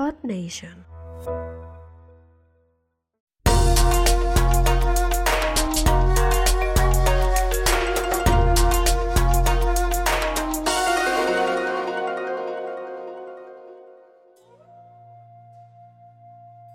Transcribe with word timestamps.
Earth 0.00 0.24
Nation. 0.24 0.86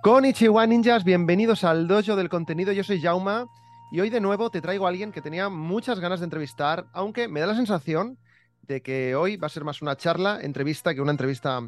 Konnichiwa 0.04 0.68
ninjas, 0.68 1.04
bienvenidos 1.04 1.64
al 1.64 1.88
dojo 1.88 2.16
del 2.16 2.30
contenido. 2.30 2.72
Yo 2.74 2.84
soy 2.84 3.02
Jauma 3.02 3.48
y 3.92 4.02
hoy 4.02 4.12
de 4.12 4.22
nuevo 4.22 4.52
te 4.52 4.62
traigo 4.62 4.86
a 4.86 4.90
alguien 4.90 5.12
que 5.12 5.24
tenía 5.24 5.50
muchas 5.50 6.00
ganas 6.00 6.20
de 6.20 6.26
entrevistar, 6.26 6.86
aunque 6.94 7.28
me 7.28 7.40
da 7.40 7.48
la 7.48 7.56
sensación 7.56 8.20
de 8.62 8.84
que 8.84 9.16
hoy 9.16 9.38
va 9.38 9.48
a 9.48 9.50
ser 9.50 9.64
más 9.64 9.82
una 9.82 9.98
charla, 9.98 10.42
entrevista, 10.42 10.94
que 10.94 11.02
una 11.02 11.10
entrevista 11.10 11.60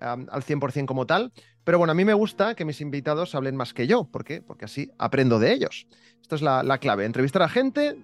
um, 0.00 0.26
al 0.30 0.42
100% 0.42 0.86
como 0.86 1.06
tal. 1.06 1.32
Pero 1.64 1.78
bueno, 1.78 1.92
a 1.92 1.94
mí 1.94 2.04
me 2.04 2.14
gusta 2.14 2.54
que 2.54 2.64
mis 2.64 2.80
invitados 2.80 3.34
hablen 3.34 3.56
más 3.56 3.74
que 3.74 3.86
yo. 3.86 4.04
¿Por 4.04 4.24
qué? 4.24 4.42
Porque 4.42 4.64
así 4.64 4.90
aprendo 4.98 5.38
de 5.38 5.52
ellos. 5.52 5.86
Esto 6.20 6.34
es 6.34 6.42
la, 6.42 6.62
la 6.62 6.78
clave, 6.78 7.04
entrevistar 7.04 7.42
a 7.42 7.48
gente 7.48 7.96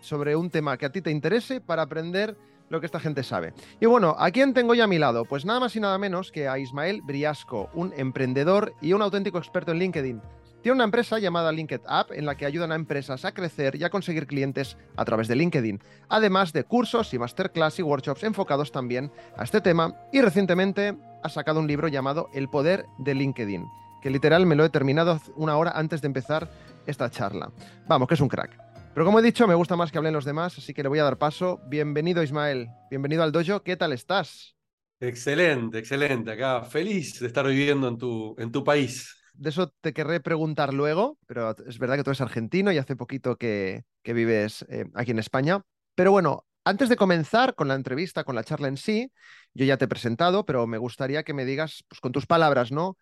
sobre 0.00 0.36
un 0.36 0.50
tema 0.50 0.76
que 0.76 0.86
a 0.86 0.92
ti 0.92 1.00
te 1.00 1.10
interese 1.10 1.60
para 1.60 1.82
aprender 1.82 2.36
lo 2.68 2.80
que 2.80 2.86
esta 2.86 3.00
gente 3.00 3.22
sabe. 3.22 3.54
Y 3.80 3.86
bueno, 3.86 4.16
¿a 4.18 4.30
quién 4.30 4.54
tengo 4.54 4.74
yo 4.74 4.84
a 4.84 4.86
mi 4.86 4.98
lado? 4.98 5.24
Pues 5.24 5.44
nada 5.44 5.60
más 5.60 5.76
y 5.76 5.80
nada 5.80 5.98
menos 5.98 6.32
que 6.32 6.48
a 6.48 6.58
Ismael 6.58 7.02
Briasco, 7.02 7.70
un 7.74 7.92
emprendedor 7.96 8.74
y 8.80 8.92
un 8.92 9.02
auténtico 9.02 9.38
experto 9.38 9.72
en 9.72 9.78
LinkedIn. 9.78 10.22
Tiene 10.64 10.76
una 10.76 10.84
empresa 10.84 11.18
llamada 11.18 11.52
LinkedIn 11.52 11.84
App 11.86 12.12
en 12.12 12.24
la 12.24 12.36
que 12.36 12.46
ayudan 12.46 12.72
a 12.72 12.74
empresas 12.74 13.26
a 13.26 13.34
crecer 13.34 13.76
y 13.76 13.84
a 13.84 13.90
conseguir 13.90 14.26
clientes 14.26 14.78
a 14.96 15.04
través 15.04 15.28
de 15.28 15.36
LinkedIn, 15.36 15.78
además 16.08 16.54
de 16.54 16.64
cursos 16.64 17.12
y 17.12 17.18
masterclass 17.18 17.80
y 17.80 17.82
workshops 17.82 18.24
enfocados 18.24 18.72
también 18.72 19.12
a 19.36 19.44
este 19.44 19.60
tema 19.60 19.94
y 20.10 20.22
recientemente 20.22 20.96
ha 21.22 21.28
sacado 21.28 21.60
un 21.60 21.66
libro 21.66 21.88
llamado 21.88 22.30
El 22.32 22.48
poder 22.48 22.86
de 22.96 23.14
LinkedIn, 23.14 23.66
que 24.02 24.08
literal 24.08 24.46
me 24.46 24.54
lo 24.54 24.64
he 24.64 24.70
terminado 24.70 25.20
una 25.36 25.58
hora 25.58 25.72
antes 25.72 26.00
de 26.00 26.06
empezar 26.06 26.50
esta 26.86 27.10
charla. 27.10 27.52
Vamos, 27.86 28.08
que 28.08 28.14
es 28.14 28.20
un 28.22 28.28
crack. 28.28 28.58
Pero 28.94 29.04
como 29.04 29.18
he 29.18 29.22
dicho, 29.22 29.46
me 29.46 29.54
gusta 29.54 29.76
más 29.76 29.92
que 29.92 29.98
hablen 29.98 30.14
los 30.14 30.24
demás, 30.24 30.56
así 30.56 30.72
que 30.72 30.82
le 30.82 30.88
voy 30.88 30.98
a 30.98 31.04
dar 31.04 31.18
paso. 31.18 31.60
Bienvenido 31.68 32.22
Ismael, 32.22 32.68
bienvenido 32.88 33.22
al 33.22 33.32
dojo, 33.32 33.62
¿qué 33.62 33.76
tal 33.76 33.92
estás? 33.92 34.56
Excelente, 34.98 35.78
excelente. 35.78 36.32
Acá 36.32 36.62
feliz 36.62 37.20
de 37.20 37.26
estar 37.26 37.46
viviendo 37.46 37.86
en 37.86 37.98
tu, 37.98 38.34
en 38.38 38.50
tu 38.50 38.64
país. 38.64 39.14
De 39.34 39.50
eso 39.50 39.68
te 39.80 39.92
querré 39.92 40.20
preguntar 40.20 40.72
luego, 40.72 41.18
pero 41.26 41.56
es 41.66 41.78
verdad 41.78 41.96
que 41.96 42.04
tú 42.04 42.10
eres 42.10 42.20
argentino 42.20 42.70
y 42.72 42.78
hace 42.78 42.96
poquito 42.96 43.36
que, 43.36 43.84
que 44.02 44.12
vives 44.12 44.64
eh, 44.68 44.86
aquí 44.94 45.10
en 45.10 45.18
España. 45.18 45.62
Pero 45.96 46.12
bueno, 46.12 46.46
antes 46.64 46.88
de 46.88 46.96
comenzar 46.96 47.54
con 47.54 47.68
la 47.68 47.74
entrevista, 47.74 48.24
con 48.24 48.36
la 48.36 48.44
charla 48.44 48.68
en 48.68 48.76
sí, 48.76 49.12
yo 49.52 49.64
ya 49.64 49.76
te 49.76 49.86
he 49.86 49.88
presentado, 49.88 50.46
pero 50.46 50.66
me 50.66 50.78
gustaría 50.78 51.24
que 51.24 51.34
me 51.34 51.44
digas, 51.44 51.84
pues 51.88 52.00
con 52.00 52.12
tus 52.12 52.26
palabras, 52.26 52.72
¿no? 52.72 52.96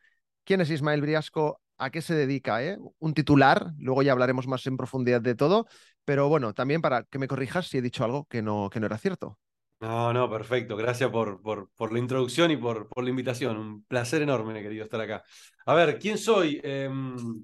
¿Quién 0.44 0.60
es 0.60 0.70
Ismael 0.70 1.02
Briasco? 1.02 1.60
¿A 1.78 1.90
qué 1.90 2.02
se 2.02 2.14
dedica? 2.14 2.64
Eh? 2.64 2.78
Un 2.98 3.14
titular, 3.14 3.72
luego 3.78 4.02
ya 4.02 4.12
hablaremos 4.12 4.46
más 4.46 4.66
en 4.66 4.76
profundidad 4.76 5.20
de 5.20 5.34
todo, 5.34 5.66
pero 6.04 6.28
bueno, 6.28 6.54
también 6.54 6.80
para 6.80 7.04
que 7.04 7.18
me 7.18 7.28
corrijas 7.28 7.66
si 7.68 7.78
he 7.78 7.82
dicho 7.82 8.04
algo 8.04 8.24
que 8.26 8.42
no, 8.42 8.70
que 8.70 8.80
no 8.80 8.86
era 8.86 8.98
cierto. 8.98 9.38
No, 9.82 10.12
no, 10.12 10.30
perfecto. 10.30 10.76
Gracias 10.76 11.10
por, 11.10 11.42
por, 11.42 11.68
por 11.74 11.92
la 11.92 11.98
introducción 11.98 12.52
y 12.52 12.56
por, 12.56 12.88
por, 12.88 13.02
la 13.02 13.10
invitación. 13.10 13.56
Un 13.56 13.84
placer 13.84 14.22
enorme, 14.22 14.62
querido, 14.62 14.84
estar 14.84 15.00
acá. 15.00 15.24
A 15.66 15.74
ver, 15.74 15.98
¿quién 15.98 16.18
soy? 16.18 16.60
Eh, 16.62 16.88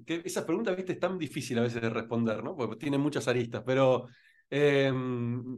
que 0.05 0.21
esas 0.23 0.45
preguntas, 0.45 0.73
viste, 0.77 0.93
es 0.93 0.99
tan 1.01 1.17
difícil 1.17 1.59
a 1.59 1.63
veces 1.63 1.81
de 1.81 1.89
responder, 1.89 2.41
¿no? 2.41 2.55
Porque 2.55 2.77
tiene 2.77 2.97
muchas 2.97 3.27
aristas, 3.27 3.61
pero 3.65 4.07
eh, 4.49 4.89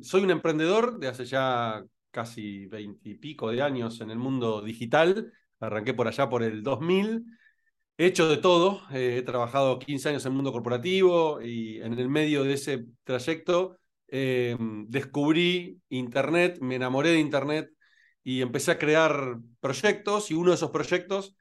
soy 0.02 0.24
un 0.24 0.32
emprendedor 0.32 0.98
de 0.98 1.08
hace 1.10 1.26
ya 1.26 1.84
casi 2.10 2.66
veintipico 2.66 3.52
de 3.52 3.62
años 3.62 4.02
en 4.02 4.10
el 4.10 4.18
mundo 4.18 4.64
digital. 4.64 5.32
Arranqué 5.60 5.94
por 5.94 6.08
allá 6.08 6.30
por 6.30 6.42
el 6.42 6.64
2000. 6.64 7.24
He 7.98 8.08
hecho 8.08 8.28
de 8.28 8.38
todo. 8.38 8.82
He 8.92 9.22
trabajado 9.22 9.78
15 9.78 10.10
años 10.10 10.26
en 10.26 10.32
el 10.32 10.36
mundo 10.36 10.52
corporativo 10.52 11.42
y 11.44 11.80
en 11.80 11.94
el 12.00 12.10
medio 12.10 12.44
de 12.44 12.54
ese 12.54 12.86
trayecto 13.04 13.78
eh, 14.12 14.58
descubrí 14.88 15.82
Internet, 15.90 16.60
me 16.62 16.76
enamoré 16.76 17.10
de 17.10 17.20
Internet 17.20 17.72
y 18.24 18.42
empecé 18.42 18.72
a 18.72 18.78
crear 18.78 19.40
proyectos 19.60 20.30
y 20.30 20.36
uno 20.36 20.52
de 20.52 20.56
esos 20.56 20.72
proyectos 20.72 21.36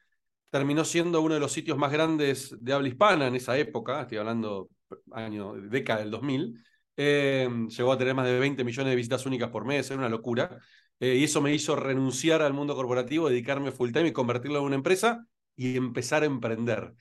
terminó 0.50 0.84
siendo 0.84 1.20
uno 1.20 1.34
de 1.34 1.40
los 1.40 1.52
sitios 1.52 1.78
más 1.78 1.92
grandes 1.92 2.56
de 2.60 2.72
habla 2.72 2.88
hispana 2.88 3.26
en 3.26 3.36
esa 3.36 3.58
época, 3.58 4.02
estoy 4.02 4.18
hablando 4.18 4.70
año, 5.12 5.54
década 5.54 6.00
del 6.00 6.10
2000, 6.10 6.54
eh, 6.96 7.48
llegó 7.68 7.92
a 7.92 7.98
tener 7.98 8.14
más 8.14 8.26
de 8.26 8.38
20 8.38 8.64
millones 8.64 8.90
de 8.90 8.96
visitas 8.96 9.26
únicas 9.26 9.50
por 9.50 9.64
mes, 9.64 9.90
era 9.90 9.98
una 9.98 10.08
locura, 10.08 10.58
eh, 10.98 11.16
y 11.16 11.24
eso 11.24 11.40
me 11.40 11.54
hizo 11.54 11.76
renunciar 11.76 12.42
al 12.42 12.52
mundo 12.52 12.74
corporativo, 12.74 13.28
dedicarme 13.28 13.72
full 13.72 13.92
time 13.92 14.08
y 14.08 14.12
convertirlo 14.12 14.58
en 14.58 14.64
una 14.64 14.76
empresa 14.76 15.26
y 15.56 15.76
empezar 15.76 16.22
a 16.22 16.26
emprender. 16.26 16.94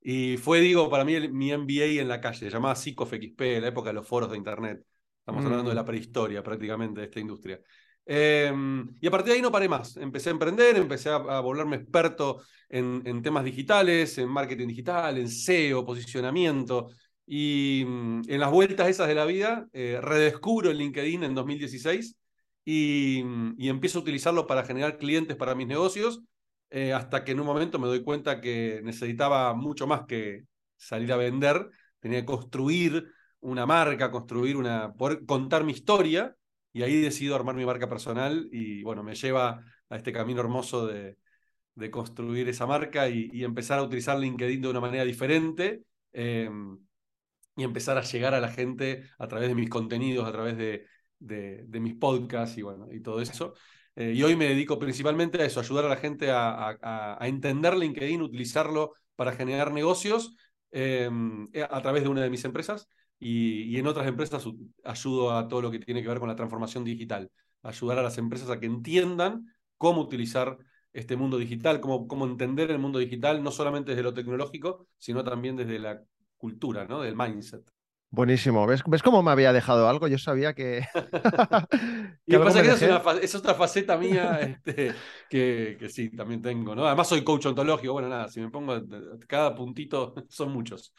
Y 0.00 0.36
fue, 0.36 0.60
digo, 0.60 0.90
para 0.90 1.04
mí 1.04 1.28
mi 1.28 1.52
MBA 1.52 2.00
en 2.00 2.08
la 2.08 2.20
calle, 2.20 2.50
llamada 2.50 2.74
XP, 2.74 3.60
la 3.60 3.68
época 3.68 3.90
de 3.90 3.94
los 3.94 4.08
foros 4.08 4.30
de 4.30 4.36
Internet. 4.36 4.84
Estamos 5.22 5.44
hablando 5.44 5.70
de 5.70 5.76
la 5.76 5.84
prehistoria 5.84 6.42
prácticamente 6.42 7.00
de 7.00 7.06
esta 7.06 7.20
industria. 7.20 7.60
Eh, 8.04 8.52
y 9.00 9.06
a 9.06 9.10
partir 9.10 9.28
de 9.28 9.36
ahí 9.36 9.42
no 9.42 9.52
paré 9.52 9.68
más. 9.68 9.96
Empecé 9.96 10.30
a 10.30 10.32
emprender, 10.32 10.76
empecé 10.76 11.10
a, 11.10 11.14
a 11.14 11.40
volverme 11.40 11.76
experto 11.76 12.42
en, 12.68 13.02
en, 13.04 13.22
temas 13.22 13.44
digitales, 13.44 14.18
en 14.18 14.28
marketing 14.28 14.66
digital, 14.66 15.16
en 15.18 15.28
SEO, 15.28 15.86
posicionamiento. 15.86 16.88
Y 17.24 17.84
mm, 17.86 18.22
en 18.26 18.40
las 18.40 18.50
vueltas 18.50 18.88
esas 18.88 19.06
de 19.06 19.14
la 19.14 19.24
vida, 19.24 19.68
eh, 19.72 20.00
redescubro 20.02 20.72
el 20.72 20.78
LinkedIn 20.78 21.22
en 21.22 21.36
2016 21.36 22.16
y, 22.64 23.22
y, 23.58 23.68
empiezo 23.68 24.00
a 24.00 24.02
utilizarlo 24.02 24.48
para 24.48 24.64
generar 24.64 24.98
clientes 24.98 25.36
para 25.36 25.54
mis 25.54 25.68
negocios, 25.68 26.20
eh, 26.70 26.92
hasta 26.92 27.22
que 27.22 27.30
en 27.30 27.38
un 27.38 27.46
momento 27.46 27.78
me 27.78 27.86
doy 27.86 28.02
cuenta 28.02 28.40
que 28.40 28.80
necesitaba 28.82 29.54
mucho 29.54 29.86
más 29.86 30.02
que 30.06 30.42
salir 30.76 31.12
a 31.12 31.16
vender, 31.16 31.70
tenía 32.00 32.20
que 32.20 32.26
construir 32.26 33.06
una 33.42 33.66
marca, 33.66 34.10
construir 34.10 34.56
una, 34.56 34.92
poder 34.94 35.24
contar 35.26 35.64
mi 35.64 35.72
historia, 35.72 36.36
y 36.72 36.82
ahí 36.82 37.00
decido 37.00 37.36
armar 37.36 37.54
mi 37.54 37.66
marca 37.66 37.88
personal 37.88 38.48
y 38.50 38.82
bueno, 38.82 39.02
me 39.02 39.14
lleva 39.14 39.64
a 39.90 39.96
este 39.96 40.12
camino 40.12 40.40
hermoso 40.40 40.86
de, 40.86 41.18
de 41.74 41.90
construir 41.90 42.48
esa 42.48 42.66
marca 42.66 43.08
y, 43.08 43.44
empezar 43.44 43.78
a 43.78 43.82
utilizar 43.82 44.18
LinkedIn 44.18 44.62
de 44.62 44.68
una 44.68 44.80
manera 44.80 45.04
diferente 45.04 45.82
eh, 46.12 46.50
y 47.56 47.64
empezar 47.64 47.98
a 47.98 48.02
llegar 48.02 48.34
a 48.34 48.40
la 48.40 48.48
gente 48.48 49.04
a 49.18 49.28
través 49.28 49.48
de 49.48 49.54
mis 49.54 49.68
contenidos, 49.68 50.26
a 50.26 50.32
través 50.32 50.56
de, 50.56 50.86
de, 51.18 51.80
mis 51.80 51.94
podcasts 51.94 52.56
y 52.56 52.62
bueno, 52.62 52.88
y 52.90 53.00
todo 53.00 53.20
eso. 53.20 53.54
Eh, 53.94 54.12
y 54.14 54.22
hoy 54.22 54.36
me 54.36 54.46
dedico 54.46 54.78
principalmente 54.78 55.42
a 55.42 55.44
eso, 55.44 55.60
ayudar 55.60 55.84
a 55.84 55.88
la 55.88 55.96
gente 55.96 56.30
a, 56.30 57.18
entender 57.20 57.76
LinkedIn, 57.76 58.22
utilizarlo 58.22 58.94
para 59.16 59.32
generar 59.32 59.72
negocios 59.72 60.34
eh, 60.70 61.10
a 61.68 61.82
través 61.82 62.02
de 62.02 62.08
una 62.08 62.22
de 62.22 62.30
mis 62.30 62.44
empresas 62.46 62.88
y, 63.24 63.78
en 63.78 63.86
otras 63.86 64.08
empresas 64.08 64.44
ayudo 64.84 65.36
a 65.36 65.46
todo 65.46 65.62
lo 65.62 65.70
que 65.70 65.78
tiene 65.78 66.02
que 66.02 66.08
ver 66.08 66.18
con 66.18 66.28
la 66.28 66.34
transformación 66.34 66.82
digital, 66.84 67.30
ayudar 67.62 67.98
a 68.00 68.02
las 68.02 68.18
empresas 68.18 68.50
a 68.50 68.58
que 68.58 68.66
entiendan 68.66 69.46
cómo 69.78 70.00
utilizar 70.00 70.58
este 70.92 71.16
mundo 71.16 71.38
digital, 71.38 71.80
cómo, 71.80 72.08
cómo 72.08 72.26
entender 72.26 72.70
el 72.72 72.80
mundo 72.80 72.98
digital, 72.98 73.42
no 73.42 73.52
solamente 73.52 73.92
desde 73.92 74.02
lo 74.02 74.12
tecnológico, 74.12 74.88
sino 74.98 75.22
también 75.22 75.56
desde 75.56 75.78
la 75.78 76.02
cultura, 76.36 76.84
¿no? 76.84 77.00
del 77.00 77.16
mindset. 77.16 77.62
Buenísimo. 78.14 78.66
¿Ves, 78.66 78.82
¿Ves 78.86 79.02
cómo 79.02 79.22
me 79.22 79.30
había 79.30 79.54
dejado 79.54 79.88
algo? 79.88 80.06
Yo 80.06 80.18
sabía 80.18 80.52
que. 80.52 80.86
y 82.26 82.32
que 82.32 82.38
pasa 82.38 82.60
es 82.60 82.68
que 82.68 82.74
es, 82.74 82.82
una, 82.82 83.02
es, 83.22 83.34
otra 83.34 83.54
faceta 83.54 83.96
mía 83.96 84.38
este, 84.40 84.92
que, 85.30 85.78
que, 85.80 85.88
sí, 85.88 86.10
también 86.10 86.42
tengo, 86.42 86.74
¿no? 86.74 86.86
Además, 86.86 87.08
soy 87.08 87.24
coach 87.24 87.46
ontológico. 87.46 87.94
Bueno, 87.94 88.10
nada, 88.10 88.28
si 88.28 88.42
me 88.42 88.50
pongo 88.50 88.78
cada 89.26 89.54
puntito, 89.54 90.14
son 90.28 90.52
muchos. 90.52 90.92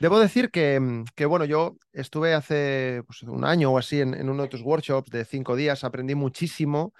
Debo 0.00 0.18
decir 0.18 0.50
que, 0.50 1.04
que 1.14 1.26
bueno, 1.26 1.44
yo 1.44 1.76
estuve 1.92 2.32
hace 2.32 3.02
pues, 3.06 3.22
un 3.24 3.44
año 3.44 3.70
o 3.70 3.76
así 3.76 4.00
en, 4.00 4.14
en, 4.14 4.30
uno 4.30 4.44
de 4.44 4.48
tus 4.48 4.62
workshops 4.62 5.10
de 5.10 5.26
cinco 5.26 5.56
días, 5.56 5.84
aprendí 5.84 6.14
muchísimo. 6.14 6.94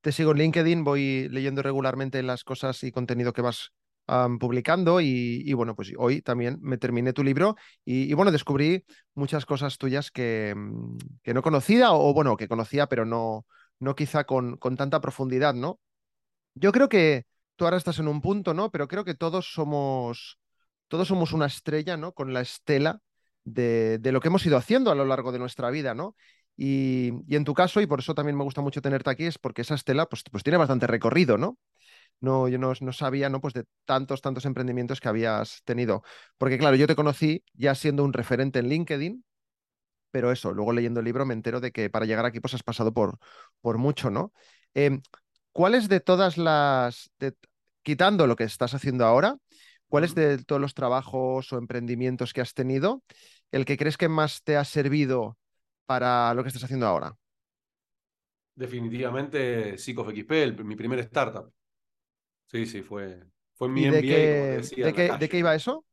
Te 0.00 0.12
sigo 0.12 0.30
en 0.30 0.38
LinkedIn, 0.38 0.82
voy 0.82 1.28
leyendo 1.28 1.60
regularmente 1.60 2.22
las 2.22 2.42
cosas 2.42 2.82
y 2.84 2.90
contenido 2.90 3.34
que 3.34 3.42
vas 3.42 3.70
publicando 4.38 5.00
y, 5.00 5.52
bueno, 5.52 5.74
pues 5.76 5.92
hoy 5.96 6.22
también 6.22 6.58
me 6.60 6.78
terminé 6.78 7.12
tu 7.12 7.22
libro 7.22 7.56
y, 7.84 8.12
bueno, 8.14 8.32
descubrí 8.32 8.84
muchas 9.14 9.46
cosas 9.46 9.78
tuyas 9.78 10.10
que, 10.10 10.54
que, 11.22 11.34
no 11.34 11.42
conocía 11.42 11.92
o 11.92 12.12
bueno, 12.12 12.36
que 12.36 12.48
conocía, 12.48 12.86
pero 12.88 13.04
no, 13.04 13.46
no 13.78 13.94
quizá 13.94 14.24
con, 14.24 14.56
con 14.56 14.76
tanta 14.76 15.00
profundidad, 15.00 15.54
¿no? 15.54 15.80
Yo 16.54 16.72
creo 16.72 16.88
que 16.88 17.26
tú 17.56 17.64
ahora 17.64 17.76
estás 17.76 17.98
en 17.98 18.08
un 18.08 18.20
punto, 18.20 18.54
¿no? 18.54 18.70
Pero 18.70 18.88
creo 18.88 19.04
que 19.04 19.14
todos 19.14 19.52
somos, 19.52 20.38
todos 20.88 21.06
somos 21.06 21.32
una 21.32 21.46
estrella, 21.46 21.96
¿no? 21.96 22.12
Con 22.12 22.32
la 22.32 22.40
estela 22.40 23.00
de, 23.44 23.98
de 23.98 24.12
lo 24.12 24.20
que 24.20 24.28
hemos 24.28 24.44
ido 24.44 24.56
haciendo 24.56 24.90
a 24.90 24.94
lo 24.94 25.04
largo 25.04 25.30
de 25.32 25.38
nuestra 25.38 25.70
vida, 25.70 25.94
¿no? 25.94 26.16
Y, 26.56 27.12
y, 27.28 27.36
en 27.36 27.44
tu 27.44 27.54
caso, 27.54 27.80
y 27.80 27.86
por 27.86 28.00
eso 28.00 28.14
también 28.14 28.36
me 28.36 28.44
gusta 28.44 28.60
mucho 28.60 28.82
tenerte 28.82 29.10
aquí, 29.10 29.24
es 29.26 29.38
porque 29.38 29.62
esa 29.62 29.76
estela 29.76 30.06
pues, 30.06 30.24
pues 30.30 30.42
tiene 30.42 30.58
bastante 30.58 30.86
recorrido, 30.86 31.38
¿no? 31.38 31.58
No, 32.20 32.48
yo 32.48 32.58
no, 32.58 32.72
no, 32.80 32.92
sabía 32.92 33.28
¿no? 33.30 33.40
Pues 33.40 33.54
de 33.54 33.64
tantos, 33.84 34.20
tantos 34.22 34.44
emprendimientos 34.44 35.00
que 35.00 35.08
habías 35.08 35.62
tenido. 35.64 36.02
Porque 36.38 36.58
claro, 36.58 36.76
yo 36.76 36.86
te 36.86 36.96
conocí 36.96 37.44
ya 37.54 37.74
siendo 37.74 38.04
un 38.04 38.12
referente 38.12 38.58
en 38.60 38.68
LinkedIn, 38.68 39.24
pero 40.10 40.32
eso, 40.32 40.52
luego 40.52 40.72
leyendo 40.72 41.00
el 41.00 41.06
libro 41.06 41.26
me 41.26 41.34
entero 41.34 41.60
de 41.60 41.72
que 41.72 41.90
para 41.90 42.06
llegar 42.06 42.24
aquí 42.26 42.40
pues 42.40 42.54
has 42.54 42.62
pasado 42.62 42.92
por, 42.92 43.18
por 43.60 43.78
mucho, 43.78 44.10
¿no? 44.10 44.32
Eh, 44.74 45.00
¿Cuáles 45.52 45.88
de 45.88 46.00
todas 46.00 46.38
las... 46.38 47.10
De, 47.18 47.34
quitando 47.82 48.26
lo 48.26 48.36
que 48.36 48.44
estás 48.44 48.74
haciendo 48.74 49.06
ahora, 49.06 49.36
¿cuál 49.88 50.04
es 50.04 50.14
Ujú. 50.14 50.16
de 50.16 50.38
todos 50.44 50.60
los 50.60 50.74
trabajos 50.74 51.52
o 51.52 51.58
emprendimientos 51.58 52.32
que 52.32 52.40
has 52.42 52.54
tenido 52.54 53.02
el 53.52 53.64
que 53.64 53.76
crees 53.78 53.96
que 53.98 54.08
más 54.08 54.42
te 54.44 54.56
ha 54.56 54.64
servido 54.64 55.38
para 55.86 56.34
lo 56.34 56.42
que 56.42 56.48
estás 56.48 56.64
haciendo 56.64 56.86
ahora? 56.86 57.16
Definitivamente 58.54 59.76
Psych 59.78 59.98
of 59.98 60.08
XP, 60.10 60.42
el- 60.42 60.64
mi 60.64 60.76
primer 60.76 60.98
startup. 61.00 61.52
Sí, 62.50 62.66
sí, 62.66 62.82
fue, 62.82 63.20
fue 63.54 63.68
mi 63.68 63.82
¿Y 63.82 63.86
de 63.86 64.00
como 64.28 64.46
decía, 64.46 64.86
de 65.18 65.28
qué, 65.28 65.38
iba 65.38 65.54
eso? 65.54 65.84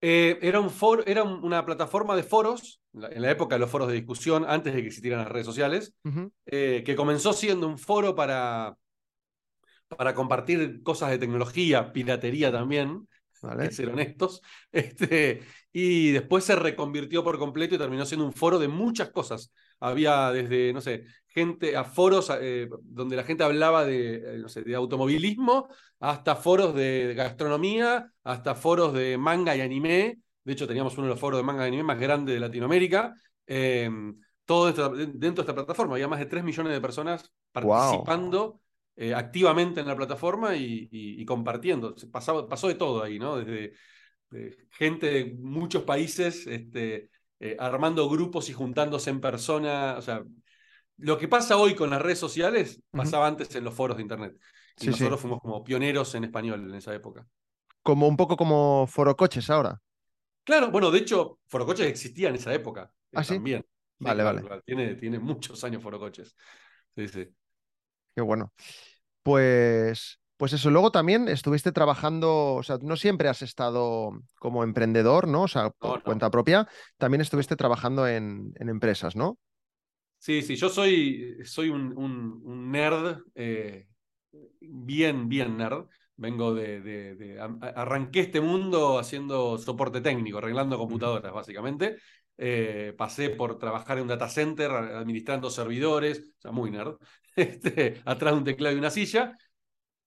Eh, 0.00 0.38
era 0.42 0.60
un 0.60 0.68
foro, 0.70 1.02
era 1.06 1.22
un- 1.22 1.42
una 1.44 1.64
plataforma 1.64 2.14
de 2.14 2.22
foros, 2.22 2.82
en 2.92 3.22
la, 3.22 3.30
época 3.30 3.54
de 3.56 3.60
los 3.60 3.70
foros 3.70 3.88
de 3.88 3.94
discusión, 3.94 4.44
antes 4.46 4.74
de 4.74 4.80
que 4.82 4.88
existieran 4.88 5.20
las 5.20 5.28
redes 5.32 5.46
sociales, 5.46 5.94
eh, 6.46 6.82
que 6.84 6.94
comenzó 6.96 7.32
siendo 7.32 7.66
un 7.66 7.78
foro 7.78 8.14
para, 8.14 8.76
para 9.88 10.14
compartir 10.14 10.82
cosas 10.82 11.10
de 11.10 11.18
tecnología, 11.18 11.92
piratería 11.92 12.50
también, 12.52 13.08
que 13.58 13.70
Vale. 13.70 13.70
ser 13.70 13.90
honestos, 13.90 14.42
este, 14.72 15.42
y 15.72 16.12
después 16.12 16.44
se 16.44 16.56
reconvirtió 16.56 17.22
por 17.24 17.38
completo 17.38 17.74
y 17.74 17.78
terminó 17.78 18.06
siendo 18.06 18.26
un 18.26 18.32
foro 18.32 18.58
de 18.58 18.68
muchas 18.68 19.10
cosas. 19.10 19.52
Había 19.80 20.30
desde, 20.32 20.72
no 20.72 20.80
sé, 20.80 21.04
gente, 21.34 21.76
a 21.76 21.84
foros 21.84 22.30
eh, 22.40 22.68
donde 22.82 23.16
la 23.16 23.24
gente 23.24 23.44
hablaba 23.44 23.84
de, 23.84 24.16
eh, 24.16 24.38
no 24.38 24.48
sé, 24.48 24.62
de 24.62 24.74
automovilismo, 24.74 25.68
hasta 26.00 26.36
foros 26.36 26.74
de 26.74 27.14
gastronomía, 27.16 28.10
hasta 28.22 28.54
foros 28.54 28.92
de 28.94 29.18
manga 29.18 29.56
y 29.56 29.60
anime. 29.60 30.18
De 30.44 30.52
hecho, 30.52 30.66
teníamos 30.66 30.94
uno 30.98 31.04
de 31.08 31.10
los 31.14 31.20
foros 31.20 31.38
de 31.40 31.44
manga 31.44 31.64
y 31.64 31.68
anime 31.68 31.82
más 31.84 31.98
grandes 31.98 32.34
de 32.34 32.40
Latinoamérica. 32.40 33.14
Eh, 33.46 33.90
todo 34.44 34.68
esto, 34.68 34.90
dentro 34.90 35.32
de 35.36 35.40
esta 35.42 35.54
plataforma 35.54 35.94
había 35.94 36.08
más 36.08 36.18
de 36.18 36.26
3 36.26 36.44
millones 36.44 36.72
de 36.72 36.80
personas 36.80 37.32
Wow. 37.54 38.06
participando 38.12 38.60
eh, 38.96 39.14
activamente 39.14 39.80
en 39.80 39.86
la 39.88 39.96
plataforma 39.96 40.54
y, 40.56 40.88
y- 40.90 41.20
y 41.20 41.24
compartiendo. 41.24 41.96
Se 41.96 42.06
pasaba- 42.08 42.48
pasó 42.48 42.68
de 42.68 42.74
todo 42.74 43.02
ahí, 43.02 43.18
¿no? 43.18 43.36
Desde 43.36 43.72
de 44.30 44.56
gente 44.70 45.06
de 45.10 45.34
muchos 45.40 45.82
países 45.84 46.46
este, 46.46 47.10
eh, 47.40 47.56
armando 47.58 48.08
grupos 48.08 48.48
y 48.50 48.52
juntándose 48.52 49.10
en 49.10 49.20
persona. 49.20 49.96
O 49.98 50.02
sea, 50.02 50.24
lo 50.98 51.18
que 51.18 51.28
pasa 51.28 51.56
hoy 51.56 51.74
con 51.74 51.90
las 51.90 52.00
redes 52.02 52.18
sociales 52.18 52.82
pasaba 52.94 53.26
antes 53.26 53.54
en 53.54 53.64
los 53.64 53.74
foros 53.74 53.96
de 53.96 54.02
Internet. 54.02 54.36
Y 54.80 54.86
Sí, 54.86 54.92
sí. 54.92 55.04
nosotros 55.04 55.20
fuimos 55.20 55.40
como 55.40 55.62
pioneros 55.64 56.14
en 56.14 56.24
español 56.24 56.68
en 56.68 56.74
esa 56.74 56.94
época. 56.94 57.26
Como 57.86 58.08
un 58.08 58.16
poco 58.16 58.36
como 58.36 58.86
Foro 58.88 59.16
Coches 59.16 59.48
ahora. 59.48 59.80
Claro, 60.44 60.70
bueno, 60.70 60.90
de 60.90 60.98
hecho, 60.98 61.38
Forocoches 61.46 61.86
existía 61.86 62.28
en 62.28 62.34
esa 62.36 62.52
época 62.52 62.92
eh, 63.12 63.18
¿Ah, 63.18 63.24
sí? 63.24 63.34
también. 63.34 63.64
Sí, 63.98 64.04
Vale, 64.04 64.22
vale. 64.24 64.42
claro, 64.42 64.62
Tiene, 64.62 64.94
tiene 64.96 65.18
muchos 65.18 65.62
años 65.64 65.82
Forocoches. 65.82 66.36
Sí, 66.94 67.08
sí. 67.08 67.34
Qué 68.14 68.20
bueno. 68.22 68.52
Pues, 69.22 70.20
pues 70.36 70.52
eso, 70.54 70.70
luego 70.70 70.92
también 70.92 71.28
estuviste 71.28 71.72
trabajando, 71.72 72.54
o 72.56 72.62
sea, 72.62 72.78
no 72.82 72.96
siempre 72.96 73.28
has 73.28 73.42
estado 73.42 74.12
como 74.38 74.64
emprendedor, 74.64 75.28
¿no? 75.28 75.44
O 75.44 75.48
sea, 75.48 75.70
por 75.70 76.02
no. 76.04 76.04
cuenta 76.04 76.30
propia, 76.30 76.68
también 76.98 77.20
estuviste 77.22 77.56
trabajando 77.56 78.08
en, 78.08 78.52
en 78.56 78.68
empresas, 78.70 79.16
¿no? 79.16 79.38
Sí, 80.24 80.40
sí, 80.40 80.56
yo 80.56 80.70
soy, 80.70 81.36
soy 81.44 81.68
un, 81.68 81.92
un- 81.98 82.40
un 82.44 82.70
nerd, 82.72 83.18
eh, 83.34 83.88
bien, 84.60 85.28
bien 85.28 85.56
nerd. 85.58 85.86
Vengo 86.16 86.54
de, 86.54 86.80
de- 86.80 87.14
de- 87.16 87.40
a- 87.40 87.46
arranqué 87.76 88.20
este 88.20 88.40
mundo 88.40 88.98
haciendo 88.98 89.58
soporte 89.58 90.00
técnico, 90.00 90.38
arreglando 90.38 90.78
computadoras, 90.78 91.30
básicamente. 91.32 91.96
Eh, 92.38 92.94
pasé 92.96 93.30
por 93.30 93.58
trabajar 93.58 93.98
en 93.98 94.04
un 94.04 94.08
data 94.08 94.28
center, 94.30 94.70
administrando 94.70 95.50
servidores, 95.50 96.20
o 96.38 96.40
sea, 96.40 96.52
muy 96.52 96.70
nerd, 96.70 96.96
este, 97.36 98.00
atrás 98.06 98.32
de 98.32 98.38
un 98.38 98.44
teclado 98.44 98.74
y 98.74 98.78
una 98.78 98.90
silla. 98.90 99.36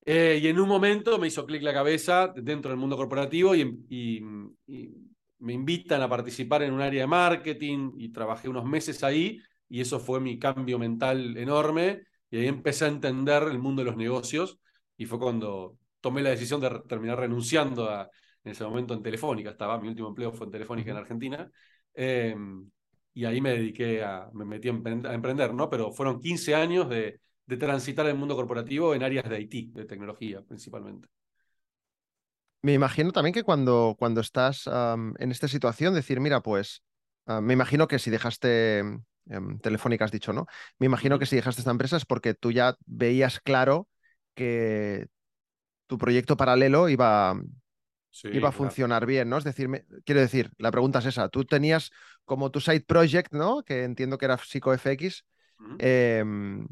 Eh, 0.05 0.39
y 0.41 0.47
en 0.47 0.59
un 0.59 0.69
momento 0.69 1.17
me 1.19 1.27
hizo 1.27 1.45
clic 1.45 1.61
la 1.63 1.73
cabeza 1.73 2.33
dentro 2.35 2.71
del 2.71 2.79
mundo 2.79 2.95
corporativo 2.95 3.53
y, 3.55 3.61
y- 3.89 4.21
y 4.67 4.93
me 5.39 5.53
invitan 5.53 6.01
a 6.01 6.09
participar 6.09 6.63
en 6.63 6.73
un 6.73 6.81
área 6.81 7.01
de 7.01 7.07
marketing 7.07 7.91
y 7.97 8.09
trabajé 8.11 8.47
unos 8.49 8.63
meses 8.65 9.03
ahí 9.03 9.39
y 9.69 9.81
eso 9.81 9.99
fue 9.99 10.19
mi 10.19 10.39
cambio 10.39 10.79
mental 10.79 11.37
enorme 11.37 12.03
y 12.29 12.37
ahí 12.37 12.47
empecé 12.47 12.85
a 12.85 12.87
entender 12.89 13.43
el 13.43 13.59
mundo 13.59 13.81
de 13.83 13.87
los 13.87 13.97
negocios 13.97 14.59
y 14.97 15.05
fue 15.05 15.19
cuando 15.19 15.77
tomé 16.01 16.21
la 16.21 16.29
decisión 16.31 16.61
de 16.61 16.81
terminar 16.87 17.19
renunciando 17.19 17.89
a, 17.89 18.09
en 18.43 18.51
ese 18.51 18.63
momento 18.63 18.93
en 18.93 19.03
Telefónica, 19.03 19.49
estaba, 19.51 19.79
mi 19.79 19.87
último 19.89 20.09
empleo 20.09 20.31
fue 20.33 20.45
en 20.47 20.51
Telefónica 20.51 20.91
en. 20.91 20.97
Argentina 20.97 21.51
eh, 21.93 22.35
y 23.13 23.25
ahí 23.25 23.41
me 23.41 23.51
dediqué 23.51 24.03
a, 24.03 24.29
me 24.33 24.45
metí 24.45 24.69
a 24.69 24.73
empre- 24.73 25.07
a 25.07 25.13
emprender, 25.13 25.53
¿no? 25.53 25.69
Pero 25.69 25.91
fueron 25.91 26.19
15 26.21 26.53
años 26.55 26.89
de, 26.89 27.19
de 27.45 27.57
transitar 27.57 28.05
el 28.07 28.15
mundo 28.15 28.35
corporativo 28.35 28.93
en 28.95 29.03
áreas 29.03 29.27
de 29.29 29.41
IT, 29.41 29.69
de 29.73 29.85
tecnología 29.85 30.41
principalmente. 30.43 31.07
Me 32.61 32.73
imagino 32.73 33.11
también 33.11 33.33
que 33.33 33.43
cuando, 33.43 33.95
cuando 33.97 34.21
estás 34.21 34.67
en 34.67 35.31
esta 35.31 35.47
situación, 35.47 35.93
decir, 35.93 36.19
mira, 36.19 36.41
pues, 36.41 36.81
ah, 37.25 37.39
me 37.41 37.53
imagino 37.53 37.87
que 37.87 37.99
si 37.99 38.09
dejaste 38.09 38.79
em, 38.79 39.03
Telefónica, 39.61 40.05
has 40.05 40.11
dicho, 40.11 40.33
¿no? 40.33 40.47
Me 40.79 40.85
imagino 40.85 41.19
que 41.19 41.25
si 41.25 41.35
dejaste 41.35 41.61
esta 41.61 41.71
empresa 41.71 41.97
es 41.97 42.05
porque 42.05 42.33
tú 42.33 42.51
ya 42.51 42.75
veías 42.85 43.39
claro 43.39 43.87
que 44.35 45.07
tu 45.87 45.97
proyecto 45.97 46.37
paralelo 46.37 46.89
iba, 46.89 47.35
Sí, 48.11 48.29
iba 48.31 48.49
a 48.49 48.51
claro. 48.51 48.77
funcionar 48.77 49.05
bien, 49.05 49.29
¿no? 49.29 49.37
Es 49.37 49.43
decir, 49.43 49.69
me- 49.69 49.85
quiero 50.05 50.21
decir, 50.21 50.51
la 50.57 50.71
pregunta 50.71 50.99
es 50.99 51.05
esa, 51.07 51.29
tú 51.29 51.45
tenías 51.45 51.91
como 52.25 52.51
tu 52.51 52.59
side 52.61 52.81
project, 52.81 53.33
¿no? 53.33 53.63
Que 53.63 53.83
entiendo 53.83 54.17
que 54.17 54.25
era 54.25 54.37
PsicoFX, 54.37 55.25
Ujú. 55.59 55.77
em, 55.77 56.67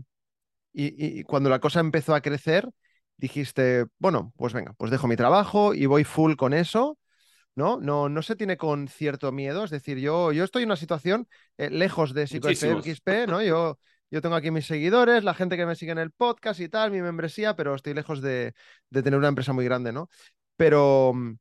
y 0.74 1.24
cuando 1.24 1.50
la 1.50 1.60
cosa 1.60 1.80
empezó 1.80 2.16
a 2.16 2.22
crecer, 2.22 2.70
dijiste, 3.18 3.86
bueno, 4.00 4.34
pues 4.38 4.54
venga, 4.54 4.74
pues 4.74 4.92
dejo 4.92 5.08
mi 5.08 5.16
trabajo 5.16 5.74
y 5.74 5.86
voy 5.86 6.04
full 6.04 6.36
con 6.36 6.54
eso, 6.54 6.98
¿no? 7.56 7.80
No, 7.80 8.10
no 8.10 8.22
se 8.22 8.36
tiene 8.36 8.58
con 8.58 8.88
cierto 8.88 9.32
miedo, 9.32 9.64
es 9.64 9.72
decir, 9.72 9.98
yo, 9.98 10.32
yo 10.32 10.44
estoy 10.44 10.64
en 10.64 10.70
una 10.70 10.76
situación 10.76 11.28
eh, 11.58 11.70
lejos 11.70 12.14
de. 12.14 12.28
PsicoFXP, 12.28 13.28
¿no? 13.28 13.42
Yo, 13.42 13.80
yo 14.12 14.22
tengo 14.22 14.36
aquí 14.36 14.52
mis 14.52 14.66
seguidores, 14.68 15.24
la 15.24 15.34
gente 15.34 15.58
que 15.58 15.66
me 15.66 15.76
sigue 15.76 15.92
en 15.92 15.98
el 15.98 16.12
podcast 16.12 16.60
y 16.60 16.70
tal, 16.70 16.92
mi 16.92 17.02
membresía, 17.02 17.56
pero 17.56 17.76
estoy 17.76 17.94
lejos 17.94 18.22
de, 18.22 18.54
de 18.90 19.04
tener 19.04 19.18
una 19.18 19.30
empresa 19.30 19.54
muy 19.54 19.66
grande, 19.66 19.92
¿no? 19.92 20.10
Pero, 20.58 21.14
mm, 21.14 21.38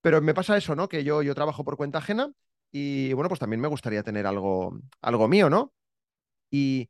pero 0.00 0.20
me 0.20 0.34
pasa 0.34 0.56
eso, 0.56 0.74
¿no? 0.74 0.88
Que 0.88 1.04
yo, 1.04 1.22
yo 1.22 1.34
trabajo 1.34 1.64
por 1.64 1.76
cuenta 1.76 1.98
ajena 1.98 2.32
y 2.70 3.12
bueno, 3.12 3.28
pues 3.28 3.40
también 3.40 3.60
me 3.60 3.68
gustaría 3.68 4.02
tener 4.02 4.26
algo, 4.26 4.78
algo 5.00 5.28
mío, 5.28 5.50
¿no? 5.50 5.72
Y, 6.50 6.88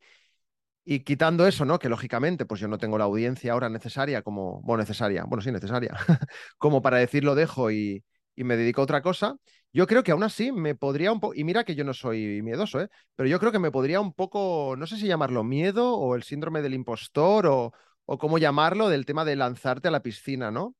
y 0.85 1.01
quitando 1.01 1.47
eso, 1.47 1.65
¿no? 1.65 1.79
Que 1.79 1.89
lógicamente, 1.89 2.45
pues 2.45 2.59
yo 2.61 2.67
no 2.67 2.77
tengo 2.77 2.97
la 2.97 3.05
audiencia 3.05 3.53
ahora 3.53 3.69
necesaria 3.69 4.21
como, 4.21 4.61
bueno, 4.63 4.81
necesaria, 4.83 5.23
bueno, 5.25 5.41
sí, 5.41 5.51
necesaria, 5.51 5.93
como 6.57 6.81
para 6.81 6.97
decir 6.97 7.23
lo 7.23 7.35
dejo 7.35 7.71
y, 7.71 8.03
y 8.35 8.43
me 8.43 8.57
dedico 8.57 8.81
a 8.81 8.83
otra 8.85 9.01
cosa. 9.01 9.35
Yo 9.71 9.87
creo 9.87 10.03
que 10.03 10.11
aún 10.11 10.23
así 10.23 10.51
me 10.51 10.75
podría 10.75 11.11
un 11.11 11.19
poco, 11.19 11.33
y 11.35 11.43
mira 11.43 11.63
que 11.63 11.75
yo 11.75 11.83
no 11.83 11.93
soy 11.93 12.41
miedoso, 12.43 12.79
¿eh? 12.81 12.89
Pero 13.15 13.27
yo 13.29 13.39
creo 13.39 13.51
que 13.51 13.59
me 13.59 13.71
podría 13.71 13.99
un 14.01 14.13
poco, 14.13 14.75
no 14.77 14.85
sé 14.85 14.97
si 14.97 15.07
llamarlo 15.07 15.43
miedo 15.43 15.95
o 15.95 16.15
el 16.15 16.23
síndrome 16.23 16.61
del 16.61 16.73
impostor 16.75 17.47
o, 17.47 17.73
o 18.05 18.17
cómo 18.17 18.37
llamarlo, 18.37 18.89
del 18.89 19.05
tema 19.05 19.25
de 19.25 19.35
lanzarte 19.35 19.87
a 19.87 19.91
la 19.91 20.03
piscina, 20.03 20.51
¿no? 20.51 20.75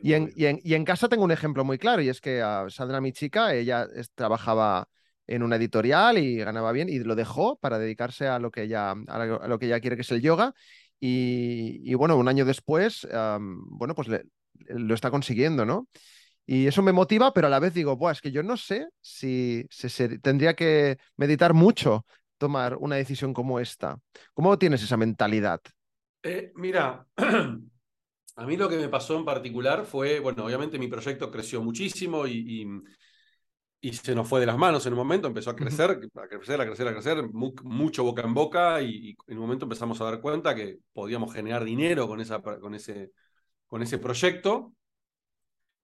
Y 0.00 0.12
en, 0.14 0.30
y 0.34 0.46
en- 0.46 0.60
y 0.62 0.74
en 0.74 0.84
casa 0.84 1.08
tengo 1.08 1.24
un 1.24 1.32
ejemplo 1.32 1.64
muy 1.64 1.78
claro, 1.78 2.00
y 2.02 2.08
es 2.08 2.20
que 2.20 2.40
a 2.42 2.66
Sandra, 2.70 3.00
mi 3.00 3.12
chica, 3.12 3.54
ella 3.54 3.86
es- 3.94 4.12
trabajaba 4.14 4.88
en 5.28 5.42
una 5.42 5.56
editorial 5.56 6.18
y 6.18 6.38
ganaba 6.38 6.72
bien, 6.72 6.88
y 6.88 6.98
lo 6.98 7.14
dejó 7.14 7.56
para 7.58 7.78
dedicarse 7.78 8.26
a 8.26 8.38
lo 8.38 8.50
que 8.50 8.62
ella, 8.62 8.90
a 8.90 9.46
lo, 9.46 9.58
que 9.58 9.66
ella 9.66 9.80
quiere, 9.80 9.94
que 9.96 10.02
es 10.02 10.10
el 10.10 10.22
yoga. 10.22 10.54
Y, 10.98 11.94
bueno, 11.94 12.16
un 12.16 12.26
año 12.28 12.44
después, 12.44 13.06
bueno, 13.12 13.94
pues 13.94 14.08
lo 14.68 14.94
está 14.94 15.10
consiguiendo, 15.10 15.64
¿no? 15.64 15.86
Y 16.46 16.66
eso 16.66 16.82
me 16.82 16.92
motiva, 16.92 17.32
pero 17.34 17.46
a 17.46 17.50
la 17.50 17.60
vez 17.60 17.74
digo, 17.74 18.10
es 18.10 18.20
que 18.22 18.32
yo 18.32 18.42
no 18.42 18.56
sé 18.56 18.88
si, 19.02 19.66
tendría 20.22 20.54
que 20.54 20.96
meditar 21.16 21.52
mucho 21.52 22.06
tomar 22.38 22.76
una 22.76 22.96
decisión 22.96 23.34
como 23.34 23.60
esta. 23.60 23.98
¿Cómo 24.32 24.58
tienes 24.58 24.82
esa 24.82 24.96
mentalidad? 24.96 25.60
Eh, 26.22 26.52
mira, 26.56 27.06
a 27.16 28.46
mí 28.46 28.56
lo 28.56 28.68
que 28.68 28.78
me 28.78 28.88
pasó 28.88 29.16
en 29.18 29.26
particular 29.26 29.84
fue, 29.84 30.20
bueno, 30.20 30.46
obviamente 30.46 30.78
mi 30.78 30.88
proyecto 30.88 31.30
creció 31.30 31.62
muchísimo 31.62 32.26
y- 32.26 32.66
y 33.80 33.92
se 33.92 34.14
nos 34.14 34.28
fue 34.28 34.40
de 34.40 34.46
las 34.46 34.58
manos 34.58 34.84
en 34.86 34.92
un 34.92 34.98
momento, 34.98 35.28
empezó 35.28 35.50
a 35.50 35.56
crecer, 35.56 35.90
a 35.90 35.98
crecer, 36.28 36.60
a 36.60 36.66
crecer, 36.66 36.88
a 36.88 36.92
crecer, 36.92 37.28
mu- 37.32 37.54
mucho 37.62 38.04
boca 38.04 38.22
en 38.22 38.34
boca 38.34 38.82
y, 38.82 39.10
y 39.10 39.16
en 39.28 39.38
un 39.38 39.42
momento 39.44 39.64
empezamos 39.66 40.00
a 40.00 40.04
dar 40.04 40.20
cuenta 40.20 40.54
que 40.54 40.78
podíamos 40.92 41.32
generar 41.32 41.64
dinero 41.64 42.08
con, 42.08 42.20
esa, 42.20 42.40
con, 42.42 42.74
ese, 42.74 43.12
con 43.68 43.82
ese 43.82 43.98
proyecto. 43.98 44.72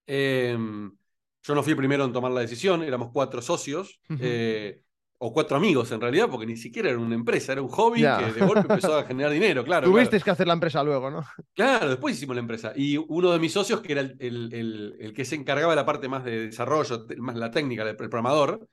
Eh, 0.06 0.56
yo 1.42 1.54
no 1.54 1.62
fui 1.62 1.72
el 1.72 1.76
primero 1.76 2.04
en 2.04 2.12
tomar 2.12 2.32
la 2.32 2.40
decisión, 2.40 2.82
éramos 2.82 3.10
cuatro 3.12 3.42
socios, 3.42 4.00
eh, 4.16 4.80
o 5.18 5.32
cuatro 5.32 5.56
amigos 5.56 5.90
en 5.92 6.00
realidad, 6.00 6.28
porque 6.30 6.46
ni 6.46 6.56
siquiera 6.56 6.90
era 6.90 6.98
una 6.98 7.14
empresa, 7.14 7.52
era 7.52 7.62
un 7.62 7.68
hobby 7.68 8.00
que 8.00 8.32
de 8.32 8.46
golpe 8.46 8.60
empezó 8.62 8.98
a 8.98 9.04
generar 9.06 9.32
dinero, 9.32 9.64
claro. 9.64 9.86
claro. 9.86 9.92
Tuvisteis 9.92 10.22
que 10.24 10.30
hacer 10.30 10.46
la 10.46 10.52
empresa 10.54 10.82
luego, 10.82 11.10
¿no? 11.10 11.24
Claro, 11.54 11.88
después 11.88 12.16
hicimos 12.16 12.36
la 12.36 12.40
empresa. 12.40 12.72
Y 12.76 12.96
uno 12.96 13.30
de 13.32 13.38
mis 13.38 13.52
socios, 13.52 13.80
que 13.80 13.92
era 13.92 14.00
el, 14.02 14.16
el- 14.18 14.52
el- 14.52 14.96
el 15.00 15.12
que 15.14 15.24
se 15.24 15.36
encargaba 15.36 15.72
de 15.72 15.76
la 15.76 15.86
parte 15.86 16.08
más 16.08 16.24
de 16.24 16.46
desarrollo, 16.46 17.06
más 17.18 17.36
la 17.36 17.50
técnica, 17.50 17.82
el, 17.82 17.88
el 17.90 17.96
programador, 17.96 18.68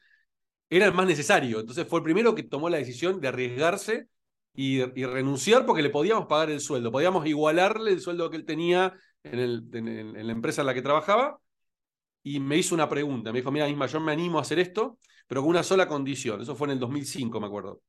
era 0.69 0.86
el 0.86 0.93
más 0.93 1.05
necesario. 1.05 1.60
Entonces 1.60 1.88
fue 1.88 2.00
el 2.00 2.03
primero 2.03 2.33
que 2.36 2.43
tomó 2.43 2.69
la 2.69 2.77
decisión 2.77 3.19
de 3.21 3.27
arriesgarse 3.27 4.07
y, 4.53 4.81
renunciar 4.83 5.65
porque 5.65 5.81
le 5.81 5.89
podíamos 5.89 6.25
pagar 6.27 6.50
el 6.50 6.60
sueldo, 6.60 6.91
podíamos 6.91 7.25
igualarle 7.25 7.91
el 7.91 8.01
sueldo 8.01 8.29
que 8.29 8.38
él 8.38 8.45
tenía 8.45 8.93
en, 9.24 9.39
el, 9.39 9.63
en, 9.74 10.27
la 10.27 10.31
empresa 10.33 10.62
en 10.62 10.67
la 10.67 10.74
que 10.74 10.81
trabajaba. 10.81 11.39
Y 12.23 12.39
me 12.39 12.57
hizo 12.57 12.75
una 12.75 12.87
pregunta, 12.87 13.31
me 13.31 13.39
dijo, 13.39 13.51
mira, 13.51 13.67
Isma, 13.67 13.87
yo 13.87 13.99
me 13.99 14.11
animo 14.11 14.37
a 14.37 14.41
hacer 14.41 14.59
esto, 14.59 14.99
pero 15.27 15.41
con 15.41 15.49
una 15.49 15.63
sola 15.63 15.87
condición, 15.87 16.41
eso 16.41 16.55
fue 16.55 16.67
en 16.67 16.71
el 16.73 16.79
2005, 16.79 17.39
me 17.39 17.47
acuerdo. 17.47 17.81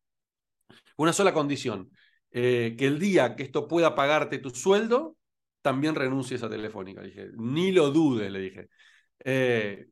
Una 0.97 1.13
sola 1.13 1.33
condición, 1.33 1.91
eh, 2.31 2.75
que 2.79 2.87
el 2.87 2.99
día 2.99 3.37
que 3.37 3.43
esto 3.43 3.69
pueda 3.69 3.95
pagarte 3.95 4.39
tu 4.39 4.51
sueldo, 4.51 5.17
también 5.61 5.95
renuncies 5.95 6.43
a 6.43 6.49
Telefónica. 6.51 7.03
dije, 7.03 7.29
ni 7.37 7.73
lo 7.73 7.91
dudes, 7.91 8.31
le 8.31 8.41
dije. 8.41 8.69
Eh, 9.25 9.87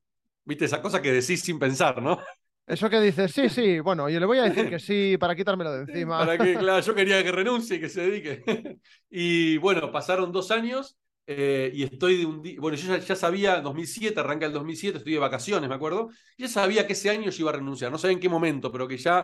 Viste, 0.44 0.64
esa 0.64 0.82
cosa 0.82 1.00
que 1.00 1.12
decís 1.12 1.42
sin 1.42 1.58
pensar, 1.58 2.02
¿no? 2.02 2.18
Eso 2.66 2.88
que 2.88 3.00
dices, 3.00 3.32
sí, 3.32 3.48
sí, 3.48 3.80
bueno, 3.80 4.08
yo 4.08 4.18
le 4.20 4.26
voy 4.26 4.38
a 4.38 4.44
decir 4.44 4.68
que 4.68 4.78
sí 4.78 5.16
para 5.20 5.36
quitármelo 5.36 5.72
de 5.72 5.80
encima. 5.82 6.18
Para 6.18 6.38
que, 6.38 6.56
claro, 6.56 6.80
yo 6.80 6.94
quería 6.94 7.22
que 7.22 7.32
renuncie 7.32 7.76
y 7.76 7.80
que 7.80 7.88
se 7.88 8.02
dedique. 8.02 8.42
Y 9.10 9.58
bueno, 9.58 9.90
pasaron 9.90 10.32
dos 10.32 10.50
años 10.50 10.98
eh, 11.32 11.70
y 11.72 11.84
estoy 11.84 12.16
de 12.16 12.26
un 12.26 12.42
día. 12.42 12.56
Bueno, 12.58 12.76
yo 12.76 12.96
ya, 12.96 13.14
sabía, 13.14 13.60
2007, 13.60 14.18
arranca 14.18 14.46
el 14.46 14.52
2007, 14.52 14.98
estoy 14.98 15.12
de 15.12 15.20
vacaciones, 15.20 15.68
me 15.68 15.76
acuerdo. 15.76 16.10
Ya 16.36 16.48
sabía 16.48 16.88
que 16.88 16.94
ese 16.94 17.08
año 17.08 17.30
yo 17.30 17.42
iba 17.42 17.50
a 17.50 17.54
renunciar, 17.54 17.92
no 17.92 17.98
sabía 17.98 18.14
en 18.14 18.20
qué 18.20 18.28
momento, 18.28 18.72
pero 18.72 18.88
que 18.88 18.98
ya, 18.98 19.22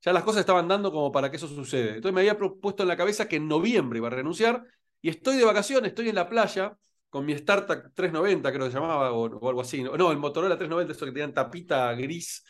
ya 0.00 0.12
las 0.12 0.22
cosas 0.22 0.40
estaban 0.40 0.68
dando 0.68 0.92
como 0.92 1.10
para 1.10 1.28
que 1.28 1.38
eso 1.38 1.48
suceda. 1.48 1.96
Entonces 1.96 2.12
me 2.14 2.20
había 2.20 2.38
propuesto 2.38 2.84
en 2.84 2.88
la 2.88 2.96
cabeza 2.96 3.26
que 3.26 3.34
en 3.34 3.48
noviembre 3.48 3.98
iba 3.98 4.06
a 4.06 4.12
renunciar 4.12 4.62
y 5.02 5.08
estoy 5.08 5.38
de 5.38 5.44
vacaciones, 5.44 5.88
estoy 5.88 6.08
en 6.10 6.14
la 6.14 6.28
playa 6.28 6.76
con 7.08 7.26
mi 7.26 7.36
StarTAC 7.36 7.94
390, 7.94 8.52
creo 8.52 8.66
que 8.66 8.70
se 8.70 8.78
llamaba, 8.78 9.10
o, 9.10 9.48
algo 9.48 9.60
así. 9.60 9.82
No, 9.82 10.12
el 10.12 10.18
Motorola 10.18 10.56
390, 10.56 10.92
eso 10.92 11.04
que 11.04 11.10
tenían 11.10 11.34
tapita 11.34 11.92
gris. 11.94 12.44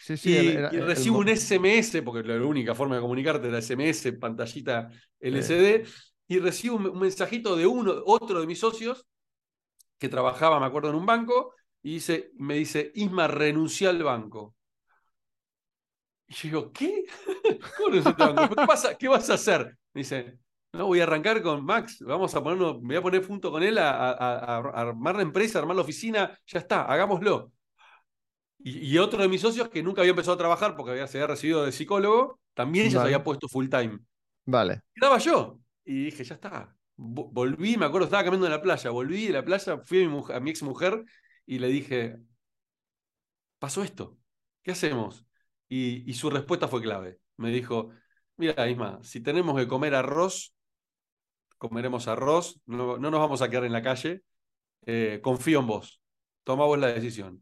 Sí, 0.00 0.16
sí, 0.16 0.34
y, 0.34 0.78
recibo 0.78 1.18
un 1.18 1.28
SMS, 1.28 2.00
porque 2.00 2.26
la 2.26 2.42
única 2.42 2.74
forma 2.74 2.94
de 2.94 3.02
comunicarte 3.02 3.48
era 3.48 3.60
SMS, 3.60 4.14
pantallita 4.14 4.88
LCD, 5.20 5.84
y 6.26 6.38
recibo 6.38 6.76
un, 6.76 6.98
mensajito 6.98 7.56
de 7.56 7.66
uno, 7.66 7.94
otro 8.06 8.40
de 8.40 8.46
mis 8.46 8.58
socios, 8.58 9.06
que 9.98 10.08
trabajaba, 10.08 10.60
me 10.60 10.66
acuerdo, 10.66 10.90
en 10.90 10.96
un 10.96 11.06
banco, 11.06 11.54
y 11.82 11.94
dice, 11.94 12.30
me 12.36 12.54
dice, 12.54 12.92
Isma, 12.94 13.28
renuncia 13.28 13.90
al 13.90 14.02
banco. 14.02 14.54
Y 16.26 16.34
yo 16.34 16.42
digo, 16.42 16.72
¿qué? 16.72 17.04
¿Cómo 17.76 18.16
banco? 18.16 18.54
¿Qué, 18.54 18.66
pasa? 18.66 18.96
¿Qué 18.96 19.08
vas 19.08 19.28
a 19.30 19.34
hacer? 19.34 19.76
Me 19.92 20.00
dice, 20.00 20.38
no, 20.72 20.86
voy 20.86 21.00
a 21.00 21.04
arrancar 21.04 21.42
con 21.42 21.64
Max, 21.64 21.98
vamos 22.00 22.34
a 22.34 22.42
ponernos, 22.42 22.80
me 22.80 22.88
voy 22.88 22.96
a 22.96 23.02
poner 23.02 23.26
junto 23.26 23.50
con 23.50 23.62
él 23.62 23.78
a, 23.78 24.10
armar 24.58 25.16
la 25.16 25.22
empresa, 25.22 25.58
a 25.58 25.62
armar 25.62 25.76
la 25.76 25.82
oficina, 25.82 26.38
ya 26.46 26.58
está, 26.58 26.84
hagámoslo. 26.84 27.52
Y, 28.58 28.96
otro 28.96 29.20
de 29.20 29.28
mis 29.28 29.42
socios 29.42 29.68
que 29.68 29.82
nunca 29.82 30.00
había 30.00 30.12
empezado 30.12 30.34
a 30.34 30.38
trabajar 30.38 30.74
porque 30.74 30.92
había, 30.92 31.06
se 31.06 31.18
había 31.18 31.26
recibido 31.26 31.66
de 31.66 31.72
psicólogo, 31.72 32.40
también 32.54 32.86
ya 32.86 33.00
se 33.00 33.04
había 33.04 33.22
puesto 33.22 33.46
full 33.46 33.68
time. 33.68 33.98
Vale. 34.46 34.80
Estaba 34.94 35.18
yo. 35.18 35.58
Y 35.84 36.04
dije, 36.04 36.24
ya 36.24 36.34
está. 36.34 36.76
Volví, 36.96 37.76
me 37.76 37.86
acuerdo, 37.86 38.06
estaba 38.06 38.22
caminando 38.22 38.46
en 38.46 38.52
la 38.52 38.62
playa, 38.62 38.90
volví 38.90 39.26
de 39.26 39.32
la 39.32 39.44
playa, 39.44 39.78
fui 39.84 40.04
a 40.04 40.08
mi, 40.08 40.22
a 40.32 40.40
mi 40.40 40.50
ex 40.50 40.62
mujer 40.62 41.04
y 41.44 41.58
le 41.58 41.68
dije, 41.68 42.16
pasó 43.58 43.82
esto, 43.82 44.16
¿qué 44.62 44.70
hacemos? 44.70 45.26
Y, 45.68 46.08
y 46.08 46.14
su 46.14 46.30
respuesta 46.30 46.68
fue 46.68 46.82
clave. 46.82 47.18
Me 47.36 47.50
dijo, 47.50 47.90
mira, 48.36 48.68
Isma, 48.68 49.00
si 49.02 49.20
tenemos 49.20 49.56
que 49.58 49.66
comer 49.66 49.94
arroz, 49.94 50.54
comeremos 51.58 52.08
arroz, 52.08 52.60
no, 52.66 52.98
nos 52.98 53.12
vamos 53.12 53.42
a 53.42 53.50
quedar 53.50 53.64
en 53.64 53.72
la 53.72 53.82
calle, 53.82 54.22
eh, 54.86 55.20
confío 55.22 55.60
en 55.60 55.66
vos, 55.66 56.00
toma 56.44 56.64
vos 56.64 56.78
la 56.78 56.88
decisión. 56.88 57.40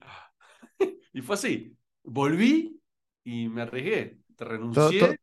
y 1.12 1.20
fue 1.20 1.34
así, 1.34 1.76
volví 2.02 2.80
y 3.24 3.48
me 3.48 3.62
arriesgué, 3.62 4.18
te 4.36 4.44
renuncié. 4.44 5.00
Todo 5.00 5.14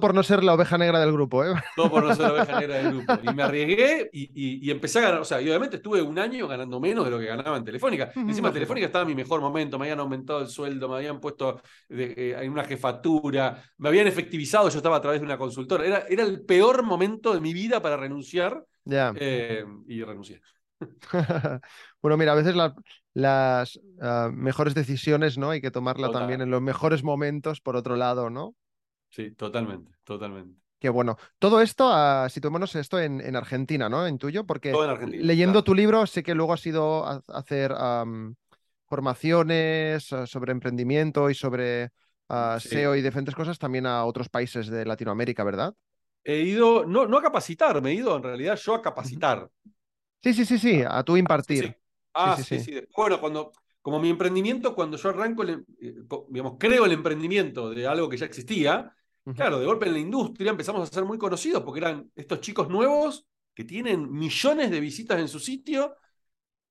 por 0.00 0.14
no 0.14 0.22
ser 0.22 0.42
la 0.42 0.54
oveja 0.54 0.76
negra 0.76 0.98
del 1.00 1.12
grupo, 1.12 1.44
¿eh? 1.44 1.54
Todo 1.76 1.90
por 1.90 2.04
no 2.04 2.14
ser 2.14 2.26
la 2.26 2.32
oveja 2.32 2.60
negra 2.60 2.76
del 2.76 2.92
grupo. 2.94 3.12
Y 3.22 3.34
me 3.34 3.42
arriesgué 3.44 4.10
y, 4.12 4.70
empecé 4.70 4.98
a 4.98 5.02
ganar. 5.02 5.20
O 5.20 5.24
sea, 5.24 5.40
y 5.40 5.48
obviamente 5.48 5.76
estuve 5.76 6.02
un 6.02 6.18
año 6.18 6.48
ganando 6.48 6.80
menos 6.80 7.04
de 7.04 7.10
lo 7.10 7.18
que 7.18 7.26
ganaba 7.26 7.56
en 7.56 7.64
Telefónica. 7.64 8.10
Encima, 8.14 8.52
Telefónica 8.52 8.86
estaba 8.86 9.02
en 9.02 9.08
mi 9.08 9.14
mejor 9.14 9.40
momento. 9.40 9.78
Me 9.78 9.86
habían 9.86 10.00
aumentado 10.00 10.40
el 10.40 10.48
sueldo, 10.48 10.88
me 10.88 10.96
habían 10.96 11.20
puesto 11.20 11.62
eh, 11.88 12.36
en 12.40 12.50
una 12.50 12.64
jefatura, 12.64 13.62
me 13.78 13.88
habían 13.88 14.06
efectivizado. 14.06 14.68
Yo 14.68 14.78
estaba 14.78 14.96
a 14.96 15.00
través 15.00 15.20
de 15.20 15.26
una 15.26 15.38
consultora. 15.38 15.86
Era, 15.86 16.04
era 16.08 16.24
el 16.24 16.42
peor 16.42 16.82
momento 16.82 17.32
de 17.32 17.40
mi 17.40 17.52
vida 17.52 17.80
para 17.80 17.96
renunciar. 17.96 18.64
Ya. 18.84 19.12
Eh, 19.16 19.64
y 19.86 20.02
renuncié. 20.02 20.40
bueno, 22.02 22.16
mira, 22.16 22.32
a 22.32 22.36
veces 22.36 22.54
las 23.14 23.80
ah, 24.00 24.30
mejores 24.32 24.74
decisiones, 24.74 25.38
¿no? 25.38 25.50
Hay 25.50 25.60
que 25.60 25.70
tomarla 25.70 26.10
también 26.10 26.40
en 26.40 26.50
los 26.50 26.62
mejores 26.62 27.02
momentos, 27.02 27.60
por 27.60 27.76
otro 27.76 27.96
lado, 27.96 28.30
¿no? 28.30 28.54
Sí, 29.10 29.32
totalmente, 29.32 29.92
totalmente. 30.04 30.60
Qué 30.78 30.88
bueno. 30.88 31.16
Todo 31.38 31.60
esto, 31.60 31.90
uh, 31.90 32.28
situémonos 32.28 32.76
esto 32.76 33.00
en, 33.00 33.20
en, 33.20 33.34
Argentina, 33.34 33.88
¿no? 33.88 34.06
En 34.06 34.16
tuyo, 34.16 34.44
porque 34.44 34.72
leyendo 35.08 35.64
tu 35.64 35.74
libro 35.74 36.06
sé 36.06 36.22
que 36.22 36.34
luego 36.34 36.52
has 36.52 36.64
ido 36.64 37.04
a, 37.04 37.22
hacer 37.28 37.74
formaciones 38.86 40.12
ah, 40.12 40.26
sobre 40.26 40.52
emprendimiento 40.52 41.30
y 41.30 41.34
sobre 41.34 41.90
ah, 42.28 42.58
SEO 42.60 42.94
y 42.94 43.02
diferentes 43.02 43.34
cosas 43.34 43.58
también 43.58 43.86
a 43.86 44.04
otros 44.04 44.28
países 44.28 44.68
de 44.68 44.84
Latinoamérica, 44.86 45.42
¿verdad? 45.42 45.74
He 46.24 46.40
ido, 46.40 46.86
no, 46.86 47.06
no 47.06 47.18
a 47.18 47.22
capacitar, 47.22 47.80
me 47.82 47.90
he 47.90 47.94
ido 47.94 48.16
en 48.16 48.22
realidad 48.22 48.56
yo 48.56 48.74
a 48.74 48.82
capacitar. 48.82 49.48
Sí, 50.22 50.34
sí, 50.34 50.44
sí, 50.44 50.58
sí, 50.58 50.82
a 50.86 51.02
tu 51.02 51.16
impartir. 51.16 51.76
Ah, 52.14 52.36
sí, 52.36 52.60
sí, 52.60 52.80
Bueno, 52.96 53.20
cuando, 53.20 53.52
como 53.82 54.00
mi 54.00 54.10
emprendimiento, 54.10 54.74
cuando 54.74 54.96
yo 54.96 55.08
arranco, 55.08 55.44
eh, 55.44 55.62
digamos, 56.28 56.56
creo 56.58 56.84
el 56.84 56.92
emprendimiento 56.92 57.70
de 57.70 57.86
algo 57.86 58.08
que 58.08 58.16
ya 58.16 58.26
existía, 58.26 58.94
Claro, 59.34 59.58
de 59.58 59.66
golpe 59.66 59.86
en 59.86 59.92
la 59.92 59.98
industria 59.98 60.50
empezamos 60.50 60.88
a 60.88 60.92
ser 60.92 61.04
muy 61.04 61.18
conocidos 61.18 61.62
porque 61.62 61.80
eran 61.80 62.10
estos 62.16 62.40
chicos 62.40 62.68
nuevos 62.68 63.26
que 63.54 63.64
tienen 63.64 64.10
millones 64.10 64.70
de 64.70 64.80
visitas 64.80 65.18
en 65.18 65.28
su 65.28 65.38
sitio. 65.38 65.96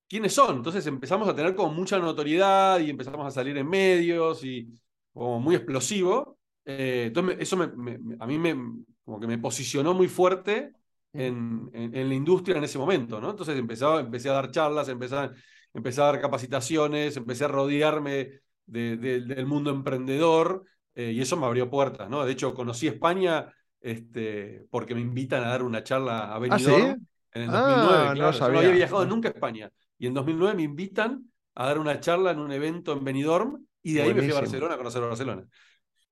¿Quiénes 0.07 0.33
son? 0.33 0.57
Entonces 0.57 0.87
empezamos 0.87 1.27
a 1.27 1.35
tener 1.35 1.53
como 1.53 1.73
mucha 1.73 1.99
notoriedad 1.99 2.79
y 2.79 2.89
empezamos 2.89 3.27
a 3.27 3.31
salir 3.31 3.57
en 3.57 3.67
medios 3.67 4.43
y 4.43 4.73
como 5.13 5.39
muy 5.39 5.55
explosivo. 5.55 6.39
Eh, 6.65 7.05
entonces 7.07 7.37
eso 7.39 7.61
a 7.61 8.27
mí 8.27 8.37
me, 8.39 8.55
como 9.03 9.19
que 9.19 9.27
me 9.27 9.37
posicionó 9.37 9.93
muy 9.93 10.07
fuerte 10.07 10.73
en, 11.13 11.69
en, 11.73 12.09
la 12.09 12.15
industria 12.15 12.57
en 12.57 12.63
ese 12.63 12.77
momento, 12.77 13.19
¿no? 13.19 13.31
Entonces 13.31 13.57
empecé, 13.57 13.85
empecé 13.85 14.29
a 14.29 14.33
dar 14.33 14.51
charlas, 14.51 14.87
empecé 14.89 15.15
a, 15.15 15.31
empecé 15.74 16.01
a 16.01 16.05
dar 16.05 16.21
capacitaciones, 16.21 17.17
empecé 17.17 17.45
a 17.45 17.50
rodearme 17.50 18.41
del 18.65 19.45
mundo 19.45 19.71
emprendedor 19.71 20.65
eh, 20.95 21.12
y 21.12 21.21
eso 21.21 21.38
me 21.38 21.45
abrió 21.45 21.69
puertas, 21.69 22.09
¿no? 22.09 22.25
De 22.25 22.31
hecho, 22.31 22.53
conocí 22.53 22.88
España 22.88 23.53
este, 23.79 24.65
porque 24.69 24.95
me 24.95 25.01
invitan 25.01 25.43
a 25.43 25.50
dar 25.50 25.63
una 25.63 25.83
charla 25.83 26.25
a 26.25 26.36
¿Ah, 26.36 26.39
Benidorm 26.39 27.07
en 27.33 27.41
el 27.43 27.51
2009. 27.51 28.21
Ah, 28.21 28.31
no, 28.39 28.45
había 28.45 28.71
viajado 28.71 29.05
nunca 29.05 29.29
a 29.29 29.31
España. 29.31 29.69
Y 29.97 30.07
en 30.07 30.13
2009 30.13 30.55
me 30.55 30.63
invitan 30.63 31.31
a 31.55 31.67
dar 31.67 31.79
una 31.79 32.00
charla 32.00 32.31
en 32.31 32.39
un 32.39 32.51
evento 32.51 32.93
en 32.93 33.03
Benidorm 33.03 33.65
y 33.81 33.93
de 33.93 34.01
ahí 34.01 34.13
me 34.13 34.21
fui 34.21 34.31
a 34.31 34.41
Barcelona 34.41 34.74
a 34.74 34.77
conocer 34.77 35.01
Barcelona. 35.01 35.45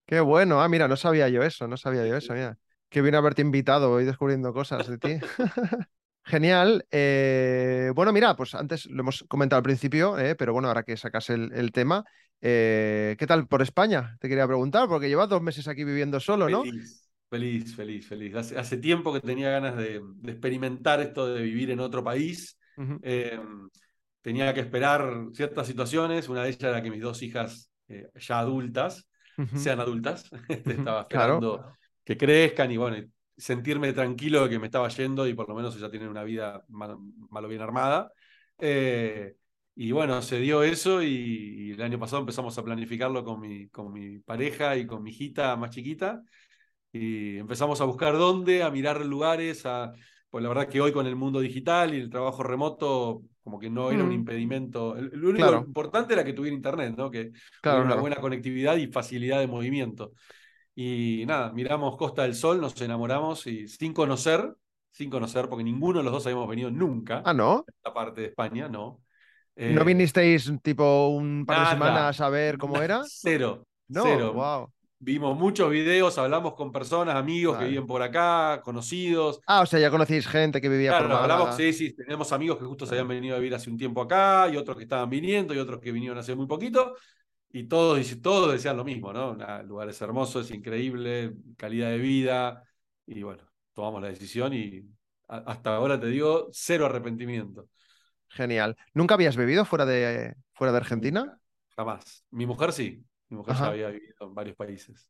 Qué 0.06 0.20
bueno. 0.20 0.62
Ah, 0.62 0.70
mira, 0.70 0.88
no 0.88 0.96
sabía 0.96 1.30
yo 1.30 1.44
eso, 1.44 1.68
no 1.68 1.78
sabía 1.78 2.06
yo 2.06 2.16
eso, 2.16 2.34
mira. 2.34 2.58
Qué 2.90 3.02
bien 3.02 3.16
haberte 3.16 3.42
invitado, 3.42 3.90
voy 3.90 4.06
descubriendo 4.06 4.54
cosas 4.54 4.88
de 4.88 4.98
ti. 4.98 5.20
Genial. 6.26 6.86
Eh, 6.92 7.92
bueno, 7.96 8.12
mira, 8.12 8.36
pues 8.36 8.56
antes 8.56 8.86
lo 8.88 9.02
hemos 9.02 9.24
comentado 9.28 9.58
al 9.58 9.64
principio, 9.64 10.18
eh, 10.20 10.36
pero 10.36 10.54
bueno, 10.54 10.68
ahora 10.68 10.84
que 10.84 10.98
sacas 10.98 11.30
el 11.30 11.72
tema, 11.72 12.04
eh, 12.42 13.16
¿Qué 13.18 13.26
tal 13.26 13.48
por 13.48 13.62
España? 13.62 14.18
Te 14.20 14.30
quería 14.30 14.46
preguntar, 14.46 14.88
porque 14.88 15.08
llevas 15.08 15.30
dos 15.30 15.42
meses 15.42 15.68
aquí 15.68 15.84
viviendo 15.84 16.20
solo, 16.20 16.50
¿no? 16.50 16.64
Feliz, 17.28 17.76
feliz, 17.76 18.08
feliz. 18.08 18.36
Hace, 18.36 18.78
tiempo 18.78 19.12
que 19.12 19.20
tenía 19.20 19.50
ganas 19.50 19.76
de, 19.76 20.02
experimentar 20.26 21.02
esto 21.02 21.34
de 21.34 21.42
vivir 21.42 21.72
en 21.72 21.80
otro 21.80 22.04
país. 22.04 22.58
Eh, 23.02 23.40
tenía 24.22 24.54
que 24.54 24.60
esperar 24.60 25.28
ciertas 25.34 25.66
situaciones. 25.66 26.30
Una 26.30 26.44
de 26.44 26.50
ellas 26.50 26.64
era 26.64 26.84
que 26.84 26.92
mis 26.92 27.02
dos 27.02 27.24
hijas, 27.24 27.72
ya 27.88 28.40
adultas, 28.40 29.10
sean 29.56 29.80
adultas. 29.80 30.30
estaba 30.50 31.02
esperando 31.02 31.74
que 32.04 32.16
crezcan 32.16 32.72
y 32.72 32.78
bueno, 32.78 33.04
sentirme 33.38 33.94
tranquilo 33.94 34.44
de 34.44 34.50
que 34.50 34.60
me 34.60 34.68
estaba 34.68 34.90
yendo 34.90 35.28
y 35.28 35.34
por 35.34 35.50
lo 35.50 35.56
menos 35.56 35.80
ya 35.80 35.90
tienen 35.90 36.10
una 36.10 36.24
vida 36.24 36.64
mal, 36.70 36.98
o 37.32 37.48
bien 37.48 37.62
armada. 37.62 38.12
Y 39.78 39.92
bueno, 39.92 40.22
se 40.22 40.40
dio 40.40 40.64
eso 40.64 41.04
y, 41.04 41.72
el 41.72 41.82
año 41.82 42.00
pasado 42.00 42.22
empezamos 42.22 42.58
a 42.58 42.64
planificarlo 42.64 43.26
con 43.26 43.42
mi, 43.42 43.68
con 43.68 43.92
mi 43.92 44.20
pareja 44.20 44.78
y 44.78 44.88
con 44.88 45.04
mi 45.04 45.12
hijita 45.12 45.56
más 45.58 45.72
chiquita. 45.72 46.22
Y 46.94 47.38
empezamos 47.38 47.82
a 47.82 47.84
buscar 47.84 48.14
dónde, 48.14 48.64
a 48.64 48.72
mirar 48.72 49.06
lugares, 49.06 49.66
a, 49.66 49.92
pues 50.30 50.42
la 50.42 50.48
verdad 50.48 50.70
que 50.70 50.80
hoy 50.80 50.94
con 50.94 51.08
el 51.08 51.18
mundo 51.18 51.42
digital 51.42 51.94
y 51.94 52.00
el 52.00 52.10
trabajo 52.10 52.42
remoto, 52.42 53.24
como 53.44 53.60
que 53.60 53.70
no 53.70 53.92
era 53.92 54.04
un 54.04 54.10
mm. 54.10 54.14
impedimento. 54.14 54.96
Lo 54.96 55.30
único 55.30 55.54
importante 55.56 56.14
era 56.14 56.24
que 56.24 56.32
tuviera 56.32 56.56
internet, 56.56 56.96
¿no? 56.96 57.12
Que 57.12 57.34
tuviera 57.62 57.84
una 57.84 57.96
buena 57.96 58.16
conectividad 58.16 58.78
y 58.78 58.88
facilidad 58.88 59.42
de 59.42 59.48
movimiento. 59.48 60.14
Y 60.78 61.24
nada, 61.26 61.54
miramos 61.54 61.96
Costa 61.96 62.24
del 62.24 62.36
Sol, 62.36 62.60
nos 62.60 62.80
enamoramos 62.82 63.48
y 63.48 63.70
sin 63.70 63.94
conocer, 63.94 64.54
sin 64.92 65.10
conocer, 65.10 65.48
porque 65.48 65.64
ninguno 65.64 66.00
de 66.00 66.04
los 66.04 66.12
dos 66.12 66.26
habíamos 66.26 66.50
venido 66.50 66.70
nunca. 66.70 67.24
Ah, 67.26 67.34
¿no? 67.34 67.60
A 67.60 67.72
esta 67.72 67.94
parte 67.94 68.22
de 68.22 68.28
España, 68.28 68.68
no. 68.68 69.02
¿No 69.56 69.82
eh, 69.82 69.84
vinisteis 69.86 70.52
tipo 70.62 71.08
un 71.08 71.46
par 71.46 71.62
de 71.62 71.72
semanas 71.72 72.20
a 72.20 72.30
ver 72.30 72.58
cómo 72.58 72.82
era? 72.82 73.04
Cero. 73.08 73.66
No, 73.88 74.02
cero. 74.04 74.74
vimos 74.98 75.38
muchos 75.38 75.70
videos, 75.70 76.18
hablamos 76.18 76.56
con 76.56 76.72
personas, 76.72 77.16
amigos 77.16 77.58
que 77.58 77.66
viven 77.66 77.86
por 77.86 78.02
acá, 78.02 78.62
conocidos. 78.64 79.40
Ah, 79.46 79.62
o 79.62 79.66
sea, 79.68 79.80
ya 79.80 79.92
conocéis 79.92 80.28
gente 80.28 80.60
que 80.60 80.68
vivía 80.68 80.98
por 80.98 81.06
acá. 81.06 81.22
hablamos, 81.22 81.56
sí, 81.56 81.72
sí, 81.72 81.96
tenemos 81.96 82.34
amigos 82.34 82.58
que 82.58 82.66
justo 82.66 82.86
se 82.88 82.96
habían 82.96 83.08
venido 83.08 83.36
a 83.36 83.40
vivir 83.40 83.54
hace 83.54 83.70
un 83.70 83.78
tiempo 83.78 84.02
acá, 84.02 84.50
y 84.52 84.58
otros 84.58 84.76
que 84.76 84.84
estaban 84.84 85.10
viniendo, 85.10 85.54
y 85.54 85.60
otros 85.60 85.80
que 85.80 85.92
vinieron 85.92 86.18
hace 86.18 86.36
muy 86.36 86.48
poquito, 86.48 86.96
y 87.56 87.64
todos, 87.70 88.22
todos 88.22 88.52
decían 88.52 88.76
lo 88.76 88.84
mismo, 88.84 89.14
¿no? 89.14 89.34
Lugar 89.64 89.88
es 89.88 90.02
hermoso, 90.02 90.42
es 90.42 90.52
increíble, 90.52 91.36
calidad 91.56 91.90
de 91.90 92.00
vida, 92.00 92.64
y 93.08 93.24
bueno, 93.24 93.44
tomamos 93.74 94.02
la 94.02 94.10
decisión 94.10 94.54
y 94.54 94.84
hasta 95.30 95.74
ahora 95.74 95.98
te 95.98 96.08
digo, 96.08 96.50
cero 96.52 96.86
arrepentimiento. 96.86 97.70
Genial. 98.28 98.76
¿Nunca 98.94 99.14
habías 99.14 99.38
bebido 99.38 99.64
fuera 99.64 99.86
de, 99.86 100.36
fuera 100.52 100.74
de 100.74 100.80
Argentina? 100.80 101.40
jamás. 101.78 102.26
Mi 102.30 102.46
mujer 102.46 102.74
sí. 102.74 103.06
Mi 103.30 103.38
mujer 103.38 103.56
ya 103.56 103.68
había 103.68 103.90
vivido 103.90 104.16
en 104.20 104.36
varios 104.36 104.58
países. 104.58 105.10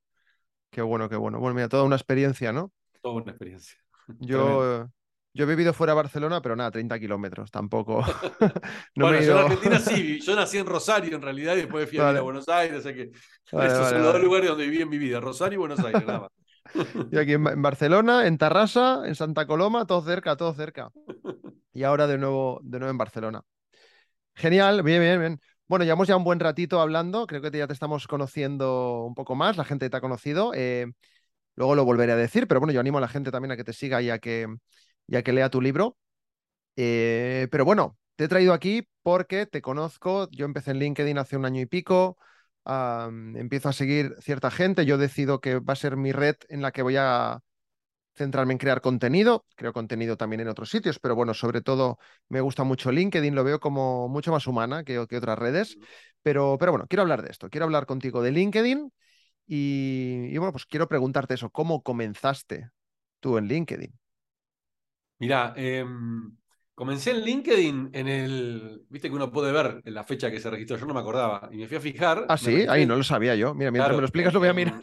Qué 0.69 0.83
bueno, 0.83 1.09
qué 1.09 1.15
bueno. 1.15 1.39
Bueno, 1.39 1.55
mira, 1.55 1.67
toda 1.67 1.83
una 1.83 1.95
experiencia, 1.95 2.53
¿no? 2.53 2.71
Toda 3.01 3.15
una 3.15 3.31
experiencia. 3.31 3.79
Yo, 4.19 4.87
yo 5.35 5.43
he 5.43 5.47
vivido 5.47 5.73
fuera 5.73 5.91
de 5.91 5.97
Barcelona, 5.97 6.41
pero 6.41 6.55
nada, 6.55 6.71
30 6.71 6.97
kilómetros, 6.97 7.51
tampoco. 7.51 8.01
no 8.95 9.05
bueno, 9.05 9.21
yo 9.21 9.33
en 9.33 9.45
Argentina 9.45 9.79
sí, 9.79 10.21
yo 10.25 10.33
nací 10.33 10.57
en 10.57 10.65
Rosario 10.65 11.13
en 11.13 11.21
realidad 11.21 11.55
y 11.55 11.57
después 11.57 11.89
fui 11.89 11.99
a, 11.99 12.07
a 12.07 12.21
Buenos 12.21 12.47
Aires, 12.47 12.79
o 12.79 12.81
sea 12.81 12.93
que 12.93 13.11
esos 13.11 13.89
son 13.89 14.01
los 14.01 14.13
dos 14.13 14.23
lugares 14.23 14.47
donde 14.47 14.65
viví 14.65 14.81
en 14.81 14.87
mi 14.87 14.97
vida, 14.97 15.19
Rosario 15.19 15.57
y 15.57 15.59
Buenos 15.59 15.79
Aires, 15.79 16.05
nada 16.05 16.21
más. 16.21 16.29
Y 17.11 17.17
aquí 17.17 17.33
en, 17.33 17.61
Barcelona, 17.61 18.25
en 18.25 18.37
Tarrasa, 18.37 19.03
en 19.05 19.13
Santa 19.13 19.45
Coloma, 19.45 19.85
todo 19.85 20.01
cerca, 20.01 20.35
todo 20.35 20.53
cerca. 20.53 20.89
Y 21.73 21.83
ahora 21.83 22.07
de 22.07 22.17
nuevo, 22.17 22.59
de 22.63 22.79
nuevo 22.79 22.91
en 22.91 22.97
Barcelona. 22.97 23.41
Genial, 24.33 24.83
bien, 24.83 25.01
bien, 25.01 25.19
bien. 25.19 25.39
Bueno, 25.67 25.83
llevamos 25.83 26.07
ya 26.07 26.15
un 26.15 26.23
buen 26.23 26.39
ratito 26.39 26.81
hablando, 26.81 27.27
creo 27.27 27.41
que 27.41 27.51
ya 27.55 27.67
te 27.67 27.73
estamos 27.73 28.07
conociendo 28.07 29.03
un 29.03 29.15
poco 29.15 29.35
más, 29.35 29.57
la 29.57 29.65
gente 29.65 29.89
te 29.89 29.97
ha 29.97 30.01
conocido. 30.01 30.53
Eh, 30.55 30.87
luego 31.55 31.75
lo 31.75 31.85
volveré 31.85 32.13
a 32.13 32.15
decir, 32.15 32.47
pero 32.47 32.61
bueno, 32.61 32.73
yo 32.73 32.79
animo 32.79 32.97
a 32.99 33.01
la 33.01 33.09
gente 33.09 33.31
también 33.31 33.51
a 33.51 33.57
que 33.57 33.63
te 33.63 33.73
siga 33.73 34.01
y 34.01 34.09
a 34.09 34.17
que, 34.17 34.47
que 35.07 35.33
lea 35.33 35.49
tu 35.49 35.61
libro. 35.61 35.97
Eh, 36.75 37.47
pero 37.51 37.65
bueno, 37.65 37.97
te 38.15 38.25
he 38.25 38.27
traído 38.27 38.53
aquí 38.53 38.87
porque 39.03 39.45
te 39.45 39.61
conozco, 39.61 40.29
yo 40.31 40.45
empecé 40.45 40.71
en 40.71 40.79
LinkedIn 40.79 41.17
hace 41.17 41.37
un 41.37 41.45
año 41.45 41.61
y 41.61 41.65
pico, 41.65 42.17
empiezo 42.65 43.69
a 43.69 43.73
seguir 43.73 44.15
cierta 44.19 44.51
gente, 44.51 44.85
yo 44.85 44.97
decido 44.97 45.39
que 45.39 45.59
va 45.59 45.73
a 45.73 45.75
ser 45.75 45.97
mi 45.97 46.11
red 46.11 46.35
en 46.49 46.61
la 46.61 46.71
que 46.71 46.81
voy 46.81 46.95
a 46.97 47.39
centrarme 48.15 48.53
en 48.53 48.57
crear 48.59 48.81
contenido, 48.81 49.45
creo 49.55 49.73
contenido 49.73 50.17
también 50.17 50.39
en 50.39 50.47
otros 50.47 50.69
sitios, 50.69 50.99
pero 50.99 51.15
bueno, 51.15 51.33
sobre 51.33 51.61
todo 51.61 51.99
me 52.29 52.41
gusta 52.41 52.63
mucho 52.63 52.91
LinkedIn, 52.91 53.35
lo 53.35 53.43
veo 53.43 53.59
como 53.59 54.07
mucho 54.07 54.31
más 54.31 54.47
humana 54.47 54.83
que, 54.83 55.05
que 55.07 55.17
otras 55.17 55.37
redes, 55.37 55.77
pero, 56.23 56.57
pero 56.59 56.71
bueno, 56.71 56.87
quiero 56.87 57.03
hablar 57.03 57.21
de 57.21 57.31
esto, 57.31 57.49
quiero 57.49 57.65
hablar 57.65 57.85
contigo 57.85 58.21
de 58.23 58.31
LinkedIn 58.31 58.91
y, 59.47 60.37
bueno, 60.37 60.51
pues 60.53 60.65
quiero 60.65 60.87
preguntarte 60.87 61.35
eso, 61.35 61.49
¿cómo 61.49 61.83
comenzaste 61.83 62.69
tú 63.19 63.37
en 63.37 63.47
LinkedIn? 63.47 63.93
Mira, 65.19 65.53
em, 65.55 66.35
comencé 66.73 67.11
en 67.11 67.21
LinkedIn 67.21 67.89
en 67.93 68.07
el. 68.07 68.85
Viste 68.89 69.09
que 69.09 69.15
uno 69.15 69.31
puede 69.31 69.51
ver 69.51 69.81
la 69.85 70.03
fecha 70.03 70.29
que 70.29 70.39
se 70.39 70.49
registró, 70.49 70.77
yo 70.77 70.85
no 70.85 70.93
me 70.93 70.99
acordaba. 70.99 71.49
Y 71.51 71.57
me 71.57 71.67
fui 71.67 71.77
a 71.77 71.81
fijar. 71.81 72.25
Ah, 72.27 72.37
sí, 72.37 72.65
ahí 72.67 72.85
no 72.85 72.95
lo 72.95 73.03
sabía 73.03 73.35
yo. 73.35 73.53
Mira, 73.53 73.71
mientras 73.71 73.95
me 73.95 74.01
lo 74.01 74.07
explicas, 74.07 74.33
lo 74.33 74.39
voy 74.39 74.49
a 74.49 74.53
mirar. 74.53 74.79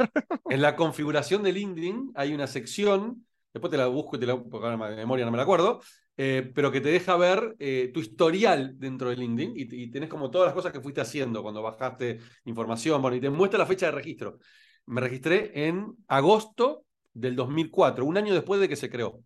En, 0.49 0.63
la 0.63 0.75
configuración 0.75 1.43
de 1.43 1.53
LinkedIn 1.53 2.13
hay 2.15 2.35
una 2.35 2.47
sección, 2.47 3.27
después 3.53 3.71
te 3.71 3.77
la 3.77 3.87
busco 3.87 4.17
y 4.17 4.21
te 4.21 4.27
la. 4.27 4.43
porque 4.43 4.67
ahora 4.67 4.91
de 4.91 4.97
memoria 4.97 5.25
no 5.25 5.31
me 5.31 5.37
la 5.37 5.43
acuerdo, 5.43 5.81
eh, 6.17 6.51
pero 6.55 6.73
que 6.73 6.81
te 6.81 6.89
deja 6.89 7.17
ver 7.17 7.55
eh, 7.59 7.91
tu 7.93 8.01
historial 8.01 8.79
dentro 8.79 9.11
de 9.11 9.17
LinkedIn 9.17 9.53
y, 9.55 9.83
y, 9.83 9.91
tenés 9.91 10.09
como 10.09 10.31
todas 10.31 10.47
las 10.47 10.55
cosas 10.55 10.73
que 10.73 10.81
fuiste 10.81 11.01
haciendo 11.01 11.43
cuando 11.43 11.63
bajaste 11.63 12.19
información, 12.45 13.03
bueno, 13.03 13.17
y 13.17 13.21
te 13.21 13.31
muestra 13.31 13.59
la 13.59 13.67
fecha 13.67 13.87
de 13.87 13.93
registro. 13.93 14.39
Me 14.87 15.01
registré 15.01 15.69
en 15.69 15.95
agosto 16.09 16.85
del 17.13 17.37
2004, 17.37 18.05
un 18.05 18.17
año 18.17 18.35
después 18.35 18.61
de 18.61 18.69
que 18.69 18.77
se 18.77 18.91
creó 18.91 19.23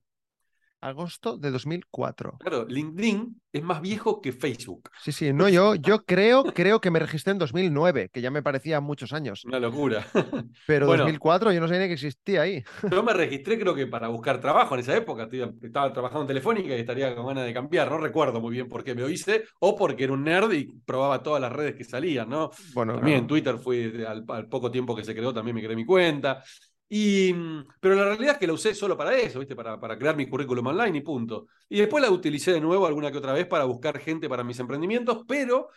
agosto 0.81 1.37
de 1.37 1.51
2004. 1.51 2.37
Claro, 2.39 2.67
LinkedIn 2.69 3.41
es 3.53 3.63
más 3.63 3.81
viejo 3.81 4.21
que 4.21 4.33
Facebook. 4.33 4.91
Sí, 5.03 5.13
sí, 5.13 5.33
no, 5.33 5.49
yo, 5.49 5.75
yo 5.75 6.05
creo, 6.07 6.45
creo 6.45 6.81
que 6.81 6.91
me 6.91 6.99
registré 6.99 7.33
en 7.33 7.39
2009, 7.39 8.11
que 8.13 8.21
ya 8.21 8.31
me 8.31 8.43
parecía 8.43 8.81
muchos 8.81 9.13
años. 9.13 9.45
Una 9.45 9.59
locura. 9.59 10.07
Pero 10.67 10.87
2004 10.87 11.53
yo 11.53 11.61
no 11.61 11.67
sabía 11.67 11.83
ni 11.83 11.89
que 11.89 11.95
existía 11.95 12.43
ahí. 12.43 12.63
Yo 12.91 13.03
me 13.03 13.13
registré 13.13 13.59
creo 13.59 13.75
que 13.75 13.87
para 13.87 14.09
buscar 14.09 14.41
trabajo 14.41 14.75
en 14.75 14.81
esa 14.81 14.97
época. 14.97 15.29
Estaba 15.63 15.93
trabajando 15.93 16.23
en 16.23 16.29
Telefónica 16.29 16.77
y 16.77 16.81
estaría 16.81 17.15
con 17.15 17.27
ganas 17.27 17.45
de 17.45 17.55
cambiar. 17.55 17.91
No 17.91 17.99
recuerdo 17.99 18.41
muy 18.41 18.53
bien 18.53 18.69
por 18.69 18.85
qué 18.85 18.95
me 18.95 19.03
lo 19.03 19.09
hice 19.09 19.45
o 19.61 19.77
porque 19.77 20.05
era 20.05 20.13
un 20.13 20.25
nerd 20.25 20.53
y 20.53 20.65
probaba 20.85 21.23
todas 21.23 21.41
las 21.41 21.53
redes 21.53 21.75
que 21.75 21.85
salían, 21.85 22.29
¿no? 22.29 22.51
Bueno, 22.75 22.95
también 22.95 23.19
en 23.19 23.27
Twitter 23.27 23.59
fui 23.59 24.05
al, 24.05 24.25
al 24.29 24.49
poco 24.49 24.71
tiempo 24.71 24.95
que 24.95 25.05
se 25.05 25.15
creó, 25.15 25.33
también 25.33 25.55
me 25.55 25.63
creé 25.63 25.77
mi 25.77 25.85
cuenta. 25.85 26.43
Y, 26.89 27.33
mm, 27.33 27.67
pero 27.81 27.95
la 27.97 28.05
realidad 28.05 28.35
es 28.35 28.39
que 28.39 28.47
la 28.47 28.53
usé 28.53 28.75
solo 28.75 28.97
para 28.97 29.17
eso, 29.17 29.41
¿viste? 29.41 29.57
Para, 29.57 29.79
para 29.81 29.99
crear 29.99 30.17
mi 30.17 30.29
currículum 30.29 30.69
online 30.69 30.99
y 30.99 31.01
punto. 31.01 31.47
Y 31.69 31.79
después 31.79 32.03
la 32.03 32.11
utilicé 32.11 32.53
de 32.53 32.61
nuevo 32.61 32.87
alguna 32.87 33.11
que 33.11 33.19
otra 33.19 33.33
vez 33.33 33.47
para 33.47 33.65
buscar 33.65 33.99
gente 33.99 34.29
para 34.29 34.45
mis 34.45 34.59
emprendimientos, 34.61 35.25
pero 35.27 35.69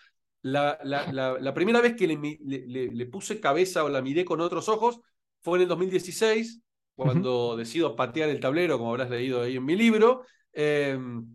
la, 0.42 0.78
la, 0.84 1.54
primera 1.54 1.82
vez 1.82 1.96
que 1.96 2.08
le, 2.08 2.90
le, 2.92 3.06
puse 3.08 3.40
cabeza 3.40 3.84
o 3.84 3.90
la 3.90 4.02
miré 4.02 4.24
con 4.24 4.40
otros 4.40 4.70
ojos 4.70 5.00
fue 5.42 5.58
en 5.58 5.64
el 5.64 5.68
2016, 5.70 6.62
cuando 6.96 7.56
decido 7.56 7.96
patear 7.96 8.30
el 8.30 8.42
tablero, 8.42 8.78
como 8.78 8.92
habrás 8.92 9.10
leído 9.10 9.42
ahí 9.42 9.56
en 9.56 9.64
mi 9.64 9.76
libro, 9.76 10.26
em, 10.52 11.26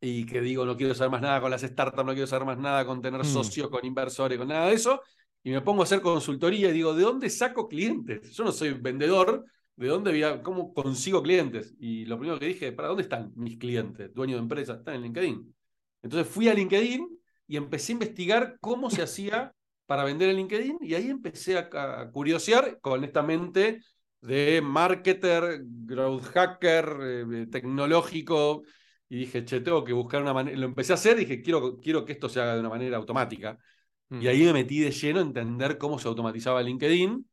y 0.00 0.24
que 0.24 0.40
digo, 0.40 0.64
no 0.64 0.76
quiero 0.76 0.94
saber 0.94 1.10
más 1.10 1.22
nada 1.22 1.40
con 1.40 1.50
las 1.50 1.62
startups, 1.62 2.06
no 2.06 2.12
quiero 2.12 2.26
saber 2.28 2.46
más 2.46 2.58
nada 2.58 2.86
con 2.86 3.02
tener 3.02 3.20
mm. 3.20 3.24
socios, 3.24 3.68
con 3.68 3.84
inversores, 3.84 4.38
con 4.38 4.48
nada 4.48 4.68
de 4.68 4.74
eso 4.74 5.02
y 5.42 5.50
me 5.50 5.60
pongo 5.60 5.82
a 5.82 5.84
hacer 5.84 6.00
consultoría 6.00 6.70
y 6.70 6.72
digo, 6.72 6.94
¿de 6.94 7.02
dónde 7.02 7.30
saco 7.30 7.68
clientes? 7.68 8.30
Yo 8.32 8.44
no 8.44 8.52
soy 8.52 8.72
vendedor, 8.72 9.44
¿de 9.76 9.88
dónde 9.88 10.10
voy 10.10 10.42
cómo 10.42 10.72
consigo 10.72 11.22
clientes? 11.22 11.74
Y 11.78 12.04
lo 12.06 12.18
primero 12.18 12.38
que 12.38 12.46
dije, 12.46 12.72
¿para 12.72 12.88
dónde 12.88 13.02
están 13.02 13.32
mis 13.34 13.58
clientes? 13.58 14.12
Dueños 14.14 14.36
de 14.36 14.42
empresas, 14.42 14.78
están 14.78 14.96
en 14.96 15.02
LinkedIn. 15.02 15.54
Entonces 16.02 16.32
fui 16.32 16.48
a 16.48 16.54
LinkedIn 16.54 17.08
y 17.48 17.56
empecé 17.56 17.92
a 17.92 17.94
investigar 17.94 18.56
cómo 18.60 18.90
se 18.90 19.02
hacía 19.02 19.52
para 19.86 20.04
vender 20.04 20.30
en 20.30 20.36
LinkedIn 20.36 20.78
y 20.80 20.94
ahí 20.94 21.08
empecé 21.08 21.58
a, 21.58 22.10
curiosear 22.12 22.78
con 22.80 23.04
esta 23.04 23.22
mente 23.22 23.80
de 24.20 24.62
marketer, 24.62 25.62
growth 25.64 26.24
hacker, 26.26 26.96
eh, 27.02 27.46
tecnológico, 27.50 28.62
y 29.12 29.16
dije, 29.16 29.44
che, 29.44 29.60
tengo 29.60 29.84
que 29.84 29.92
buscar 29.92 30.22
una 30.22 30.32
manera, 30.32 30.56
lo 30.56 30.64
empecé 30.64 30.92
a 30.92 30.94
hacer, 30.94 31.16
dije, 31.16 31.42
quiero, 31.42 31.76
quiero 31.78 32.02
que 32.04 32.12
esto 32.12 32.30
se 32.30 32.40
haga 32.40 32.54
de 32.54 32.60
una 32.60 32.70
manera 32.70 32.96
automática. 32.96 33.58
Y 34.20 34.26
ahí 34.26 34.44
me 34.44 34.52
metí 34.52 34.80
de 34.80 34.90
lleno 34.90 35.20
a 35.20 35.22
entender 35.22 35.78
cómo 35.78 35.98
se 35.98 36.06
automatizaba 36.08 36.62
LinkedIn 36.62 37.26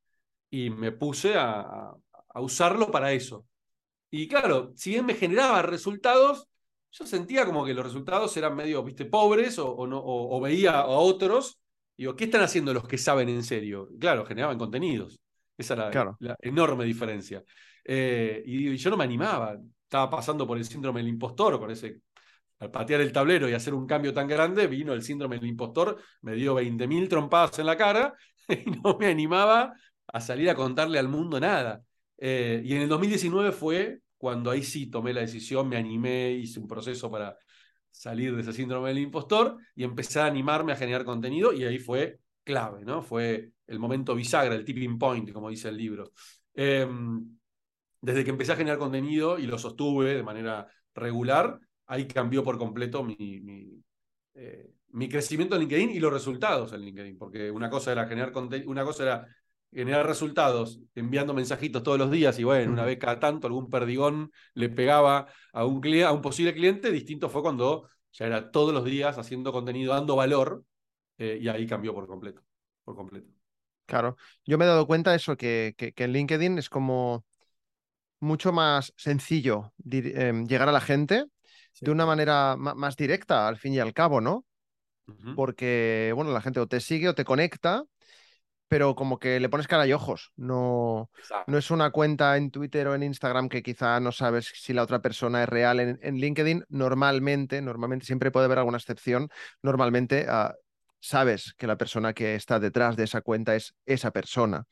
y 0.50 0.70
me 0.70 0.92
puse 0.92 1.36
a, 1.36 1.94
usarlo 2.36 2.90
para 2.90 3.12
eso. 3.12 3.46
Y 4.10 4.28
claro, 4.28 4.72
si 4.76 4.92
bien 4.92 5.06
me 5.06 5.14
generaba 5.14 5.62
resultados, 5.62 6.48
yo 6.92 7.06
sentía 7.06 7.46
como 7.46 7.66
que 7.66 7.74
los 7.74 7.84
resultados 7.84 8.36
eran 8.38 8.56
medio, 8.56 8.84
viste, 8.84 9.06
pobres 9.06 9.60
o, 9.60 9.86
no, 9.88 10.02
o, 10.04 10.40
veía 10.40 10.80
a 10.80 10.88
otros. 10.88 11.60
Y 11.98 12.04
digo, 12.04 12.16
¿qué 12.16 12.26
están 12.26 12.42
haciendo 12.42 12.74
los 12.74 12.88
que 12.88 12.98
saben 12.98 13.28
en 13.30 13.44
serio? 13.44 13.90
Claro, 14.00 14.26
generaban 14.26 14.58
contenidos. 14.58 15.20
Esa 15.58 15.74
era 15.74 16.16
la, 16.20 16.38
enorme 16.42 16.86
diferencia. 16.86 17.44
Eh, 17.84 18.42
y, 18.46 18.70
y, 18.70 18.78
yo 18.78 18.90
no 18.90 18.98
me 18.98 19.04
animaba. 19.04 19.60
Estaba 19.84 20.10
pasando 20.10 20.48
por 20.48 20.58
el 20.58 20.64
síndrome 20.64 21.02
del 21.02 21.10
impostor, 21.10 21.60
con 21.60 21.72
ese 21.72 22.02
al 22.60 22.72
patear 22.72 23.02
el 23.02 23.12
tablero 23.12 23.50
y 23.50 23.54
hacer 23.54 23.74
un 23.74 23.88
cambio 23.88 24.14
tan 24.14 24.28
grande, 24.28 24.68
vino 24.68 24.94
el 24.94 25.02
síndrome 25.02 25.38
del 25.38 25.48
impostor, 25.48 25.98
me 26.22 26.36
dio 26.36 26.56
20.000 26.56 27.08
trompadas 27.08 27.60
en 27.60 27.66
la 27.66 27.78
cara 27.78 28.14
y 28.48 28.70
no 28.72 28.98
me 29.00 29.08
animaba 29.08 29.74
a 30.08 30.22
salir 30.22 30.50
a 30.50 30.56
contarle 30.56 31.00
al 31.00 31.08
mundo 31.08 31.40
nada. 31.40 31.82
Eh, 32.18 32.62
y 32.64 32.74
en 32.74 32.82
el 32.82 32.90
2019 32.90 33.52
fue 33.52 34.00
cuando 34.18 34.52
ahí 34.52 34.64
sí 34.64 34.88
tomé 34.88 35.14
la 35.14 35.22
decisión, 35.22 35.70
me 35.70 35.78
animé, 35.78 36.32
hice 36.32 36.60
un 36.60 36.68
proceso 36.68 37.10
para 37.10 37.38
salir 37.90 38.36
de 38.36 38.42
ese 38.42 38.54
síndrome 38.54 38.90
del 38.90 39.00
impostor 39.00 39.58
y 39.76 39.84
empecé 39.84 40.20
a 40.20 40.26
animarme 40.26 40.74
a 40.74 40.76
generar 40.76 41.06
contenido 41.06 41.54
y 41.54 41.64
ahí 41.64 41.80
fue 41.80 42.20
clave, 42.44 42.84
¿no? 42.84 43.02
Fue 43.02 43.52
el 43.68 43.80
momento 43.80 44.16
bisagra, 44.16 44.56
el 44.56 44.66
tipping 44.66 44.98
point, 44.98 45.32
como 45.32 45.50
dice 45.50 45.70
el 45.70 45.78
libro. 45.78 46.12
Em, 46.54 47.38
desde 48.02 48.24
que 48.24 48.32
empecé 48.32 48.52
a 48.54 48.56
generar 48.56 48.80
contenido 48.80 49.40
y 49.40 49.48
lo 49.48 49.58
sostuve 49.58 50.16
de 50.16 50.24
manera 50.24 50.68
regular, 50.94 51.60
ahí 51.90 52.08
cambió 52.08 52.44
por 52.44 52.58
completo 52.58 53.04
mi, 53.04 53.16
mi, 53.18 53.84
eh, 54.36 54.72
mi, 54.90 55.10
crecimiento 55.10 55.56
en 55.56 55.62
LinkedIn 55.62 55.90
y 55.90 56.00
los 56.00 56.14
resultados 56.14 56.72
en 56.72 56.82
LinkedIn, 56.82 57.18
porque 57.18 57.50
una 57.52 57.70
cosa 57.70 57.92
era 57.92 58.08
generar 58.08 58.32
una 58.66 58.84
cosa 58.86 59.04
era 59.04 59.28
generar 59.72 60.06
resultados 60.06 60.80
enviando 60.96 61.34
mensajitos 61.34 61.84
todos 61.84 61.98
los 61.98 62.10
días 62.12 62.38
y 62.40 62.44
bueno, 62.44 62.72
una 62.72 62.86
vez 62.86 62.98
cada 62.98 63.20
tanto 63.20 63.48
algún 63.48 63.70
perdigón 63.70 64.32
le 64.54 64.70
pegaba 64.70 65.28
a 65.52 65.66
un, 65.66 65.82
a 66.04 66.12
un 66.12 66.22
posible 66.22 66.54
cliente, 66.54 66.92
distinto 66.92 67.30
fue 67.30 67.42
cuando 67.42 67.88
ya 68.12 68.28
era 68.28 68.52
todos 68.52 68.74
los 68.74 68.86
días 68.86 69.18
haciendo 69.18 69.52
contenido, 69.52 69.94
dando 69.94 70.16
valor, 70.16 70.64
eh, 71.18 71.40
y 71.42 71.48
ahí 71.48 71.68
cambió 71.68 71.94
por 71.94 72.08
completo, 72.08 72.44
por 72.84 72.96
completo. 72.96 73.28
Claro, 73.86 74.16
yo 74.46 74.58
me 74.58 74.66
he 74.66 74.68
dado 74.68 74.86
cuenta 74.86 75.12
de 75.12 75.18
eso, 75.18 75.36
que, 75.36 75.74
que, 75.76 75.94
en 76.04 76.14
LinkedIn 76.14 76.58
es 76.60 76.70
como 76.70 77.26
mucho 78.20 78.52
más 78.52 78.94
sencillo 78.96 79.74
em, 79.90 80.46
llegar 80.48 80.70
a 80.70 80.72
la 80.72 80.82
gente 80.82 81.26
de 81.82 81.92
una 81.92 82.06
manera 82.06 82.56
más 82.58 82.96
directa, 82.96 83.48
al 83.48 83.58
fin 83.58 83.74
y 83.74 83.80
al 83.80 83.94
cabo, 83.94 84.22
¿no? 84.22 84.46
Porque, 85.36 86.12
bueno, 86.16 86.32
la 86.32 86.42
gente 86.42 86.60
o 86.60 86.68
te 86.68 86.80
sigue 86.80 87.10
o 87.10 87.16
te 87.16 87.26
conecta, 87.26 87.84
pero 88.68 88.94
como 88.94 89.18
que 89.18 89.40
le 89.40 89.50
pones 89.50 89.68
cara 89.68 89.88
y 89.88 89.94
ojos. 89.94 90.32
No, 90.36 91.10
no 91.48 91.58
es 91.58 91.72
una 91.72 91.90
cuenta 91.90 92.38
en 92.38 92.52
Twitter 92.52 92.88
o 92.88 92.96
en 92.96 93.04
Instagram 93.04 93.50
que 93.50 93.64
quizá 93.64 94.00
no 94.00 94.12
sabes 94.12 94.52
si 94.54 94.74
la 94.74 94.84
otra 94.84 95.02
persona 95.02 95.42
es 95.44 95.50
real. 95.50 95.80
En, 95.80 96.16
LinkedIn, 96.18 96.66
normalmente, 96.70 97.62
normalmente, 97.62 98.06
siempre 98.06 98.30
puede 98.30 98.46
haber 98.46 98.60
alguna 98.60 98.78
excepción. 98.78 99.30
Normalmente 99.64 100.28
ah, 100.30 100.54
sabes 101.00 101.56
que 101.58 101.66
la 101.66 101.78
persona 101.78 102.14
que 102.14 102.36
está 102.36 102.60
detrás 102.60 102.96
de 102.96 103.06
esa 103.06 103.22
cuenta 103.22 103.56
es 103.56 103.74
esa 103.86 104.12
persona. 104.12 104.66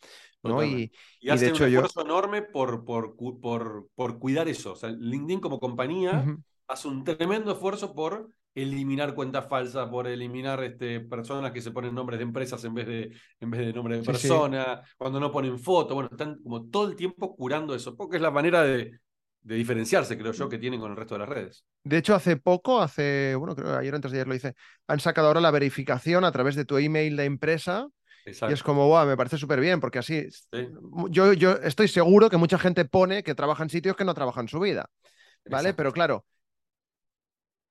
¿no? 0.44 0.64
Y, 0.64 0.92
hace 1.30 1.46
de 1.46 1.52
hecho 1.52 1.64
un 1.64 1.74
esfuerzo 1.74 2.02
enorme 2.02 2.44
por, 2.44 2.86
por, 2.86 3.16
por, 3.16 3.88
por, 3.96 4.20
cuidar 4.20 4.48
eso. 4.48 4.74
O 4.74 4.76
sea, 4.76 4.90
LinkedIn 4.90 5.40
como 5.40 5.60
compañía 5.60 6.24
hace 6.68 6.88
un 6.88 7.04
tremendo 7.04 7.52
esfuerzo 7.52 7.94
por 7.94 8.30
eliminar 8.54 9.14
cuentas 9.14 9.48
falsas, 9.48 9.88
por 9.90 10.08
eliminar 10.08 10.64
este, 10.64 11.00
personas 11.02 11.52
que 11.52 11.62
se 11.62 11.72
ponen 11.72 11.94
nombres 11.94 12.20
de 12.20 12.24
empresas 12.24 12.64
en 12.64 12.74
vez 12.74 12.88
de, 12.88 13.12
en 13.40 13.52
vez 13.52 13.62
de 13.62 13.74
nombre 13.74 13.98
de 13.98 14.04
persona, 14.04 14.82
cuando 14.98 15.20
no 15.20 15.32
ponen 15.32 15.60
foto, 15.60 15.94
bueno, 15.94 16.10
están 16.12 16.42
como 16.42 16.66
todo 16.70 16.90
el 16.90 16.96
tiempo 16.96 17.36
curando 17.36 17.76
eso, 17.76 17.96
porque 17.96 18.16
es 18.18 18.22
la 18.22 18.32
manera 18.32 18.64
de, 18.64 19.00
de 19.42 19.56
diferenciarse, 19.56 20.18
creo 20.18 20.34
yo, 20.34 20.50
que 20.50 20.58
tienen 20.58 20.80
con 20.80 20.92
el 20.92 20.98
resto 20.98 21.16
de 21.16 21.20
las 21.20 21.30
redes. 21.30 21.66
De 21.84 21.98
hecho, 21.98 22.16
hace 22.16 22.36
poco, 22.36 22.82
hace, 22.82 23.36
bueno, 23.36 23.56
creo 23.56 23.68
que 23.70 23.78
ayer 23.78 23.96
antes 23.96 24.12
de 24.12 24.18
ayer 24.18 24.28
lo 24.28 24.36
hice, 24.36 24.56
han 24.88 25.00
sacado 25.00 25.28
ahora 25.28 25.40
la 25.40 25.52
verificación 25.52 26.26
a 26.26 26.32
través 26.32 26.56
de 26.56 26.66
tu 26.66 26.78
email 26.78 27.16
de 27.16 27.26
empresa. 27.26 27.88
Y 28.26 28.52
es 28.52 28.62
como, 28.62 28.90
wow, 28.90 29.06
me 29.06 29.16
parece 29.16 29.38
súper 29.38 29.62
bien, 29.62 29.80
porque 29.80 30.00
así 30.00 30.28
yo, 31.10 31.32
yo 31.32 31.52
estoy 31.64 31.88
seguro 31.88 32.30
que 32.30 32.36
mucha 32.36 32.60
gente 32.60 32.84
pone 32.84 33.24
que 33.24 33.36
trabaja 33.36 33.64
en 33.64 33.70
sitios 33.70 33.96
que 33.96 34.04
no 34.04 34.14
trabajan 34.14 34.46
en 34.46 34.50
su 34.50 34.60
vida. 34.60 34.90
¿Vale? 35.46 35.74
Pero 35.74 35.94
claro, 35.94 36.26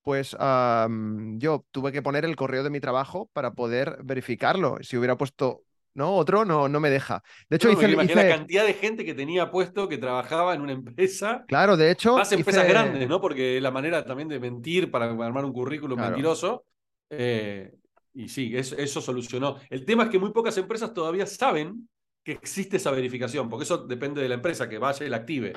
pues 0.06 0.36
yo 0.38 1.66
tuve 1.72 1.90
que 1.90 2.00
poner 2.00 2.24
el 2.24 2.36
correo 2.36 2.62
de 2.62 2.70
mi 2.70 2.78
trabajo 2.78 3.28
para 3.32 3.54
poder 3.54 3.98
verificarlo. 4.04 4.78
Si 4.80 4.96
hubiera 4.96 5.16
puesto 5.16 5.64
¿no? 5.94 6.14
Otro 6.14 6.44
no, 6.44 6.68
no 6.68 6.78
me 6.78 6.90
deja. 6.90 7.24
De 7.50 7.56
hecho, 7.56 7.72
hice, 7.72 7.88
la 7.88 8.28
cantidad 8.28 8.64
de 8.64 8.74
gente 8.74 9.04
que 9.04 9.14
tenía 9.14 9.50
puesto 9.50 9.88
que 9.88 9.98
trabajaba 9.98 10.54
en 10.54 10.60
una 10.60 10.74
empresa. 10.74 11.44
Claro, 11.48 11.76
de 11.76 11.90
hecho. 11.90 12.18
Más 12.18 12.30
empresas 12.30 12.68
grandes, 12.68 13.08
¿no? 13.08 13.20
Porque 13.20 13.60
la 13.60 13.72
manera 13.72 14.04
también 14.04 14.28
de 14.28 14.38
mentir 14.38 14.92
para 14.92 15.06
armar 15.06 15.44
un 15.44 15.52
currículum 15.52 15.98
mentiroso. 15.98 16.66
Eh, 17.10 17.72
y 18.14 18.28
sí, 18.28 18.56
eso, 18.56 18.76
eso, 18.76 19.00
solucionó. 19.00 19.56
El 19.70 19.84
tema 19.84 20.04
es 20.04 20.10
que 20.10 20.20
muy 20.20 20.30
pocas 20.30 20.56
empresas 20.56 20.94
todavía 20.94 21.26
saben 21.26 21.88
que 22.22 22.30
existe 22.30 22.76
esa 22.76 22.92
verificación, 22.92 23.48
porque 23.48 23.64
eso 23.64 23.78
depende 23.78 24.22
de 24.22 24.28
la 24.28 24.36
empresa 24.36 24.68
que 24.68 24.78
vaya 24.78 25.04
y 25.04 25.08
la 25.08 25.16
active. 25.16 25.52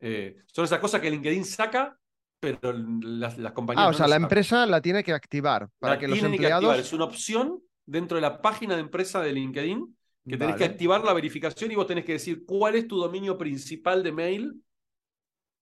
Eh, 0.00 0.36
son 0.48 0.66
esas 0.66 0.80
cosas 0.80 1.00
que 1.00 1.10
LinkedIn 1.10 1.46
saca 1.46 1.96
pero 2.40 2.72
las, 2.72 3.38
las 3.38 3.52
compañías. 3.52 3.86
Ah, 3.86 3.90
o 3.90 3.92
sea, 3.92 4.06
la 4.06 4.16
empresa 4.16 4.66
la 4.66 4.80
tiene 4.80 5.02
que 5.02 5.12
activar 5.12 5.68
para 5.78 5.98
que 5.98 6.08
los 6.08 6.22
empleados. 6.22 6.78
Es 6.78 6.92
una 6.92 7.04
opción 7.04 7.60
dentro 7.84 8.16
de 8.16 8.22
la 8.22 8.40
página 8.40 8.74
de 8.74 8.80
empresa 8.80 9.20
de 9.20 9.32
LinkedIn 9.32 9.96
que 10.28 10.36
tenés 10.36 10.56
que 10.56 10.64
activar 10.64 11.04
la 11.04 11.12
verificación 11.12 11.70
y 11.70 11.76
vos 11.76 11.86
tenés 11.86 12.04
que 12.04 12.12
decir 12.12 12.44
cuál 12.44 12.74
es 12.74 12.88
tu 12.88 12.96
dominio 12.96 13.38
principal 13.38 14.02
de 14.02 14.12
mail 14.12 14.60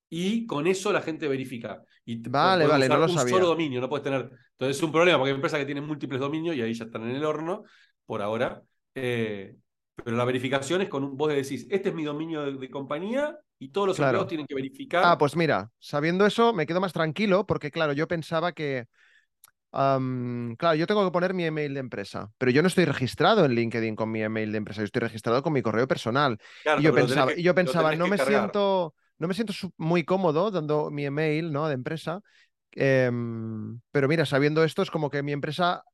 y 0.08 0.46
con 0.46 0.66
eso 0.66 0.92
la 0.92 1.02
gente 1.02 1.28
verifica. 1.28 1.82
Y 2.04 2.16
vale, 2.28 2.66
vale, 2.66 2.88
no 2.88 2.96
lo 2.96 3.04
un 3.04 3.28
solo 3.28 3.48
dominio, 3.48 3.80
no 3.80 3.88
puedes 3.88 4.04
tener. 4.04 4.30
Entonces 4.52 4.76
es 4.76 4.82
un 4.82 4.92
problema 4.92 5.18
porque 5.18 5.30
hay 5.30 5.34
empresas 5.34 5.58
que 5.58 5.66
tienen 5.66 5.87
múltiples 5.87 6.20
dominios 6.20 6.56
y 6.56 6.62
ahí 6.62 6.72
ya 6.72 6.84
están 6.84 7.02
en 7.02 7.16
el 7.16 7.24
horno 7.24 7.64
por 8.06 8.22
ahora. 8.22 8.62
Eh, 8.94 9.54
pero 9.96 10.16
la 10.16 10.24
verificación 10.24 10.80
es 10.82 10.88
con 10.88 11.04
un, 11.04 11.16
vos 11.16 11.28
decís, 11.28 11.66
este 11.70 11.90
es 11.90 11.94
mi 11.94 12.04
dominio 12.04 12.52
de 12.52 12.70
compañía 12.70 13.38
y 13.64 13.68
todos 13.70 13.88
los 13.88 13.98
empleados 13.98 14.29
tienen 14.29 14.46
que 14.46 14.55
verificar. 14.55 15.03
Ah, 15.07 15.16
pues 15.16 15.37
mira, 15.37 15.70
sabiendo 15.79 16.27
eso 16.27 16.53
me 16.53 16.66
quedo 16.66 16.83
más 16.83 16.92
tranquilo 16.92 17.46
porque, 17.46 17.70
claro, 17.70 17.94
yo 17.94 18.07
pensaba 18.07 18.53
que. 18.53 18.87
claro, 19.72 20.74
yo 20.74 20.87
tengo 20.87 21.03
que 21.03 21.11
poner 21.11 21.33
mi 21.33 21.46
email 21.46 21.72
de 21.72 21.81
empresa, 21.81 22.31
pero 22.37 22.50
yo 22.50 22.61
no 22.61 22.68
estoy 22.68 22.85
registrado 22.85 23.46
en 23.46 23.55
LinkedIn 23.55 23.96
con 23.96 24.11
mi 24.11 24.22
email 24.22 24.53
de 24.53 24.59
empresa, 24.59 24.83
yo 24.83 24.85
estoy 24.85 25.00
registrado 25.00 25.42
con 25.42 25.55
mi 25.55 25.62
correo 25.62 25.88
personal. 25.88 26.38
y 26.79 26.83
yo 26.83 26.94
pensaba, 26.94 27.33
y 27.35 27.42
yo 27.42 27.55
pensaba 27.55 27.96
no, 27.96 28.07
me 28.07 28.18
siento, 28.18 28.94
no 29.18 29.29
me 29.29 29.33
siento 29.33 29.55
muy 29.79 30.05
cómodo 30.05 30.50
dando 30.50 30.90
mi 30.90 31.07
email 31.07 31.50
¿no? 31.50 31.66
de 31.66 31.74
empresa. 31.74 32.20
Em, 32.72 33.81
pero 33.92 34.09
mira, 34.09 34.27
sabiendo 34.27 34.62
esto, 34.62 34.83
es 34.83 34.90
como 34.90 35.09
que 35.09 35.22
mi 35.22 35.33
empresa 35.33 35.85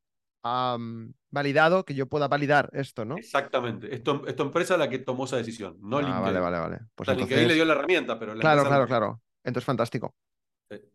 validado 0.42 1.84
que 1.84 1.94
yo 1.94 2.06
pueda 2.06 2.28
validar 2.28 2.70
esto, 2.72 3.04
¿no? 3.04 3.16
Exactamente. 3.16 3.94
Es 3.94 4.02
tu, 4.02 4.24
empresa 4.26 4.76
la 4.76 4.88
que 4.88 4.98
tomó 4.98 5.24
esa 5.24 5.36
decisión, 5.36 5.76
no 5.80 5.98
ah, 5.98 6.02
LinkedIn. 6.02 6.22
Vale, 6.22 6.40
vale, 6.40 6.58
vale. 6.58 6.78
Pues 6.94 7.08
LinkedIn 7.16 7.48
le 7.48 7.54
dio 7.54 7.64
la 7.64 7.74
herramienta, 7.74 8.18
pero... 8.18 8.34
claro, 8.36 8.64
claro, 8.64 8.86
claro. 8.86 9.22
Entonces, 9.44 9.64
fantástico. 9.64 10.14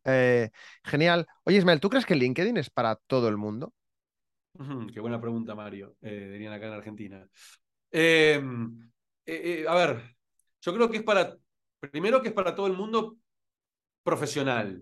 Eh, 0.03 0.49
genial. 0.83 1.27
Oye, 1.43 1.57
Ismael, 1.57 1.79
¿tú 1.79 1.89
crees 1.89 2.05
que 2.05 2.15
LinkedIn 2.15 2.57
es 2.57 2.69
para 2.69 2.95
todo 2.95 3.27
el 3.27 3.37
mundo? 3.37 3.73
qué 4.93 5.01
buena 5.01 5.19
pregunta, 5.19 5.53
Mario. 5.53 5.97
Eh, 6.01 6.29
dirían 6.31 6.53
acá 6.53 6.67
en 6.67 6.73
Argentina. 6.73 7.27
Em, 7.91 8.89
eh, 9.25 9.65
a 9.67 9.75
ver, 9.75 10.15
yo 10.61 10.73
creo 10.73 10.89
que 10.89 10.97
es 10.97 11.03
para... 11.03 11.35
Primero 11.79 12.21
que 12.21 12.29
es 12.29 12.33
para 12.33 12.55
todo 12.55 12.67
el 12.67 12.73
mundo 12.73 13.17
profesional. 14.01 14.81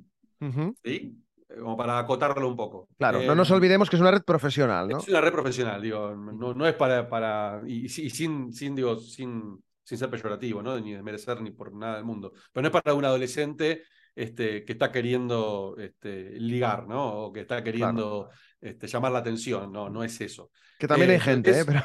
¿sí? 0.84 1.18
Como 1.60 1.78
para 1.78 2.00
acotarlo 2.00 2.48
un 2.48 2.56
poco. 2.56 2.90
Claro, 2.98 3.22
no 3.24 3.36
nos 3.36 3.50
eh, 3.50 3.54
olvidemos 3.54 3.90
que 3.90 3.96
es 3.96 4.02
una 4.02 4.12
red 4.12 4.24
profesional, 4.24 4.88
¿no? 4.88 5.00
Es 5.00 5.08
una 5.08 5.22
red 5.22 5.32
profesional, 5.32 5.82
digo, 5.82 6.16
no, 6.16 6.54
no 6.54 6.68
es 6.68 6.74
para, 6.76 7.08
para 7.08 7.62
y, 7.68 7.90
sin, 7.90 8.54
sin, 8.54 8.76
digo, 8.76 8.98
sin, 8.98 9.64
sin 9.84 9.98
ser 9.98 10.10
peyorativo, 10.10 10.62
¿no? 10.62 10.80
Ni 10.80 10.94
desmerecer 10.94 11.42
ni 11.42 11.52
por 11.52 11.74
nada 11.74 11.96
del 11.96 12.06
mundo. 12.06 12.34
Pero 12.52 12.62
no 12.62 12.68
es 12.68 12.72
para 12.72 12.94
un 12.94 13.06
adolescente 13.06 13.84
este, 14.16 14.64
que 14.64 14.74
está 14.74 14.92
queriendo 14.92 15.76
este, 15.78 16.32
ligar, 16.40 16.88
¿no? 16.88 17.26
O 17.26 17.34
que 17.34 17.42
está 17.42 17.64
queriendo 17.64 18.30
este, 18.62 18.88
llamar 18.88 19.12
la 19.12 19.20
atención, 19.20 19.72
no, 19.72 19.90
no 19.90 20.04
es 20.04 20.20
eso. 20.22 20.52
Que 20.78 20.88
también 20.88 21.12
hay 21.12 21.18
eh, 21.18 21.22
gente, 21.22 21.60
¿eh? 21.60 21.66
Pero... 21.66 21.84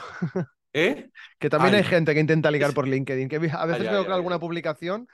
¿Eh? 0.72 1.10
Que 1.38 1.48
también 1.48 1.74
hay 1.74 1.84
gente 1.84 2.14
que 2.14 2.20
intenta 2.20 2.50
ligar 2.50 2.74
por 2.74 2.86
LinkedIn, 2.86 3.28
que 3.28 3.36
a 3.36 3.66
veces 3.66 3.90
veo 3.90 4.04
que 4.04 4.12
alguna 4.12 4.38
publicación 4.38 5.08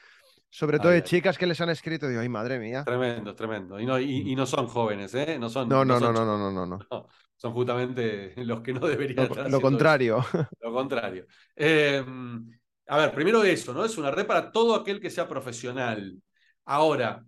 sobre 0.55 0.79
todo 0.79 0.93
de 0.93 1.03
chicas 1.03 1.37
que 1.37 1.49
les 1.49 1.61
han 1.61 1.71
escrito, 1.71 2.07
digo, 2.07 2.21
ay, 2.21 2.29
madre 2.29 2.61
mía. 2.61 2.85
Tremendo, 2.85 3.35
tremendo. 3.35 3.81
Y 3.81 3.87
no, 3.87 3.99
y, 3.99 4.37
no 4.37 4.47
son 4.47 4.69
jóvenes, 4.69 5.13
¿eh? 5.17 5.37
No 5.37 5.51
son. 5.51 5.69
No, 5.69 5.85
no, 5.85 5.99
no, 5.99 6.13
no, 6.13 6.25
no, 6.25 6.53
no, 6.53 6.65
no, 6.65 6.79
Son 7.37 7.53
justamente 7.53 8.35
los 8.37 8.61
que 8.61 8.73
no 8.73 8.87
deberían 8.87 9.29
Lo, 9.29 9.49
lo 9.49 9.61
contrario. 9.61 10.25
Lo 10.61 10.73
contrario. 10.73 11.27
Em, 11.57 12.49
a 12.87 12.99
ver, 12.99 13.13
primero 13.13 13.43
eso, 13.43 13.75
¿no? 13.75 13.85
Es 13.85 13.99
una 13.99 14.13
red 14.13 14.27
para 14.29 14.53
todo 14.53 14.77
aquel 14.77 15.01
que 15.01 15.11
sea 15.11 15.27
profesional. 15.27 16.23
Ahora, 16.67 17.27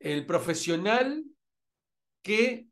el 0.00 0.26
profesional 0.26 1.22
que 2.20 2.66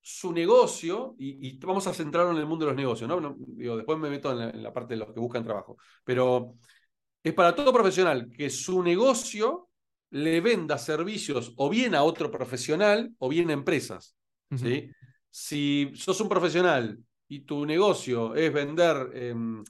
su 0.00 0.32
negocio, 0.32 1.14
y, 1.18 1.58
vamos 1.58 1.86
a 1.88 1.92
centrarnos 1.92 2.36
en 2.36 2.40
el 2.40 2.46
mundo 2.46 2.64
de 2.64 2.70
los 2.70 2.76
negocios, 2.76 3.06
¿no? 3.06 3.36
digo, 3.38 3.76
después 3.76 3.98
me 3.98 4.08
meto 4.08 4.40
en 4.40 4.62
la 4.62 4.72
parte 4.72 4.94
de 4.94 5.00
los 5.00 5.12
que 5.12 5.18
buscan 5.18 5.42
trabajo, 5.42 5.76
pero 6.04 6.54
es 7.26 7.34
para 7.34 7.56
todo 7.56 7.72
profesional 7.72 8.30
que 8.30 8.48
su 8.50 8.84
negocio 8.84 9.68
le 10.10 10.40
venda 10.40 10.78
servicios 10.78 11.52
o 11.56 11.68
bien 11.68 11.96
a 11.96 12.04
otro 12.04 12.30
profesional 12.30 13.12
o 13.18 13.28
bien 13.28 13.50
a 13.50 13.52
empresas. 13.52 14.14
¿sí? 14.54 14.88
Si 15.28 15.90
sos 15.96 16.20
un 16.20 16.28
profesional 16.28 16.96
y 17.26 17.40
tu 17.40 17.66
negocio 17.66 18.32
es 18.36 18.52
vender, 18.52 19.10
em, 19.12 19.64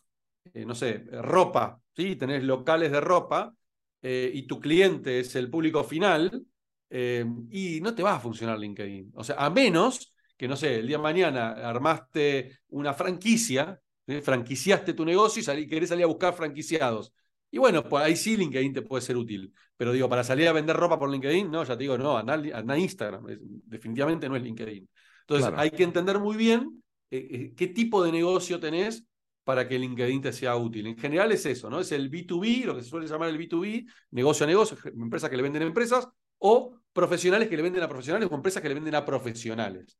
eh, 0.53 0.67
no 0.67 0.75
sé, 0.75 1.07
ropa, 1.23 1.81
¿sí? 1.97 2.17
tenés 2.17 2.45
locales 2.45 2.93
de 2.93 3.01
ropa 3.01 3.55
eh, 4.03 4.31
y 4.35 4.43
tu 4.43 4.61
cliente 4.61 5.21
es 5.21 5.35
el 5.35 5.49
público 5.49 5.83
final, 5.83 6.45
em, 6.91 7.49
y 7.51 7.81
no 7.81 7.95
te 7.95 8.03
va 8.03 8.17
a 8.17 8.21
funcionar 8.21 8.59
LinkedIn. 8.59 9.13
O 9.15 9.25
sea, 9.25 9.37
a 9.37 9.49
menos 9.49 10.13
que, 10.37 10.47
no 10.47 10.57
sé, 10.57 10.81
el 10.81 10.89
día 10.89 10.99
de 10.99 11.03
mañana 11.03 11.53
armaste 11.53 12.59
una 12.69 12.93
franquicia, 12.93 13.81
franquiciaste 14.23 14.93
tu 14.93 15.07
negocio 15.07 15.43
y 15.59 15.67
querés 15.67 15.89
salir 15.89 16.05
a 16.05 16.09
buscar 16.09 16.35
franquiciados 16.35 17.15
y 17.57 17.59
bueno, 17.59 17.83
pues 17.89 18.05
ahí 18.05 18.17
sí 18.17 18.37
LinkedIn 18.37 18.75
te 18.75 18.83
puede 18.83 19.01
ser 19.01 19.17
útil. 19.17 19.51
Pero 19.79 19.91
digo, 19.91 20.11
para 20.11 20.23
salir 20.23 20.47
a 20.47 20.53
vender 20.53 20.77
ropa 20.77 20.99
por 20.99 21.09
LinkedIn, 21.09 21.51
no, 21.51 21.65
ya 21.65 21.75
te 21.75 21.85
digo, 21.85 21.97
no, 21.97 22.19
anda, 22.19 22.79
Instagram. 22.79 23.25
definitivamente 23.65 24.29
no 24.29 24.37
es 24.37 24.43
LinkedIn. 24.43 24.87
Entonces, 25.23 25.55
hay 25.57 25.71
que 25.71 25.83
entender 25.83 26.19
muy 26.19 26.37
bien 26.37 26.85
eh, 27.11 27.29
eh, 27.31 27.53
qué 27.57 27.69
tipo 27.69 28.05
de 28.05 28.13
negocio 28.13 28.61
tenés 28.61 29.07
para 29.43 29.67
que 29.67 29.79
LinkedIn 29.79 30.21
te 30.21 30.35
sea 30.35 30.55
útil. 30.55 30.87
En 30.87 30.99
general 30.99 31.33
es 31.33 31.47
eso, 31.47 31.71
¿no? 31.71 31.81
Es 31.81 31.93
el 31.93 32.11
B2B, 32.11 32.67
lo 32.67 32.77
que 32.77 32.83
se 32.83 32.91
suele 32.91 33.07
llamar 33.07 33.31
el 33.31 33.39
B2B, 33.39 33.87
negocio 34.11 34.45
a 34.45 34.47
negocio, 34.49 34.77
empresas 34.85 35.31
que 35.31 35.37
le 35.39 35.43
venden 35.43 35.63
a 35.63 35.67
empresas, 35.67 36.07
o 36.37 36.75
profesionales 36.93 37.49
que 37.49 37.57
le 37.57 37.63
venden 37.63 37.83
a 37.83 37.89
profesionales 37.89 38.29
o 38.31 38.35
empresas 38.35 38.63
que 38.63 38.69
le 38.69 38.75
venden 38.75 38.97
a 38.97 39.03
profesionales. 39.03 39.97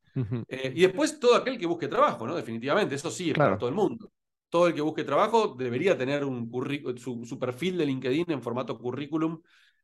Eh, 0.47 0.73
y 0.75 0.81
después 0.81 1.19
todo 1.19 1.33
aquel 1.33 1.57
que 1.57 1.65
busque 1.65 1.87
trabajo, 1.87 2.27
¿no? 2.27 2.35
Definitivamente, 2.35 2.93
eso 2.93 3.09
sí 3.09 3.31
es 3.31 3.35
para 3.35 3.57
todo 3.57 3.69
el 3.69 3.75
mundo 3.75 4.11
todo 4.49 4.67
el 4.67 4.73
que 4.73 4.81
busque 4.81 5.03
trabajo 5.03 5.55
debería 5.57 5.97
tener 5.97 6.23
un 6.23 6.49
su, 6.97 7.25
su, 7.25 7.39
perfil 7.39 7.77
de 7.77 7.85
LinkedIn 7.85 8.31
en 8.31 8.41
formato 8.41 8.77
currículum 8.77 9.41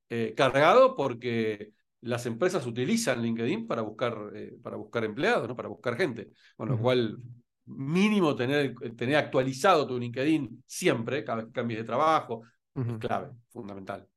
eh, 0.10 0.34
cargado 0.36 0.96
porque 0.96 1.72
las 2.02 2.26
empresas 2.26 2.66
utilizan 2.66 3.22
LinkedIn 3.22 3.68
para 3.68 3.82
buscar, 3.82 4.16
eh, 4.36 4.58
para 4.62 4.78
buscar 4.78 5.04
empleados, 5.06 5.48
¿no? 5.48 5.56
para 5.56 5.70
buscar 5.70 5.96
gente. 5.96 6.30
Con 6.56 6.70
lo 6.70 6.78
cual, 6.78 7.18
mínimo 7.66 8.36
tener, 8.36 8.76
tener 8.96 9.16
actualizado 9.16 9.88
tu 9.88 9.98
LinkedIn 9.98 10.64
siempre, 10.68 11.24
cada 11.24 11.38
vez 11.38 11.46
que 11.48 11.54
cambies 11.54 11.80
de 11.80 11.86
trabajo, 11.86 12.44
es 12.76 12.98
clave, 13.00 13.32
fundamental. 13.50 14.08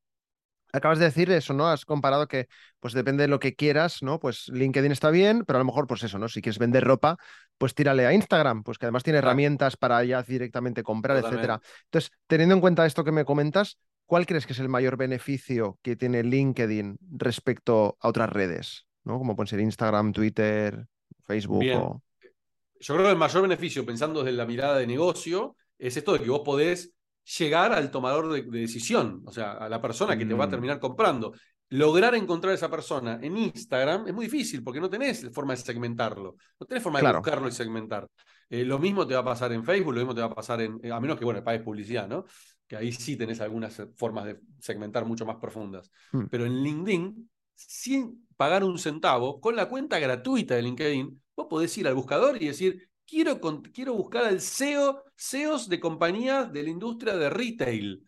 Acabas 0.77 0.99
de 0.99 1.07
decir 1.07 1.31
eso, 1.31 1.55
¿no? 1.55 1.69
Has 1.69 1.85
comparado 1.85 2.29
que, 2.29 2.49
pues 2.81 2.95
depende 2.95 3.23
de 3.23 3.29
lo 3.29 3.39
que 3.39 3.55
quieras, 3.55 4.03
¿no? 4.03 4.21
Pues 4.21 4.49
LinkedIn 4.49 4.93
está 4.93 5.11
bien, 5.11 5.45
pero 5.47 5.59
a 5.59 5.61
lo 5.61 5.65
mejor, 5.65 5.87
pues 5.87 6.03
eso, 6.03 6.19
¿no? 6.19 6.29
Si 6.29 6.43
quieres 6.43 6.59
vender 6.59 6.85
ropa, 6.85 7.17
pues 7.59 7.75
tírale 7.75 8.07
a 8.07 8.13
Instagram, 8.13 8.63
pues 8.63 8.79
que 8.79 8.87
además 8.87 9.03
tiene 9.03 9.19
herramientas 9.19 9.77
para 9.77 10.05
ya 10.05 10.23
directamente 10.23 10.83
comprar, 10.83 11.17
etcétera. 11.17 11.61
Entonces, 11.85 12.11
teniendo 12.27 12.55
en 12.55 12.61
cuenta 12.61 12.87
esto 12.87 13.05
que 13.05 13.13
me 13.13 13.25
comentas, 13.25 13.79
¿cuál 14.05 14.27
crees 14.27 14.47
que 14.47 14.53
es 14.53 14.59
el 14.59 14.69
mayor 14.69 14.97
beneficio 14.97 15.79
que 15.83 15.97
tiene 15.97 16.23
LinkedIn 16.23 16.99
respecto 17.17 17.97
a 18.01 18.09
otras 18.09 18.31
redes? 18.31 18.87
¿no? 19.07 19.19
Como 19.19 19.35
pueden 19.35 19.49
ser 19.49 19.61
Instagram, 19.61 20.13
Twitter, 20.13 20.87
Facebook. 21.25 21.63
Yo 21.63 22.95
creo 22.95 23.07
que 23.07 23.13
el 23.13 23.17
mayor 23.17 23.43
beneficio, 23.43 23.87
pensando 23.87 24.23
desde 24.23 24.37
la 24.37 24.45
mirada 24.45 24.77
de 24.77 24.87
negocio, 24.87 25.57
es 25.79 25.97
esto 25.97 26.13
de 26.13 26.21
que 26.21 26.29
vos 26.29 26.43
podés 26.45 26.93
llegar 27.39 27.73
al 27.73 27.91
tomador 27.91 28.33
de, 28.33 28.43
decisión, 28.43 29.23
o 29.27 29.33
sea, 29.33 29.53
a 29.53 29.69
la 29.69 29.81
persona 29.81 30.17
que 30.17 30.25
te 30.25 30.35
va 30.35 30.45
a 30.45 30.47
mm. 30.47 30.51
terminar 30.51 30.81
comprando. 30.81 31.35
Lograr 31.69 32.15
encontrar 32.15 32.53
a 32.53 32.55
esa 32.55 32.71
persona 32.71 33.19
en 33.21 33.37
Instagram 33.37 34.07
es 34.07 34.15
muy 34.15 34.27
difícil 34.27 34.63
porque 34.63 34.81
no 34.81 34.89
tenés 34.89 35.29
forma 35.33 35.55
de 35.55 35.61
segmentarlo, 35.61 36.37
no 36.61 36.67
tenés 36.67 36.83
forma 36.83 37.03
de 37.03 37.13
buscarlo 37.13 37.49
y 37.49 37.53
segmentar. 37.53 38.07
Eh, 38.49 38.65
lo 38.65 38.79
mismo 38.79 39.05
te 39.05 39.15
va 39.15 39.21
a 39.21 39.25
pasar 39.25 39.53
en 39.53 39.65
Facebook, 39.65 39.93
lo 39.93 40.01
mismo 40.01 40.15
te 40.15 40.21
va 40.21 40.29
a 40.29 40.35
pasar 40.35 40.61
en, 40.61 40.79
eh, 40.83 40.93
a 40.93 41.01
menos 41.01 41.19
que, 41.19 41.25
bueno, 41.25 41.43
pagues 41.43 41.63
publicidad, 41.63 42.07
¿no? 42.07 42.25
Que 42.69 42.77
ahí 42.77 42.93
sí 42.93 43.17
tenés 43.17 43.41
algunas 43.41 43.77
eh, 43.81 43.89
formas 43.97 44.27
de 44.27 44.39
segmentar 44.61 45.05
mucho 45.05 45.27
más 45.27 45.37
profundas. 45.37 45.91
Mm. 46.13 46.27
Pero 46.31 46.47
en 46.47 46.63
LinkedIn, 46.63 47.29
sin 47.55 48.29
pagar 48.37 48.63
un 48.63 48.79
centavo, 48.79 49.41
con 49.41 49.57
la 49.57 49.69
cuenta 49.69 49.99
gratuita 49.99 50.55
de 50.55 50.63
LinkedIn, 50.63 51.21
vos 51.35 51.47
podés 51.51 51.77
ir 51.79 51.89
al 51.89 51.95
buscador 51.97 52.41
y 52.41 52.47
decir, 52.47 52.89
quiero, 53.07 53.41
quiero 53.73 53.95
buscar 53.95 54.25
al 54.25 54.41
CEO, 54.41 55.05
CEOs 55.17 55.69
de 55.69 55.81
compañías 55.81 56.53
de 56.53 56.63
la 56.63 56.71
industria 56.71 57.17
de 57.17 57.31
retail. 57.31 58.05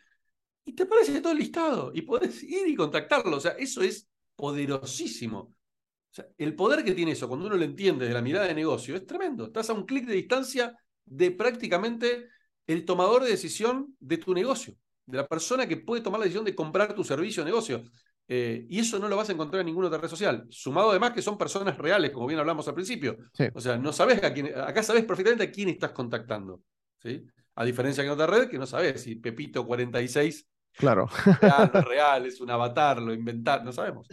Y 0.64 0.72
te 0.74 0.82
aparece 0.82 1.20
todo 1.20 1.32
el 1.32 1.38
listado 1.38 1.92
y 1.94 2.02
podés 2.02 2.42
ir 2.42 2.68
y 2.68 2.74
contactarlo. 2.74 3.36
O 3.36 3.40
sea, 3.40 3.52
eso 3.52 3.80
es 3.82 4.08
poderosísimo. 4.36 5.38
O 5.38 6.14
sea, 6.14 6.26
el 6.36 6.54
poder 6.54 6.84
que 6.84 6.92
tiene 6.92 7.12
eso 7.12 7.28
cuando 7.28 7.46
uno 7.46 7.56
lo 7.56 7.64
entiende 7.64 8.04
desde 8.04 8.14
la 8.14 8.22
mirada 8.22 8.46
de 8.46 8.54
negocio 8.54 8.96
es 8.96 9.06
tremendo. 9.06 9.46
Estás 9.46 9.70
a 9.70 9.74
un 9.74 9.86
clic 9.86 10.06
de 10.06 10.14
distancia 10.14 10.76
de 11.04 11.30
prácticamente 11.30 12.28
el 12.66 12.84
tomador 12.84 13.24
de 13.24 13.30
decisión 13.30 13.96
de 13.98 14.18
tu 14.18 14.34
negocio, 14.34 14.74
de 15.06 15.16
la 15.16 15.26
persona 15.26 15.66
que 15.66 15.78
puede 15.78 16.02
tomar 16.02 16.20
la 16.20 16.24
decisión 16.24 16.44
de 16.44 16.54
comprar 16.54 16.94
tu 16.94 17.02
servicio 17.02 17.42
o 17.42 17.46
negocio. 17.46 17.82
Eh, 18.30 18.66
y 18.68 18.80
eso 18.80 18.98
no 18.98 19.08
lo 19.08 19.16
vas 19.16 19.30
a 19.30 19.32
encontrar 19.32 19.60
en 19.60 19.66
ninguna 19.66 19.88
otra 19.88 19.98
red 19.98 20.08
social. 20.08 20.46
Sumado 20.50 20.90
además 20.90 21.12
que 21.12 21.22
son 21.22 21.38
personas 21.38 21.78
reales, 21.78 22.10
como 22.10 22.26
bien 22.26 22.38
hablamos 22.38 22.68
al 22.68 22.74
principio. 22.74 23.16
O 23.54 23.60
sea, 23.60 23.78
no 23.78 23.92
sabes 23.92 24.22
a 24.22 24.34
quién, 24.34 24.52
acá 24.54 24.82
sabes 24.82 25.04
perfectamente 25.04 25.44
a 25.44 25.50
quién 25.50 25.70
estás 25.70 25.92
contactando. 25.92 26.62
¿sí? 26.98 27.24
A 27.54 27.64
diferencia 27.64 28.02
que 28.02 28.08
en 28.08 28.12
otra 28.12 28.26
red, 28.26 28.48
que 28.50 28.58
no 28.58 28.66
sabes 28.66 29.02
si 29.02 29.16
Pepito 29.16 29.66
46 29.66 30.46
claro. 30.72 31.08
es 31.26 31.40
real, 31.40 31.70
real, 31.72 32.26
es 32.26 32.40
un 32.40 32.50
avatar, 32.50 33.00
lo 33.00 33.14
inventar, 33.14 33.64
no 33.64 33.72
sabemos. 33.72 34.06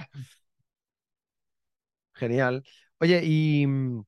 Genial. 2.13 2.63
Oye, 2.99 3.21
y 3.21 3.67
mm, 3.67 4.01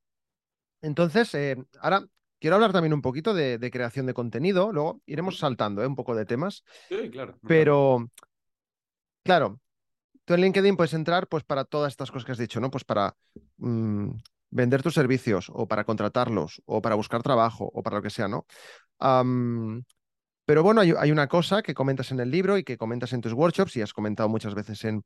entonces, 0.83 1.35
eh, 1.35 1.57
ahora 1.81 2.05
quiero 2.39 2.55
hablar 2.55 2.71
también 2.71 2.93
un 2.93 3.01
poquito 3.01 3.33
de, 3.33 3.59
creación 3.71 4.05
de 4.05 4.13
contenido, 4.13 4.71
luego 4.71 5.01
iremos 5.05 5.37
saltando 5.37 5.83
¿eh? 5.83 5.87
un 5.87 5.97
poco 5.97 6.15
de 6.15 6.25
temas. 6.25 6.63
Sí, 6.87 7.09
claro. 7.09 7.37
Pero, 7.45 8.09
claro, 9.23 9.59
Tú 10.27 10.33
en 10.33 10.41
LinkedIn 10.41 10.75
puedes 10.75 10.93
entrar 10.93 11.27
pues 11.29 11.45
para 11.45 11.63
todas 11.63 11.93
estas 11.93 12.11
cosas 12.11 12.25
que 12.25 12.33
has 12.33 12.37
dicho, 12.37 12.59
¿no? 12.59 12.69
Pues 12.69 12.83
para 12.83 13.15
mm, 13.59 14.09
vender 14.49 14.83
tus 14.83 14.93
servicios 14.93 15.49
o 15.53 15.69
para 15.69 15.85
contratarlos 15.85 16.61
o 16.65 16.81
para 16.81 16.95
buscar 16.95 17.23
trabajo 17.23 17.71
o 17.73 17.81
para 17.81 17.95
lo 17.95 18.03
que 18.03 18.09
sea, 18.09 18.27
¿no? 18.27 18.45
pero 20.45 20.63
bueno, 20.63 20.81
hay, 20.81 21.11
una 21.11 21.27
cosa 21.27 21.61
que 21.61 21.73
comentas 21.73 22.11
en 22.11 22.21
el 22.21 22.31
libro 22.31 22.57
y 22.57 22.63
que 22.63 22.77
comentas 22.77 23.11
en 23.11 23.19
tus 23.21 23.33
workshops 23.33 23.75
y 23.75 23.81
has 23.81 23.93
comentado 23.93 24.27
muchas 24.29 24.55
veces 24.55 24.83
en, 24.85 25.03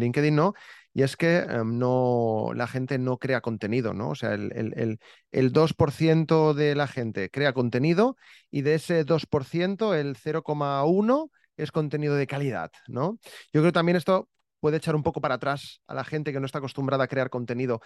LinkedIn, 0.00 0.34
¿no? 0.34 0.54
Y 0.92 1.02
es 1.02 1.16
que 1.16 1.38
em, 1.38 1.78
no, 1.78 2.52
la 2.54 2.68
gente 2.68 2.96
no 2.98 3.18
crea 3.18 3.40
contenido, 3.40 3.92
¿no? 3.92 4.10
O 4.10 4.14
sea, 4.14 4.34
el, 4.34 4.52
el, 4.52 4.98
el 5.32 5.52
2% 5.52 6.54
de 6.54 6.74
la 6.76 6.86
gente 6.86 7.28
crea 7.28 7.52
contenido 7.52 8.16
y 8.52 8.62
de 8.62 8.74
ese 8.74 9.04
2%, 9.04 9.94
el 9.94 10.16
0,1% 10.16 11.30
es 11.56 11.72
contenido 11.72 12.14
de 12.14 12.26
calidad, 12.28 12.70
¿no? 12.88 13.18
Yo 13.52 13.60
creo 13.62 13.72
también 13.72 13.96
esto 13.96 14.28
puede 14.64 14.78
echar 14.78 14.96
un 14.96 15.02
poco 15.02 15.20
para 15.20 15.34
atrás 15.34 15.82
a 15.86 15.92
la 15.92 16.04
gente 16.04 16.32
que 16.32 16.40
no 16.40 16.46
está 16.46 16.56
acostumbrada 16.56 17.04
a 17.04 17.06
crear 17.06 17.28
contenido. 17.28 17.82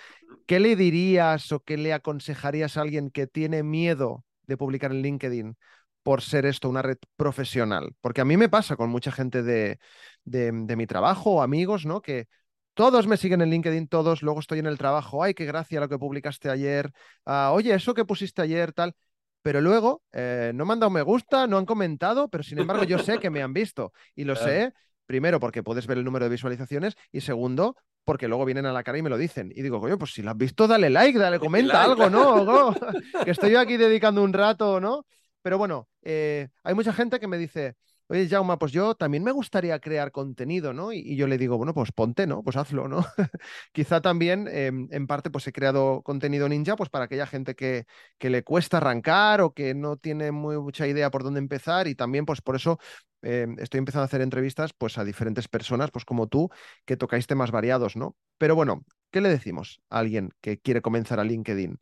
¿Qué 0.47 0.61
le 0.61 0.77
dirías 0.77 1.51
o 1.51 1.59
qué 1.59 1.77
le 1.77 1.93
aconsejarías 1.93 2.77
a 2.77 2.83
alguien 2.83 3.11
que 3.11 3.27
tiene 3.27 3.65
miedo 3.65 4.25
de 4.47 4.57
publicar 4.57 4.93
en 4.93 5.03
LinkedIn 5.03 5.57
por 6.05 6.23
ser 6.23 6.47
esto 6.47 6.69
una 6.69 6.83
red 6.83 6.99
profesional? 7.17 7.97
Porque 8.01 8.21
a 8.21 8.25
mí 8.25 8.37
me 8.37 8.49
pasa 8.49 8.77
con 8.77 8.91
mucha 8.91 9.11
gente 9.11 9.43
de, 9.43 9.81
de, 10.23 10.53
mi 10.53 10.87
trabajo 10.87 11.33
o 11.33 11.43
amigos, 11.43 11.85
¿no? 11.85 12.01
Que 12.01 12.29
todos 12.75 13.09
me 13.09 13.17
siguen 13.17 13.41
en 13.41 13.51
LinkedIn, 13.51 13.89
todos, 13.89 14.23
luego 14.23 14.39
estoy 14.39 14.61
en 14.61 14.67
el 14.67 14.79
trabajo, 14.79 15.25
ay, 15.25 15.35
qué 15.35 15.47
gracia 15.47 15.81
lo 15.81 15.89
que 15.89 15.99
publicaste 15.99 16.49
ayer, 16.49 16.93
ah, 17.25 17.51
oye, 17.53 17.75
eso 17.75 17.93
que 17.93 18.05
pusiste 18.05 18.41
ayer, 18.41 18.73
tal 18.73 18.95
pero 19.43 19.61
luego 19.61 20.03
eh, 20.13 20.53
no 20.55 20.67
me 20.67 20.75
han 20.75 20.81
dado 20.81 20.91
me 20.91 21.03
gusta, 21.03 21.47
no 21.47 21.59
han 21.59 21.65
comentado, 21.65 22.29
pero 22.29 22.43
sin 22.43 22.59
embargo 22.59 22.85
yo 22.85 22.99
sé 22.99 23.19
que 23.19 23.31
me 23.31 23.43
han 23.43 23.53
visto 23.53 23.93
y 24.15 24.25
lo 24.25 24.37
sé 24.37 24.75
Primero, 25.09 25.41
porque 25.41 25.63
puedes 25.63 25.87
ver 25.87 25.97
el 25.97 26.05
número 26.05 26.27
de 26.27 26.33
visualizaciones 26.33 26.95
y 27.11 27.23
segundo, 27.23 27.77
porque 28.05 28.29
luego 28.29 28.45
vienen 28.45 28.67
a 28.67 28.75
la 28.75 28.83
cara 28.83 28.99
y 28.99 29.03
me 29.03 29.09
lo 29.09 29.17
dicen. 29.17 29.51
Y 29.57 29.63
digo, 29.63 29.81
coño, 29.81 29.97
pues 29.97 30.13
si 30.13 30.21
lo 30.21 30.31
has 30.31 30.37
visto, 30.37 30.69
dale 30.69 30.91
like, 30.91 31.19
dale, 31.19 31.39
comenta 31.39 31.83
algo, 31.83 32.11
¿no? 32.11 32.75
que 33.25 33.31
estoy 33.31 33.53
yo 33.53 33.59
aquí 33.59 33.79
dedicando 33.79 34.23
un 34.23 34.35
rato, 34.35 34.81
¿no? 34.81 35.07
Pero 35.41 35.57
bueno, 35.57 35.89
eh, 36.03 36.49
hay 36.63 36.75
mucha 36.75 36.93
gente 36.93 37.19
que 37.19 37.27
me 37.27 37.39
dice, 37.39 37.77
oye, 38.09 38.29
Jauma, 38.29 38.59
pues 38.59 38.73
yo 38.73 38.95
también 38.95 39.23
me 39.23 39.33
gustaría 39.33 39.79
crear 39.81 40.13
contenido, 40.13 40.73
¿no? 40.73 40.93
Y, 40.93 41.17
yo 41.17 41.27
le 41.27 41.39
digo, 41.39 41.57
bueno, 41.57 41.75
pues 41.75 41.93
ponte, 41.93 42.27
¿no? 42.27 42.43
Pues 42.43 42.57
hazlo, 42.57 42.89
¿no? 42.89 43.05
Quizá 43.73 44.01
también, 44.01 44.49
em, 44.51 44.89
en 44.91 45.07
parte, 45.07 45.31
pues 45.31 45.47
he 45.47 45.53
creado 45.53 46.03
contenido 46.03 46.49
ninja, 46.49 46.77
pues 46.77 46.91
para 46.91 47.05
aquella 47.07 47.27
gente 47.27 47.55
que, 47.55 47.87
que 48.19 48.31
le 48.31 48.43
cuesta 48.45 48.79
arrancar 48.79 49.41
o 49.41 49.53
que 49.53 49.75
no 49.75 49.97
tiene 49.97 50.33
muy, 50.33 50.59
mucha 50.59 50.87
idea 50.87 51.11
por 51.11 51.23
dónde 51.23 51.39
empezar 51.39 51.87
y 51.89 51.95
también, 51.95 52.27
pues 52.27 52.41
por 52.41 52.57
eso 52.57 52.79
em, 53.23 53.57
estoy 53.59 53.79
empezando 53.79 54.03
a 54.03 54.07
hacer 54.07 54.21
entrevistas, 54.23 54.73
pues 54.77 54.99
a 54.99 55.05
diferentes 55.05 55.49
personas, 55.49 55.91
pues 55.91 56.05
como 56.05 56.27
tú, 56.29 56.51
que 56.85 56.97
tocáis 56.97 57.27
temas 57.27 57.51
variados, 57.51 57.97
¿no? 57.97 58.17
Pero 58.39 58.55
bueno, 58.55 58.85
¿qué 59.11 59.21
le 59.21 59.29
decimos 59.29 59.81
a 59.91 59.99
alguien 59.99 60.31
que 60.41 60.59
quiere 60.59 60.83
comenzar 60.83 61.21
a 61.21 61.25
LinkedIn? 61.25 61.79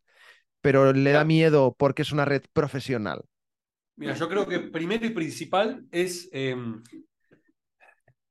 Pero 0.61 0.93
le 0.93 1.11
da 1.11 1.23
miedo 1.23 1.75
porque 1.77 2.01
es 2.01 2.11
una 2.11 2.25
red 2.25 2.43
profesional. 2.53 3.23
Mira, 3.97 4.13
yo 4.13 4.29
creo 4.29 4.47
que 4.47 4.59
primero 4.59 5.05
y 5.05 5.09
principal 5.09 5.85
es 5.91 6.29
em, 6.31 6.81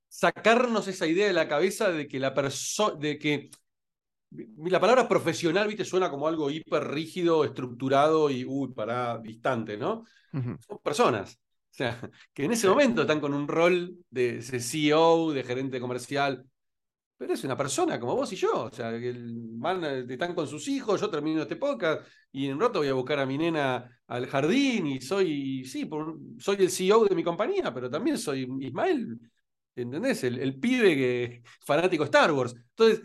sacarnos 0.08 0.86
esa 0.86 1.06
idea 1.06 1.26
de 1.26 1.32
la 1.32 1.48
cabeza 1.48 1.90
de 1.90 2.06
que 2.06 2.20
la 2.20 2.32
persona, 2.32 2.96
de 2.98 3.18
que 3.18 3.50
la 4.30 4.80
palabra 4.80 5.08
profesional, 5.08 5.66
viste, 5.66 5.84
suena 5.84 6.10
como 6.10 6.28
algo 6.28 6.50
hiper 6.50 6.84
rígido, 6.84 7.44
estructurado 7.44 8.30
y, 8.30 8.44
uy, 8.44 8.72
para 8.72 9.18
distante, 9.18 9.76
¿no? 9.76 10.04
Son 10.32 10.78
personas. 10.82 11.34
O 11.34 11.74
sea, 11.76 12.10
que 12.32 12.44
en 12.44 12.52
ese 12.52 12.68
momento 12.68 13.02
están 13.02 13.20
con 13.20 13.34
un 13.34 13.48
rol 13.48 13.96
de 14.10 14.40
CEO, 14.42 15.32
de 15.32 15.42
gerente 15.42 15.80
comercial, 15.80 16.44
pero 17.16 17.32
es 17.32 17.44
una 17.44 17.56
persona 17.56 17.98
como 17.98 18.14
vos 18.14 18.32
y 18.32 18.36
yo. 18.36 18.64
O 18.64 18.70
sea, 18.70 18.92
van, 18.92 19.84
están 20.10 20.34
con 20.34 20.46
sus 20.46 20.68
hijos, 20.68 21.00
yo 21.00 21.10
termino 21.10 21.42
este 21.42 21.56
podcast 21.56 22.06
y 22.32 22.46
en 22.46 22.54
un 22.54 22.60
rato 22.60 22.80
voy 22.80 22.88
a 22.88 22.94
buscar 22.94 23.18
a 23.18 23.26
mi 23.26 23.38
nena 23.38 24.00
al 24.06 24.26
jardín 24.26 24.86
y 24.86 25.00
soy, 25.00 25.64
sí, 25.64 25.88
soy 26.38 26.56
el 26.60 26.70
CEO 26.70 27.06
de 27.06 27.14
mi 27.14 27.24
compañía, 27.24 27.72
pero 27.72 27.88
también 27.88 28.18
soy 28.18 28.46
Ismael, 28.60 29.18
¿entendés? 29.74 30.24
El, 30.24 30.58
pibe 30.60 30.94
que 30.94 31.42
fanático 31.64 32.04
Star 32.04 32.32
Wars. 32.32 32.54
Entonces, 32.54 33.02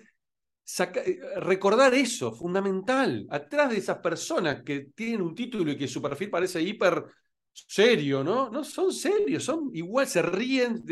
recordar 1.37 1.93
eso, 1.93 2.33
fundamental. 2.33 3.25
Atrás 3.29 3.71
de 3.71 3.77
esas 3.77 3.99
personas 3.99 4.63
que 4.63 4.91
tienen 4.95 5.21
un 5.21 5.35
título 5.35 5.71
y 5.71 5.77
que 5.77 5.87
su 5.87 6.01
perfil 6.01 6.29
parece 6.29 6.61
hiper 6.61 7.05
serio, 7.53 8.23
¿no? 8.23 8.49
No 8.49 8.63
son 8.63 8.93
serios, 8.93 9.43
son 9.43 9.71
igual, 9.73 10.07
se 10.07 10.21
ríen, 10.21 10.83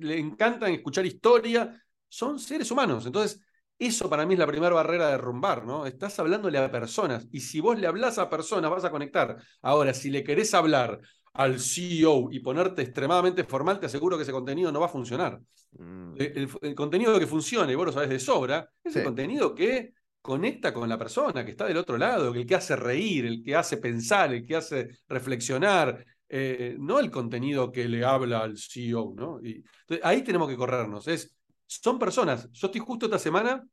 le 0.00 0.18
encantan 0.18 0.72
escuchar 0.72 1.04
historia, 1.06 1.82
son 2.10 2.38
seres 2.38 2.70
humanos. 2.70 3.06
Entonces, 3.06 3.40
eso 3.78 4.10
para 4.10 4.26
mí 4.26 4.34
es 4.34 4.38
la 4.38 4.46
primera 4.46 4.74
barrera 4.74 5.06
de 5.06 5.12
derrumbar, 5.12 5.64
¿no? 5.64 5.86
Estás 5.86 6.18
hablándole 6.18 6.58
a 6.58 6.70
personas 6.70 7.26
y 7.32 7.40
si 7.40 7.60
vos 7.60 7.78
le 7.78 7.86
hablas 7.86 8.18
a 8.18 8.28
personas 8.28 8.70
vas 8.70 8.84
a 8.84 8.90
conectar. 8.90 9.38
Ahora, 9.62 9.94
si 9.94 10.10
le 10.10 10.22
querés 10.22 10.52
hablar 10.52 11.00
al 11.32 11.58
CEO 11.58 12.28
y 12.30 12.40
ponerte 12.40 12.82
extremadamente 12.82 13.44
formal, 13.44 13.80
te 13.80 13.86
aseguro 13.86 14.18
que 14.18 14.24
ese 14.24 14.32
contenido 14.32 14.70
no 14.70 14.80
va 14.80 14.86
a 14.86 14.90
funcionar. 14.90 15.40
Mm. 15.78 16.14
El, 16.18 16.74
contenido 16.74 17.18
que 17.18 17.26
funcione, 17.26 17.72
y 17.72 17.76
vos 17.76 17.86
lo 17.86 17.92
sabés 17.92 18.10
de 18.10 18.18
sobra, 18.18 18.68
es 18.84 18.96
el 18.96 19.04
contenido 19.04 19.54
que 19.54 19.94
conecta 20.20 20.74
con 20.74 20.88
la 20.88 20.98
persona, 20.98 21.44
que 21.44 21.52
está 21.52 21.66
del 21.66 21.78
otro 21.78 21.96
lado, 21.96 22.34
el 22.34 22.44
que 22.44 22.56
hace 22.56 22.76
reír, 22.76 23.24
el 23.24 23.42
que 23.42 23.56
hace 23.56 23.78
pensar, 23.78 24.34
el 24.34 24.44
que 24.44 24.56
hace 24.56 24.88
reflexionar, 25.08 26.04
eh, 26.28 26.76
no 26.78 27.00
el 27.00 27.10
contenido 27.10 27.72
que 27.72 27.88
le 27.88 28.04
habla 28.04 28.40
al 28.40 28.58
CEO, 28.58 29.14
¿no? 29.16 29.40
Y, 29.42 29.64
ahí 30.02 30.22
tenemos 30.22 30.48
que 30.48 30.56
corrernos. 30.56 31.08
Es 31.08 31.34
son 31.70 31.98
personas. 31.98 32.50
Yo 32.52 32.66
estoy 32.66 32.80
justo 32.80 33.06
esta 33.06 33.18
semana 33.18 33.64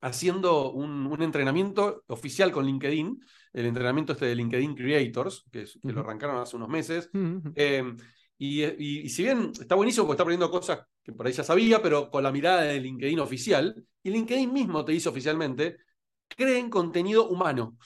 haciendo 0.00 0.72
un, 0.72 1.22
entrenamiento 1.22 2.04
oficial 2.08 2.50
con 2.50 2.66
LinkedIn, 2.66 3.20
el 3.52 3.66
entrenamiento 3.66 4.12
este 4.12 4.26
de 4.26 4.34
LinkedIn 4.34 4.74
Creators, 4.74 5.44
que, 5.50 5.64
lo 5.82 6.00
arrancaron 6.00 6.38
hace 6.38 6.56
unos 6.56 6.68
meses. 6.68 7.10
Eh, 7.54 7.94
y, 8.38 9.08
si 9.08 9.22
bien 9.22 9.52
está 9.58 9.74
buenísimo 9.76 10.06
porque 10.06 10.14
está 10.14 10.22
aprendiendo 10.24 10.50
cosas 10.50 10.80
que 11.02 11.12
por 11.12 11.26
ahí 11.26 11.32
ya 11.32 11.44
sabía, 11.44 11.80
pero 11.80 12.10
con 12.10 12.22
la 12.22 12.32
mirada 12.32 12.62
de 12.62 12.80
LinkedIn 12.80 13.20
oficial, 13.20 13.86
y 14.02 14.10
LinkedIn 14.10 14.52
mismo 14.52 14.84
te 14.84 14.92
dice 14.92 15.08
oficialmente, 15.08 15.78
creen 16.26 16.68
contenido 16.68 17.28
humano. 17.28 17.78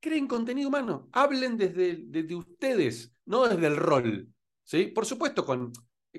Creen 0.00 0.26
contenido 0.26 0.68
humano. 0.68 1.08
Hablen 1.12 1.56
desde, 1.56 2.04
desde 2.06 2.34
ustedes, 2.34 3.12
no 3.24 3.48
desde 3.48 3.66
el 3.66 3.76
rol. 3.76 4.28
¿sí? 4.62 4.88
Por 4.88 5.06
supuesto, 5.06 5.44
con, 5.44 5.72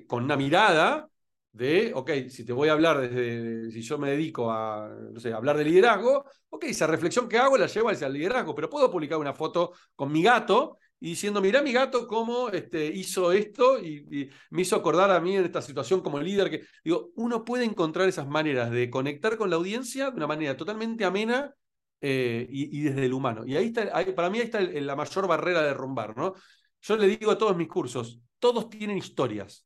con 0.06 0.24
una 0.24 0.36
mirada 0.36 1.08
de, 1.56 1.92
ok, 1.94 2.10
si 2.28 2.44
te 2.44 2.52
voy 2.52 2.68
a 2.68 2.72
hablar 2.72 3.00
desde, 3.00 3.70
si 3.70 3.80
yo 3.80 3.98
me 3.98 4.10
dedico 4.10 4.50
a, 4.50 4.88
no 5.12 5.18
sé, 5.18 5.32
hablar 5.32 5.56
de 5.56 5.64
liderazgo, 5.64 6.26
ok, 6.50 6.64
esa 6.64 6.86
reflexión 6.86 7.28
que 7.28 7.38
hago 7.38 7.56
la 7.56 7.66
llevo 7.66 7.88
hacia 7.88 8.08
el 8.08 8.12
liderazgo, 8.12 8.54
pero 8.54 8.68
puedo 8.68 8.90
publicar 8.90 9.18
una 9.18 9.32
foto 9.32 9.72
con 9.94 10.12
mi 10.12 10.22
gato 10.22 10.78
y 11.00 11.10
diciendo, 11.10 11.40
mira 11.40 11.62
mi 11.62 11.72
gato 11.72 12.06
cómo 12.06 12.50
este, 12.50 12.86
hizo 12.86 13.32
esto 13.32 13.78
y, 13.82 14.30
me 14.50 14.62
hizo 14.62 14.76
acordar 14.76 15.10
a 15.10 15.20
mí 15.20 15.34
en 15.34 15.44
esta 15.44 15.62
situación 15.62 16.02
como 16.02 16.20
líder, 16.20 16.50
que 16.50 16.66
digo, 16.84 17.10
uno 17.16 17.42
puede 17.42 17.64
encontrar 17.64 18.06
esas 18.06 18.28
maneras 18.28 18.70
de 18.70 18.90
conectar 18.90 19.38
con 19.38 19.48
la 19.48 19.56
audiencia 19.56 20.10
de 20.10 20.16
una 20.16 20.26
manera 20.26 20.56
totalmente 20.56 21.06
amena 21.06 21.54
eh, 22.02 22.46
y, 22.50 22.82
desde 22.82 23.06
el 23.06 23.14
humano. 23.14 23.44
Y 23.46 23.56
ahí 23.56 23.68
está, 23.68 23.90
para 24.14 24.28
mí 24.28 24.38
ahí 24.40 24.44
está 24.44 24.60
la 24.60 24.94
mayor 24.96 25.26
barrera 25.26 25.62
de 25.62 25.68
derrumbar, 25.68 26.16
¿no? 26.16 26.34
Yo 26.82 26.96
le 26.98 27.08
digo 27.08 27.30
a 27.30 27.38
todos 27.38 27.56
mis 27.56 27.68
cursos, 27.68 28.20
todos 28.38 28.68
tienen 28.68 28.98
historias, 28.98 29.64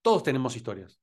todos 0.00 0.22
tenemos 0.22 0.56
historias. 0.56 1.01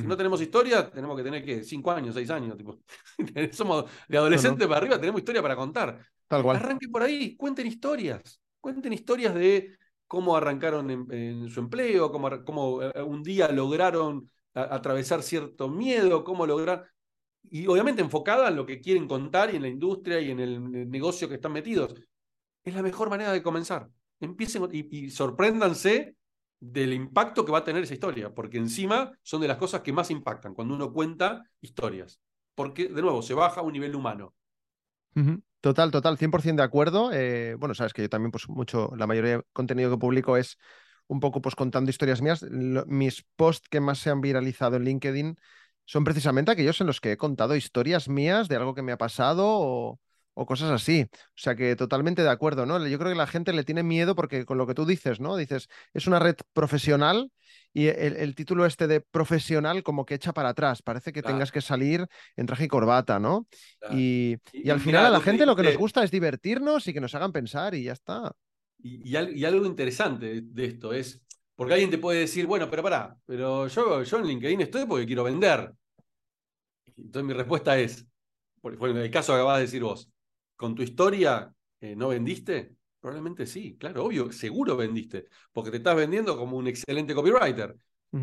Si 0.00 0.06
no 0.06 0.16
tenemos 0.16 0.40
historia, 0.40 0.90
tenemos 0.90 1.16
que 1.16 1.22
tener 1.22 1.44
que 1.44 1.62
cinco 1.62 1.90
años, 1.90 2.14
seis 2.14 2.30
años. 2.30 2.56
Tipo. 2.56 2.78
Somos 3.52 3.84
de 4.08 4.18
adolescente 4.18 4.66
para 4.66 4.78
arriba, 4.78 4.98
tenemos 4.98 5.20
historia 5.20 5.42
para 5.42 5.56
contar. 5.56 5.98
Tal 6.26 6.42
cual. 6.42 6.56
Arranquen 6.56 6.90
por 6.90 7.02
ahí, 7.02 7.36
cuenten 7.36 7.66
historias. 7.66 8.40
Cuenten 8.60 8.92
historias 8.92 9.34
de 9.34 9.76
cómo 10.06 10.36
arrancaron 10.36 10.90
en, 11.10 11.48
su 11.48 11.60
empleo, 11.60 12.10
cómo, 12.10 12.44
cómo, 12.44 12.82
eh, 12.82 13.02
un 13.02 13.22
día 13.22 13.48
lograron 13.48 14.30
atravesar 14.54 15.22
cierto 15.22 15.68
miedo, 15.68 16.24
cómo 16.24 16.46
lograr. 16.46 16.86
Y 17.42 17.66
obviamente 17.66 18.02
enfocada 18.02 18.48
en 18.48 18.56
lo 18.56 18.66
que 18.66 18.80
quieren 18.80 19.06
contar 19.06 19.52
y 19.52 19.56
en 19.56 19.62
la 19.62 19.68
industria 19.68 20.20
y 20.20 20.30
en 20.30 20.40
el 20.40 20.90
negocio 20.90 21.28
que 21.28 21.36
están 21.36 21.52
metidos. 21.52 21.94
Es 22.64 22.74
la 22.74 22.82
mejor 22.82 23.08
manera 23.08 23.32
de 23.32 23.42
comenzar. 23.42 23.88
Empiecen 24.20 24.68
y 24.72 25.10
sorpréndanse 25.10 26.16
del 26.60 26.92
impacto 26.92 27.44
que 27.44 27.52
va 27.52 27.58
a 27.58 27.64
tener 27.64 27.82
esa 27.82 27.94
historia, 27.94 28.34
porque 28.34 28.58
encima 28.58 29.12
son 29.22 29.40
de 29.40 29.48
las 29.48 29.58
cosas 29.58 29.82
que 29.82 29.92
más 29.92 30.10
impactan 30.10 30.54
cuando 30.54 30.74
uno 30.74 30.92
cuenta 30.92 31.44
historias, 31.60 32.20
porque 32.54 32.88
de 32.88 33.02
nuevo 33.02 33.22
se 33.22 33.34
baja 33.34 33.60
a 33.60 33.64
un 33.64 33.72
nivel 33.72 33.94
humano. 33.94 34.34
Total, 35.60 35.90
total, 35.90 36.16
100% 36.18 36.62
de 36.62 36.66
acuerdo. 36.66 37.10
Eh, 37.12 37.56
bueno, 37.58 37.74
sabes 37.74 37.92
que 37.92 38.02
yo 38.02 38.08
también, 38.08 38.30
pues 38.30 38.48
mucho, 38.48 38.92
la 38.96 39.06
mayoría 39.06 39.38
de 39.38 39.42
contenido 39.52 39.90
que 39.90 39.98
publico 39.98 40.36
es 40.36 40.56
un 41.08 41.20
poco 41.20 41.40
pues 41.40 41.56
contando 41.56 41.90
historias 41.90 42.22
mías. 42.22 42.44
mis 42.86 43.24
posts 43.34 43.68
que 43.68 43.80
más 43.80 43.98
se 43.98 44.10
han 44.10 44.20
viralizado 44.20 44.76
en 44.76 44.84
LinkedIn 44.84 45.36
son 45.84 46.04
precisamente 46.04 46.52
aquellos 46.52 46.80
en 46.80 46.86
los 46.86 47.00
que 47.00 47.12
he 47.12 47.16
contado 47.16 47.56
historias 47.56 48.08
mías 48.08 48.46
de 48.46 48.56
algo 48.56 48.74
que 48.74 48.82
me 48.82 48.92
ha 48.92 48.98
pasado 48.98 49.46
o, 49.48 50.00
o 50.38 50.46
cosas 50.46 50.70
así. 50.70 51.04
O 51.12 51.18
sea 51.34 51.56
que 51.56 51.74
totalmente 51.74 52.22
de 52.22 52.30
acuerdo, 52.30 52.64
¿no? 52.64 52.86
Yo 52.86 52.98
creo 52.98 53.10
que 53.10 53.18
la 53.18 53.26
gente 53.26 53.52
le 53.52 53.64
tiene 53.64 53.82
miedo 53.82 54.14
porque 54.14 54.44
con 54.44 54.56
lo 54.56 54.68
que 54.68 54.74
tú 54.74 54.86
dices, 54.86 55.18
¿no? 55.18 55.36
Dices, 55.36 55.68
es 55.92 56.06
una 56.06 56.20
red 56.20 56.36
profesional 56.52 57.32
y 57.74 57.88
el, 57.88 58.34
título 58.36 58.64
este 58.64 58.86
de 58.86 59.00
profesional 59.00 59.82
como 59.82 60.06
que 60.06 60.14
echa 60.14 60.32
para 60.32 60.50
atrás. 60.50 60.80
Parece 60.80 61.12
que 61.12 61.22
tengas 61.22 61.50
que 61.50 61.60
salir 61.60 62.06
en 62.36 62.46
traje 62.46 62.64
y 62.64 62.68
corbata, 62.68 63.18
¿no? 63.18 63.48
Y, 63.90 64.36
al 64.70 64.80
final 64.80 65.06
a 65.06 65.10
la 65.10 65.20
gente 65.20 65.44
lo 65.44 65.56
que 65.56 65.64
nos 65.64 65.76
gusta 65.76 66.04
es 66.04 66.10
divertirnos 66.12 66.86
y 66.86 66.92
que 66.92 67.00
nos 67.00 67.14
hagan 67.16 67.32
pensar 67.32 67.74
y 67.74 67.84
ya 67.84 67.92
está. 67.92 68.32
Y, 68.80 69.16
algo 69.16 69.66
interesante 69.66 70.42
de 70.42 70.64
esto 70.64 70.92
es, 70.92 71.20
porque 71.56 71.74
alguien 71.74 71.90
te 71.90 71.98
puede 71.98 72.20
decir, 72.20 72.46
bueno, 72.46 72.70
pero 72.70 72.84
pará, 72.84 73.16
pero 73.26 73.66
yo, 73.66 74.04
yo 74.04 74.18
en 74.18 74.26
LinkedIn 74.26 74.60
estoy 74.60 74.86
porque 74.86 75.06
quiero 75.06 75.24
vender. 75.24 75.72
Entonces 76.96 77.24
mi 77.26 77.32
respuesta 77.32 77.76
es, 77.76 78.06
por, 78.60 78.72
el 78.74 79.10
caso 79.10 79.32
que 79.32 79.36
acabas 79.36 79.58
de 79.58 79.62
decir 79.62 79.82
vos, 79.82 80.10
con 80.58 80.74
tu 80.74 80.82
historia 80.82 81.54
eh, 81.80 81.94
no 81.94 82.08
vendiste? 82.08 82.74
Probablemente 83.00 83.46
sí, 83.46 83.76
claro, 83.78 84.04
obvio, 84.04 84.32
seguro 84.32 84.76
vendiste, 84.76 85.26
porque 85.52 85.70
te 85.70 85.76
estás 85.76 85.94
vendiendo 85.94 86.36
como 86.36 86.56
un 86.56 86.66
excelente 86.66 87.14
copywriter, 87.14 87.76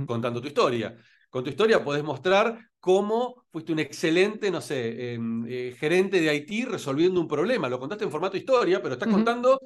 contando 0.05 0.41
tu 0.41 0.47
historia. 0.47 0.97
Con 1.29 1.45
tu 1.45 1.49
historia 1.49 1.81
podés 1.81 2.03
mostrar 2.03 2.59
cómo 2.79 3.45
fuiste 3.51 3.71
un 3.71 3.79
excelente, 3.79 4.51
no 4.51 4.59
sé, 4.59 5.13
em, 5.13 5.45
eh, 5.47 5.75
gerente 5.79 6.19
de 6.19 6.35
IT 6.35 6.65
resolviendo 6.69 7.21
un 7.21 7.27
problema. 7.27 7.69
Lo 7.69 7.79
contaste 7.79 8.03
en 8.03 8.11
formato 8.11 8.35
historia, 8.35 8.81
pero 8.81 8.95
estás 8.95 9.07
contando 9.09 9.61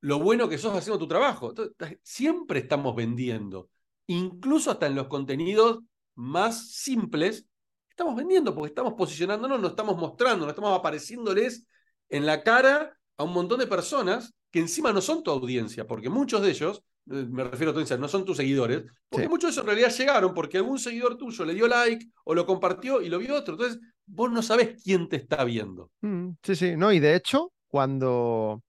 lo 0.00 0.18
bueno 0.18 0.48
que 0.48 0.58
sos 0.58 0.74
haciendo 0.74 0.98
tu 0.98 1.06
trabajo. 1.06 1.54
siempre 2.02 2.58
estamos 2.58 2.96
vendiendo, 2.96 3.70
incluso 4.08 4.72
hasta 4.72 4.88
en 4.88 4.96
los 4.96 5.06
contenidos 5.06 5.84
más 6.16 6.72
simples, 6.72 7.46
estamos 7.88 8.16
vendiendo 8.16 8.52
porque 8.52 8.70
estamos 8.70 8.94
posicionándonos, 8.94 9.60
nos 9.60 9.70
estamos 9.70 9.96
mostrando, 9.96 10.46
nos 10.46 10.52
estamos 10.52 10.76
apareciéndoles 10.76 11.64
en 12.08 12.26
la 12.26 12.42
cara 12.42 12.96
a 13.16 13.24
un 13.24 13.32
montón 13.32 13.58
de 13.58 13.66
personas 13.66 14.34
que 14.50 14.60
encima 14.60 14.92
no 14.92 15.00
son 15.00 15.22
tu 15.22 15.30
audiencia, 15.30 15.86
porque 15.86 16.08
muchos 16.08 16.42
de 16.42 16.50
ellos, 16.50 16.82
eh, 17.10 17.26
me 17.28 17.44
refiero 17.44 17.70
a 17.70 17.74
tu 17.74 17.78
audiencia, 17.78 17.96
no 17.96 18.08
son 18.08 18.24
tus 18.24 18.36
seguidores, 18.36 18.84
porque 19.08 19.28
muchos 19.28 19.50
de 19.50 19.52
ellos 19.52 19.62
en 19.62 19.66
realidad 19.66 19.96
llegaron 19.96 20.34
porque 20.34 20.58
algún 20.58 20.78
seguidor 20.78 21.16
tuyo 21.16 21.44
le 21.44 21.54
dio 21.54 21.68
like 21.68 22.06
o 22.24 22.34
lo 22.34 22.46
compartió 22.46 23.00
y 23.02 23.08
lo 23.08 23.18
vio 23.18 23.34
otro. 23.34 23.54
Entonces, 23.54 23.80
vos 24.06 24.30
no 24.30 24.42
sabés 24.42 24.82
quién 24.82 25.08
te 25.08 25.16
está 25.16 25.44
viendo. 25.44 25.90
Mm, 26.00 26.30
sí, 26.42 26.56
sí, 26.56 26.76
no, 26.76 26.92
y 26.92 27.00
de 27.00 27.14
hecho, 27.16 27.52
cuando, 27.68 28.62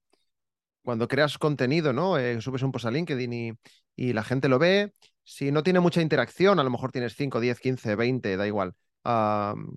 cuando 0.82 1.08
creas 1.08 1.38
contenido, 1.38 1.92
¿no? 1.92 2.18
Eh, 2.18 2.40
subes 2.40 2.62
un 2.62 2.72
post 2.72 2.86
a 2.86 2.90
LinkedIn 2.90 3.32
y, 3.32 3.52
y 3.96 4.12
la 4.12 4.24
gente 4.24 4.48
lo 4.48 4.58
ve, 4.58 4.92
si 5.24 5.52
no 5.52 5.62
tiene 5.62 5.80
mucha 5.80 6.02
interacción, 6.02 6.58
a 6.58 6.64
lo 6.64 6.70
mejor 6.70 6.90
tienes 6.90 7.14
5, 7.14 7.40
10, 7.40 7.60
15, 7.60 7.94
20, 7.94 8.36
da 8.36 8.46
igual 8.46 8.74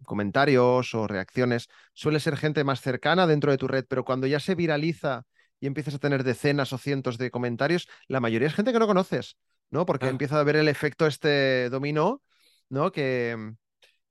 comentarios 0.06 0.94
o 0.94 1.08
reacciones, 1.08 1.70
suele 1.94 2.20
ser 2.20 2.38
gente 2.38 2.64
más 2.64 2.82
cercana 2.82 3.28
dentro 3.28 3.52
de 3.52 3.58
tu 3.58 3.68
red, 3.68 3.86
pero 3.88 4.04
cuando 4.04 4.28
ya 4.28 4.40
se 4.40 4.56
viraliza 4.56 5.24
y 5.60 5.68
empiezas 5.68 5.96
a 5.96 6.00
tener 6.00 6.24
decenas 6.24 6.74
o 6.74 6.78
cientos 6.78 7.18
de 7.18 7.32
comentarios, 7.32 7.88
la 8.08 8.20
mayoría 8.20 8.48
es 8.48 8.54
gente 8.56 8.74
que 8.74 8.80
no 8.80 8.88
conoces, 8.88 9.38
¿no? 9.70 9.86
Porque 9.86 10.08
empieza 10.08 10.40
a 10.40 10.44
ver 10.44 10.56
el 10.56 10.68
efecto 10.68 11.06
este 11.08 11.70
dominó, 11.70 12.22
¿no? 12.70 12.92
Que, 12.92 13.54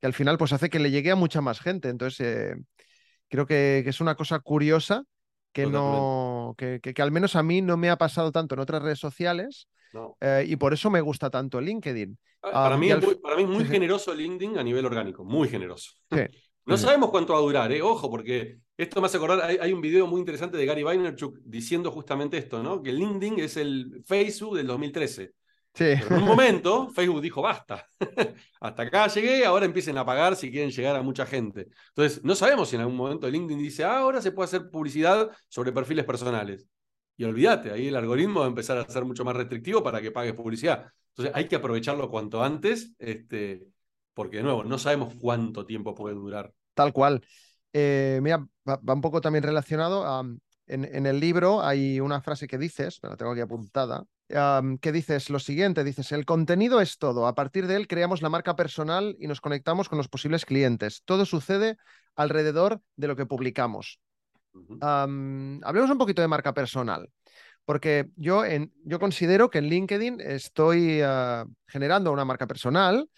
que, 0.01 0.07
al 0.07 0.15
final 0.15 0.39
pues 0.39 0.53
hace 0.53 0.71
que 0.71 0.79
le 0.79 0.91
llegue 0.91 1.11
a 1.11 1.17
mucha 1.17 1.41
más 1.41 1.61
gente. 1.61 1.89
Entonces, 1.89 2.21
eh, 2.21 2.55
creo 3.29 3.47
que, 3.47 3.83
es 3.87 4.01
una 4.01 4.15
cosa 4.15 4.39
curiosa 4.39 5.05
que 5.53 5.67
no, 5.67 6.55
que, 6.57 6.81
que, 6.81 7.03
al 7.03 7.11
menos 7.11 7.35
a 7.35 7.43
mí 7.43 7.61
no 7.61 7.77
me 7.77 7.91
ha 7.91 7.99
pasado 7.99 8.31
tanto 8.31 8.55
en 8.55 8.61
otras 8.61 8.83
redes 8.83 9.01
sociales 9.01 9.69
eh, 10.21 10.45
y 10.47 10.57
por 10.57 10.73
eso 10.73 10.91
me 10.91 11.01
gusta 11.01 11.31
tanto 11.31 11.61
LinkedIn. 11.61 12.19
Ah, 12.43 12.65
para, 12.65 12.77
mí, 12.77 12.91
es 12.91 13.03
muy, 13.03 13.15
para 13.17 13.37
mí 13.37 13.45
muy 13.45 13.65
generoso 13.65 14.15
LinkedIn 14.15 14.59
a 14.59 14.63
nivel 14.63 14.87
orgánico, 14.87 15.25
muy 15.25 15.49
generoso. 15.49 15.93
No 16.67 16.77
sabemos 16.77 17.11
cuánto 17.11 17.33
va 17.33 17.41
a 17.41 17.43
durar, 17.43 17.73
¿eh? 17.73 17.83
ojo, 17.83 18.09
porque 18.09 18.59
esto 18.77 19.01
me 19.01 19.07
hace 19.07 19.17
acordar, 19.17 19.43
hay, 19.61 19.73
un 19.73 19.81
video 19.81 20.07
muy 20.07 20.21
interesante 20.21 20.57
de 20.57 20.67
Gary 20.67 20.85
Vaynerchuk 20.85 21.39
diciendo 21.43 21.91
justamente 21.91 22.39
esto, 22.39 22.63
¿no? 22.63 22.81
Que 22.81 22.93
LinkedIn 22.93 23.41
es 23.41 23.57
el 23.57 24.05
Facebook 24.07 24.57
del 24.57 24.69
2013. 24.69 25.33
Sí. 25.73 25.85
en 25.85 26.13
un 26.13 26.25
momento 26.25 26.89
Facebook 26.91 27.21
dijo, 27.23 27.43
basta, 27.43 27.87
hasta 28.61 28.83
acá 28.83 29.07
llegué, 29.09 29.45
ahora 29.45 29.67
empiecen 29.67 29.99
a 29.99 30.05
pagar 30.05 30.37
si 30.37 30.51
quieren 30.51 30.71
llegar 30.71 30.95
a 30.95 31.03
mucha 31.03 31.27
gente. 31.27 31.69
Entonces, 31.89 32.23
no 32.23 32.37
sabemos 32.37 32.69
si 32.69 32.77
en 32.77 32.83
algún 32.83 32.97
momento 32.97 33.29
LinkedIn 33.29 33.63
dice, 33.63 33.83
ah, 33.83 33.99
ahora 33.99 34.23
se 34.23 34.31
puede 34.31 34.45
hacer 34.45 34.71
publicidad 34.71 35.29
sobre 35.49 35.73
perfiles 35.73 36.05
personales. 36.05 36.69
Y 37.21 37.25
olvídate, 37.25 37.71
ahí 37.71 37.89
el 37.89 37.97
algoritmo 37.97 38.41
va 38.41 38.47
a 38.47 38.49
empezar 38.49 38.79
a 38.79 38.89
ser 38.89 39.05
mucho 39.05 39.27
más 39.27 39.37
restrictivo 39.37 39.83
para 39.83 40.01
que 40.01 40.11
pagues 40.11 40.33
publicidad. 40.33 40.87
Entonces 41.11 41.35
hay 41.37 41.49
que 41.49 41.57
aprovecharlo 41.57 42.09
cuanto 42.09 42.43
antes, 42.43 42.95
este, 42.99 43.69
porque 44.15 44.39
de 44.39 44.45
nuevo, 44.45 44.65
no 44.65 44.79
sabemos 44.79 45.13
cuánto 45.21 45.67
tiempo 45.67 45.95
puede 45.95 46.15
durar. 46.15 46.51
Tal 46.73 46.95
cual. 46.95 47.23
Eh, 47.75 48.21
mira, 48.23 48.49
va, 48.67 48.95
un 48.95 49.03
poco 49.03 49.21
también 49.21 49.45
relacionado. 49.45 50.25
en, 50.67 51.07
el 51.07 51.21
libro 51.21 51.63
hay 51.63 52.01
una 52.01 52.23
frase 52.23 52.49
que 52.49 52.57
dices, 52.57 53.01
me 53.03 53.11
la 53.11 53.19
tengo 53.19 53.33
aquí 53.33 53.43
apuntada, 53.43 54.07
que 54.81 54.91
dices 54.91 55.29
lo 55.29 55.41
siguiente, 55.41 55.85
dices, 55.85 56.13
el 56.13 56.25
contenido 56.25 56.81
es 56.81 56.97
todo, 56.97 57.27
a 57.27 57.35
partir 57.35 57.67
de 57.67 57.77
él 57.77 57.87
creamos 57.87 58.23
la 58.23 58.31
marca 58.31 58.57
personal 58.57 59.15
y 59.21 59.27
nos 59.27 59.43
conectamos 59.43 59.91
con 59.91 59.99
los 59.99 60.09
posibles 60.09 60.47
clientes. 60.47 61.03
Todo 61.05 61.27
sucede 61.27 61.77
alrededor 62.15 62.81
de 62.97 63.09
lo 63.09 63.17
que 63.17 63.27
publicamos 63.27 64.01
hablemos 64.81 65.91
un 65.91 65.99
poquito 65.99 66.23
de 66.23 66.29
marca 66.29 66.53
personal, 66.55 67.09
porque 67.65 68.09
yo, 68.17 68.45
en, 68.45 68.73
yo 68.85 68.99
considero 68.99 69.51
que 69.51 69.59
en 69.59 69.69
LinkedIn 69.69 70.21
estoy 70.21 71.01
ah, 71.03 71.47
generando 71.67 72.13
una 72.13 72.25
marca 72.25 72.47
personal, 72.47 73.09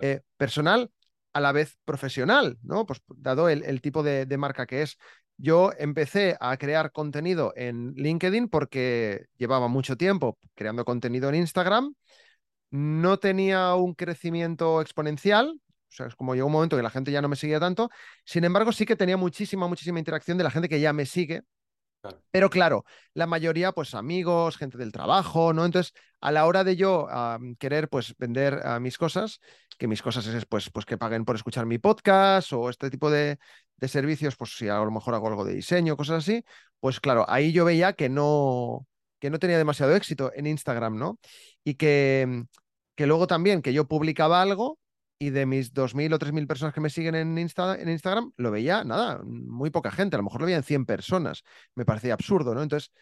eh, 0.00 0.20
personal 0.36 0.90
a 1.32 1.40
la 1.40 1.52
vez 1.52 1.76
profesional, 1.84 2.56
¿no? 2.62 2.86
Pues 2.86 3.02
dado 3.08 3.48
el, 3.48 3.80
tipo 3.82 4.02
de, 4.02 4.26
marca 4.38 4.66
que 4.66 4.82
es. 4.82 4.96
Yo 5.36 5.70
empecé 5.78 6.36
a 6.40 6.56
crear 6.56 6.92
contenido 6.92 7.52
en 7.56 7.92
LinkedIn 7.92 8.48
porque 8.48 9.26
llevaba 9.36 9.68
mucho 9.68 9.96
tiempo 9.96 10.38
creando 10.54 10.86
contenido 10.86 11.28
en 11.28 11.34
Instagram, 11.34 11.94
no 12.70 13.18
tenía 13.18 13.74
un 13.74 13.94
crecimiento 13.94 14.80
exponencial, 14.80 15.60
o 15.88 15.92
sea, 15.92 16.06
es 16.06 16.16
como 16.16 16.34
llegó 16.34 16.46
un 16.46 16.52
momento 16.52 16.76
que 16.76 16.82
la 16.82 16.90
gente 16.90 17.12
ya 17.12 17.22
no 17.22 17.28
me 17.28 17.36
seguía 17.36 17.60
tanto. 17.60 17.90
Sin 18.24 18.44
embargo, 18.44 18.72
sí 18.72 18.84
que 18.86 18.96
tenía 18.96 19.16
muchísima, 19.16 19.68
muchísima 19.68 19.98
interacción 19.98 20.38
de 20.38 20.44
la 20.44 20.50
gente 20.50 20.68
que 20.68 20.80
ya 20.80 20.92
me 20.92 21.06
sigue. 21.06 21.42
Pero 22.30 22.50
claro, 22.50 22.84
la 23.14 23.26
mayoría, 23.26 23.72
pues 23.72 23.94
amigos, 23.94 24.56
gente 24.56 24.78
del 24.78 24.92
trabajo, 24.92 25.52
¿no? 25.52 25.64
Entonces, 25.64 25.92
a 26.20 26.30
la 26.30 26.46
hora 26.46 26.62
de 26.62 26.76
yo 26.76 27.08
querer, 27.58 27.88
pues, 27.88 28.14
vender 28.16 28.62
mis 28.80 28.98
cosas, 28.98 29.40
que 29.78 29.88
mis 29.88 30.02
cosas 30.02 30.26
es, 30.26 30.46
pues, 30.46 30.70
pues 30.70 30.86
que 30.86 30.98
paguen 30.98 31.24
por 31.24 31.36
escuchar 31.36 31.66
mi 31.66 31.78
podcast 31.78 32.52
o 32.52 32.70
este 32.70 32.90
tipo 32.90 33.10
de, 33.10 33.38
de 33.76 33.88
servicios, 33.88 34.36
pues 34.36 34.56
si 34.56 34.68
a 34.68 34.78
lo 34.78 34.90
mejor 34.90 35.14
hago 35.14 35.28
algo 35.28 35.44
de 35.44 35.54
diseño, 35.54 35.96
cosas 35.96 36.18
así, 36.18 36.44
pues 36.80 37.00
claro, 37.00 37.24
ahí 37.28 37.52
yo 37.52 37.64
veía 37.64 37.92
que 37.94 38.08
no, 38.08 38.86
que 39.18 39.30
no 39.30 39.38
tenía 39.38 39.58
demasiado 39.58 39.94
éxito 39.94 40.32
en 40.34 40.46
Instagram, 40.46 40.96
¿no? 40.96 41.18
Y 41.64 41.74
que, 41.74 42.44
que 42.94 43.06
luego 43.06 43.26
también 43.26 43.62
que 43.62 43.72
yo 43.72 43.86
publicaba 43.86 44.42
algo 44.42 44.78
y 45.18 45.30
de 45.30 45.46
mis 45.46 45.72
2.000 45.72 46.14
o 46.14 46.18
3.000 46.18 46.46
personas 46.46 46.74
que 46.74 46.80
me 46.80 46.90
siguen 46.90 47.14
en, 47.14 47.38
Insta, 47.38 47.76
en 47.80 47.88
Instagram, 47.88 48.32
lo 48.36 48.50
veía, 48.50 48.84
nada, 48.84 49.20
muy 49.24 49.70
poca 49.70 49.90
gente, 49.90 50.16
a 50.16 50.18
lo 50.18 50.24
mejor 50.24 50.40
lo 50.40 50.46
veían 50.46 50.62
100 50.62 50.84
personas. 50.84 51.42
Me 51.74 51.84
parecía 51.84 52.14
absurdo, 52.14 52.54
¿no? 52.54 52.62
Entonces, 52.62 52.92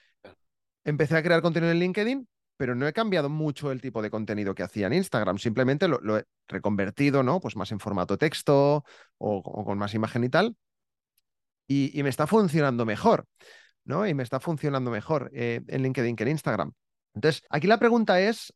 empecé 0.84 1.16
a 1.16 1.22
crear 1.22 1.42
contenido 1.42 1.72
en 1.72 1.80
LinkedIn, 1.80 2.28
pero 2.56 2.74
no 2.74 2.86
he 2.86 2.92
cambiado 2.92 3.28
mucho 3.28 3.72
el 3.72 3.80
tipo 3.80 4.00
de 4.00 4.10
contenido 4.10 4.54
que 4.54 4.62
hacía 4.62 4.86
en 4.86 4.92
Instagram, 4.94 5.38
simplemente 5.38 5.88
lo, 5.88 6.18
he 6.18 6.24
reconvertido, 6.46 7.22
¿no? 7.22 7.40
Pues 7.40 7.56
más 7.56 7.72
en 7.72 7.80
formato 7.80 8.16
texto 8.16 8.84
o, 9.18 9.64
con 9.64 9.78
más 9.78 9.94
imagen 9.94 10.24
y 10.24 10.28
tal. 10.28 10.56
Y, 11.66 12.00
me 12.02 12.10
está 12.10 12.26
funcionando 12.26 12.84
mejor, 12.84 13.26
¿no? 13.84 14.06
Y 14.06 14.14
me 14.14 14.22
está 14.22 14.38
funcionando 14.38 14.90
mejor 14.90 15.30
eh, 15.34 15.62
en 15.66 15.82
LinkedIn 15.82 16.14
que 16.14 16.24
en 16.24 16.30
Instagram. 16.30 16.72
Entonces, 17.14 17.42
aquí 17.48 17.66
la 17.66 17.78
pregunta 17.78 18.20
es, 18.20 18.52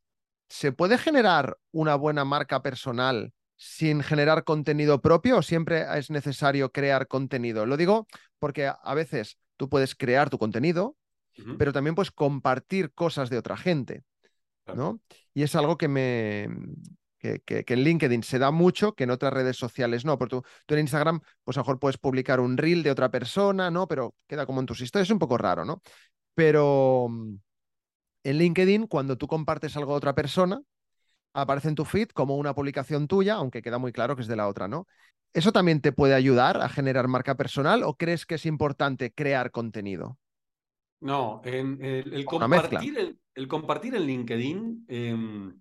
¿se 0.49 0.73
puede 0.73 0.99
generar 0.99 1.57
una 1.73 1.95
buena 1.97 2.25
marca 2.25 2.63
personal 2.63 3.33
sin 3.59 4.03
generar 4.03 4.45
contenido 4.45 5.03
propio 5.03 5.39
o 5.39 5.43
siempre 5.43 5.85
es 5.99 6.11
necesario 6.11 6.71
crear 6.71 7.09
contenido? 7.09 7.67
Lo 7.67 7.77
digo 7.77 8.07
porque 8.39 8.71
a 8.83 8.95
veces 8.95 9.39
tú 9.57 9.69
puedes 9.69 9.95
crear 9.95 10.31
tu 10.31 10.39
contenido, 10.39 10.97
pero 11.59 11.73
también 11.73 11.95
puedes 11.95 12.11
compartir 12.11 12.93
cosas 12.93 13.31
de 13.31 13.39
otra 13.39 13.57
gente, 13.57 14.03
¿no? 14.75 15.01
Y 15.35 15.43
es 15.43 15.55
algo 15.55 15.77
que 15.77 15.89
me... 15.89 16.49
Que, 17.21 17.43
en 17.47 17.83
LinkedIn 17.83 18.23
se 18.23 18.39
da 18.39 18.53
mucho, 18.53 18.95
que 18.95 19.05
en 19.05 19.11
otras 19.11 19.33
redes 19.33 19.57
sociales 19.57 20.05
no. 20.05 20.19
Porque 20.19 20.37
tú, 20.37 20.43
tú, 20.67 20.75
en 20.75 20.81
Instagram, 20.81 21.21
pues 21.43 21.57
a 21.57 21.61
lo 21.61 21.65
mejor 21.65 21.79
puedes 21.81 21.99
publicar 21.99 22.39
un 22.39 22.57
reel 22.57 22.85
de 22.85 22.93
otra 22.93 23.11
persona, 23.11 23.71
¿no? 23.73 23.89
Pero 23.89 24.15
queda 24.29 24.47
como 24.47 24.61
en 24.61 24.67
tus 24.67 24.81
historias, 24.81 25.09
es 25.09 25.13
un 25.13 25.19
poco 25.19 25.37
raro, 25.37 25.65
¿no? 25.65 25.83
Pero 26.35 27.09
mm, 27.11 27.35
en 28.23 28.39
LinkedIn, 28.39 28.87
cuando 28.87 29.19
tú 29.19 29.27
compartes 29.27 29.77
algo 29.77 29.93
de 29.93 29.99
otra 29.99 30.15
persona, 30.15 30.61
aparece 31.41 31.69
en 31.69 31.75
tu 31.75 31.85
feed 31.85 32.09
como 32.09 32.37
una 32.37 32.55
publicación 32.55 33.09
tuya, 33.09 33.35
aunque 33.35 33.63
queda 33.63 33.79
muy 33.79 33.93
claro 33.93 34.17
que 34.17 34.23
es 34.23 34.29
de 34.29 34.37
la 34.37 34.49
otra, 34.49 34.69
¿no? 34.69 34.87
¿Eso 35.33 35.53
también 35.53 35.81
te 35.81 35.93
puede 35.93 36.15
ayudar 36.15 36.61
a 36.61 36.69
generar 36.69 37.09
marca 37.09 37.37
personal 37.37 37.83
o 37.83 37.95
crees 37.95 38.27
que 38.27 38.37
es 38.37 38.47
importante 38.47 39.13
crear 39.13 39.51
contenido? 39.51 40.19
No, 41.01 41.43
en, 41.45 41.79
el, 41.81 42.25
compartir, 42.25 43.17
el, 43.35 43.49
compartir 43.49 43.95
en 43.95 44.03
LinkedIn 44.03 44.85
em, 44.89 45.61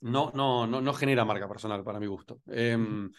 no, 0.00 0.30
no, 0.34 0.66
no, 0.66 0.80
no, 0.80 0.92
genera 0.94 1.24
marca 1.24 1.48
personal 1.48 1.82
para 1.82 1.98
mi 1.98 2.06
gusto. 2.06 2.40
Em, 2.46 3.10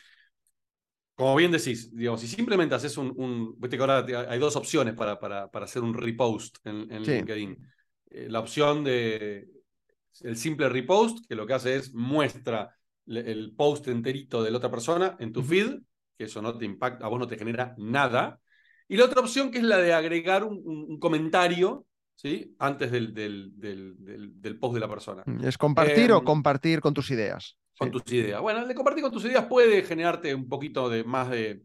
como 1.15 1.35
bien 1.35 1.51
decís, 1.51 1.93
digamos, 1.93 2.21
si 2.21 2.27
simplemente 2.27 2.75
haces 2.75 2.97
un, 2.97 3.13
un 3.17 3.59
que 3.59 3.77
ahora 3.77 4.05
hay 4.29 4.39
dos 4.39 4.55
opciones 4.55 4.93
para, 4.93 5.19
para, 5.19 5.49
para 5.49 5.65
hacer 5.65 5.81
un 5.81 5.93
repost 5.93 6.57
en, 6.65 6.87
LinkedIn. 7.03 7.57
Eh, 8.11 8.27
la 8.29 8.39
opción 8.39 8.83
de 8.83 9.54
el 10.21 10.37
simple 10.37 10.69
repost, 10.69 11.25
que 11.27 11.35
lo 11.35 11.45
que 11.45 11.53
hace 11.53 11.75
es 11.75 11.93
muestra 11.93 12.75
el 13.07 13.53
post 13.55 13.87
enterito 13.87 14.43
de 14.43 14.51
la 14.51 14.57
otra 14.57 14.71
persona 14.71 15.15
en 15.19 15.31
tu 15.31 15.43
feed, 15.43 15.79
que 16.17 16.25
eso 16.25 16.41
no 16.41 16.57
te 16.57 16.65
impacta, 16.65 17.05
a 17.05 17.09
vos 17.09 17.19
no 17.19 17.27
te 17.27 17.37
genera 17.37 17.75
nada. 17.77 18.39
Y 18.87 18.97
la 18.97 19.05
otra 19.05 19.21
opción 19.21 19.51
que 19.51 19.59
es 19.59 19.63
la 19.63 19.77
de 19.77 19.93
agregar 19.93 20.43
un, 20.43 20.99
comentario 20.99 21.85
¿sí? 22.15 22.55
antes 22.59 22.91
del, 22.91 23.13
del, 23.13 23.53
del, 23.57 24.59
post 24.59 24.75
de 24.75 24.79
la 24.79 24.89
persona. 24.89 25.23
Mm, 25.25 25.45
¿Es 25.45 25.57
compartir 25.57 26.11
o 26.11 26.19
em, 26.19 26.23
compartir 26.23 26.79
con 26.81 26.93
tus 26.93 27.11
ideas? 27.11 27.57
Con 27.77 27.91
tus 27.91 28.03
ideas. 28.11 28.41
Bueno, 28.41 28.61
el 28.61 28.67
de 28.67 28.75
compartir 28.75 29.03
con 29.03 29.11
tus 29.11 29.25
ideas 29.25 29.45
puede 29.45 29.83
generarte 29.83 30.33
un 30.33 30.47
poquito 30.47 30.89
de 30.89 31.03
más 31.03 31.29
de, 31.29 31.63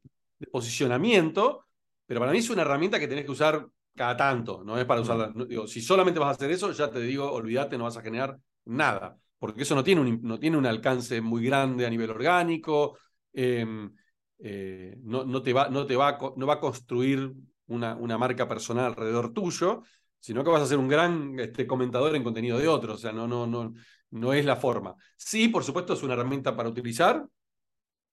posicionamiento, 0.51 1.67
pero 2.07 2.21
para 2.21 2.33
mí 2.33 2.39
es 2.39 2.49
una 2.49 2.63
herramienta 2.63 2.99
que 2.99 3.07
tenés 3.07 3.27
que 3.27 3.31
usar 3.31 3.67
cada 3.95 4.17
tanto, 4.17 4.63
no 4.65 4.79
es 4.79 4.85
para 4.85 5.01
usarla. 5.01 5.33
digo, 5.47 5.67
si 5.67 5.81
solamente 5.81 6.21
vas 6.21 6.29
a 6.29 6.33
hacer 6.33 6.51
eso, 6.51 6.73
ya 6.73 6.91
te 6.91 7.01
digo, 7.01 7.31
olvídate, 7.31 7.77
no 7.77 7.85
vas 7.85 7.97
a 7.97 8.03
generar 8.03 8.39
nada, 8.65 9.19
porque 9.39 9.63
eso 9.63 9.75
no 9.75 9.85
tiene 9.85 10.01
un, 10.01 10.21
no 10.23 10.39
tiene 10.39 10.57
un 10.57 10.67
alcance 10.67 11.21
muy 11.21 11.45
grande 11.45 11.87
a 11.87 11.91
nivel 11.91 12.11
orgánico, 12.11 12.99
em, 13.33 13.93
eh, 14.39 14.97
no, 15.03 15.25
no, 15.25 15.43
te 15.43 15.53
va, 15.53 15.69
no, 15.69 15.87
te 15.87 15.97
va, 15.97 16.19
no 16.37 16.47
va 16.47 16.55
a 16.55 16.61
construir 16.61 17.33
una, 17.67 17.95
una 17.97 18.19
marca 18.19 18.49
personal 18.49 18.87
alrededor 18.87 19.33
tuyo, 19.33 19.83
sino 20.19 20.45
que 20.45 20.51
vas 20.51 20.63
a 20.63 20.67
ser 20.67 20.79
un 20.79 20.89
gran 20.89 21.39
este, 21.39 21.67
comentador 21.67 22.15
en 22.15 22.23
contenido 22.23 22.59
de 22.59 22.69
otros, 22.69 22.97
o 22.97 22.99
sea, 22.99 23.13
no, 23.13 23.27
no, 23.27 23.47
no, 23.47 23.75
no 24.11 24.33
es 24.33 24.45
la 24.45 24.57
forma. 24.57 24.95
Sí, 25.17 25.49
por 25.49 25.65
supuesto, 25.65 25.95
es 25.95 26.03
una 26.03 26.15
herramienta 26.15 26.57
para 26.57 26.69
utilizar 26.69 27.27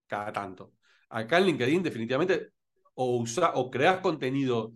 cada 0.07 0.32
tanto. 0.32 0.73
Acá 1.09 1.38
en 1.38 1.45
LinkedIn 1.45 1.84
definitivamente 1.84 2.51
o, 2.95 3.17
usa, 3.17 3.51
o 3.55 3.69
creas 3.69 3.99
contenido 3.99 4.73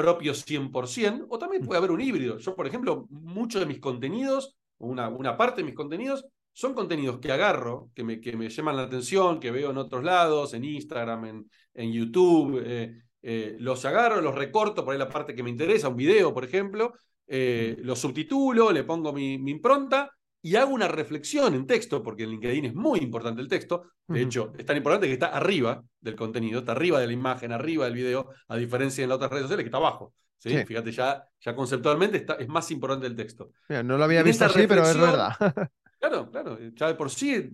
propio 0.00 0.32
100%, 0.34 1.26
o 1.28 1.38
también 1.38 1.64
puede 1.64 1.78
haber 1.78 1.90
un 1.90 2.00
híbrido. 2.00 2.38
Yo, 2.38 2.54
por 2.56 2.66
ejemplo, 2.66 3.06
muchos 3.10 3.60
de 3.60 3.66
mis 3.66 3.80
contenidos, 3.80 4.56
una, 4.78 5.08
una 5.08 5.36
parte 5.36 5.60
de 5.60 5.66
mis 5.66 5.74
contenidos, 5.74 6.24
son 6.52 6.74
contenidos 6.74 7.18
que 7.20 7.30
agarro, 7.30 7.90
que 7.94 8.02
me, 8.02 8.20
que 8.20 8.36
me 8.36 8.48
llaman 8.48 8.76
la 8.76 8.82
atención, 8.82 9.38
que 9.38 9.50
veo 9.50 9.70
en 9.70 9.78
otros 9.78 10.02
lados, 10.02 10.54
en 10.54 10.64
Instagram, 10.64 11.24
en, 11.26 11.50
en 11.74 11.92
YouTube. 11.92 12.62
Eh, 12.64 13.02
eh, 13.22 13.56
los 13.58 13.84
agarro, 13.84 14.20
los 14.20 14.34
recorto 14.34 14.84
por 14.84 14.92
ahí 14.92 14.98
la 14.98 15.08
parte 15.08 15.34
que 15.34 15.42
me 15.42 15.50
interesa, 15.50 15.88
un 15.88 15.96
video, 15.96 16.32
por 16.32 16.44
ejemplo, 16.44 16.94
eh, 17.26 17.76
los 17.80 17.98
subtitulo, 17.98 18.72
le 18.72 18.84
pongo 18.84 19.12
mi, 19.12 19.38
mi 19.38 19.52
impronta 19.52 20.10
y 20.42 20.56
hago 20.56 20.72
una 20.72 20.88
reflexión 20.88 21.54
en 21.54 21.66
texto, 21.66 22.02
porque 22.02 22.24
en 22.24 22.30
LinkedIn 22.30 22.64
es 22.66 22.74
muy 22.74 23.00
importante 23.00 23.42
el 23.42 23.48
texto. 23.48 23.92
De 24.06 24.22
hecho, 24.22 24.52
es 24.56 24.64
tan 24.64 24.76
importante 24.76 25.06
que 25.06 25.12
está 25.12 25.26
arriba 25.26 25.82
del 26.00 26.16
contenido, 26.16 26.60
está 26.60 26.72
arriba 26.72 26.98
de 26.98 27.06
la 27.06 27.12
imagen, 27.12 27.52
arriba 27.52 27.84
del 27.84 27.94
video, 27.94 28.30
a 28.48 28.56
diferencia 28.56 29.04
de 29.04 29.08
las 29.08 29.16
otras 29.16 29.30
redes 29.30 29.42
sociales 29.42 29.64
que 29.64 29.68
está 29.68 29.78
abajo. 29.78 30.14
¿sí? 30.38 30.64
Fíjate, 30.64 30.92
ya, 30.92 31.22
ya 31.40 31.54
conceptualmente 31.54 32.16
está, 32.16 32.34
es 32.34 32.48
más 32.48 32.70
importante 32.70 33.06
el 33.06 33.14
texto. 33.14 33.50
no 33.68 33.98
lo 33.98 34.04
había 34.04 34.22
visto 34.22 34.44
así, 34.46 34.66
pero 34.66 34.82
es 34.84 34.98
verdad. 34.98 35.32
Claro, 36.00 36.30
claro. 36.30 36.58
Ya 36.74 36.86
de 36.86 36.94
por 36.94 37.10
sí, 37.10 37.34
eh, 37.34 37.50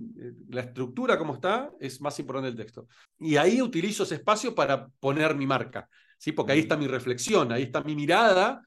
la 0.51 0.61
estructura 0.61 1.18
como 1.18 1.34
está 1.34 1.72
es 1.80 2.01
más 2.01 2.16
importante 2.20 2.49
el 2.49 2.55
texto. 2.55 2.87
Y 3.18 3.37
ahí 3.37 3.61
utilizo 3.61 4.05
ese 4.05 4.14
espacio 4.14 4.55
para 4.55 4.87
poner 5.01 5.34
mi 5.34 5.49
marca, 5.49 5.89
¿sí? 6.16 6.30
Porque 6.30 6.53
ahí 6.53 6.61
está 6.61 6.76
mi 6.76 6.87
reflexión, 6.87 7.51
ahí 7.51 7.64
está 7.64 7.82
mi 7.82 7.97
mirada 7.97 8.62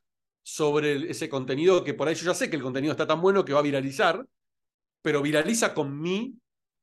sobre 0.52 1.12
ese 1.12 1.30
contenido 1.30 1.84
que 1.84 1.94
por 1.94 2.08
ahí 2.08 2.16
yo 2.16 2.26
ya 2.26 2.34
sé 2.34 2.50
que 2.50 2.56
el 2.56 2.64
contenido 2.64 2.92
está 2.92 3.06
tan 3.06 3.22
bueno 3.22 3.46
que 3.46 3.54
va 3.54 3.60
a 3.60 3.64
viralizar, 3.64 4.26
pero 5.02 5.22
viraliza 5.22 5.74
con 5.74 6.00
mi 6.00 6.36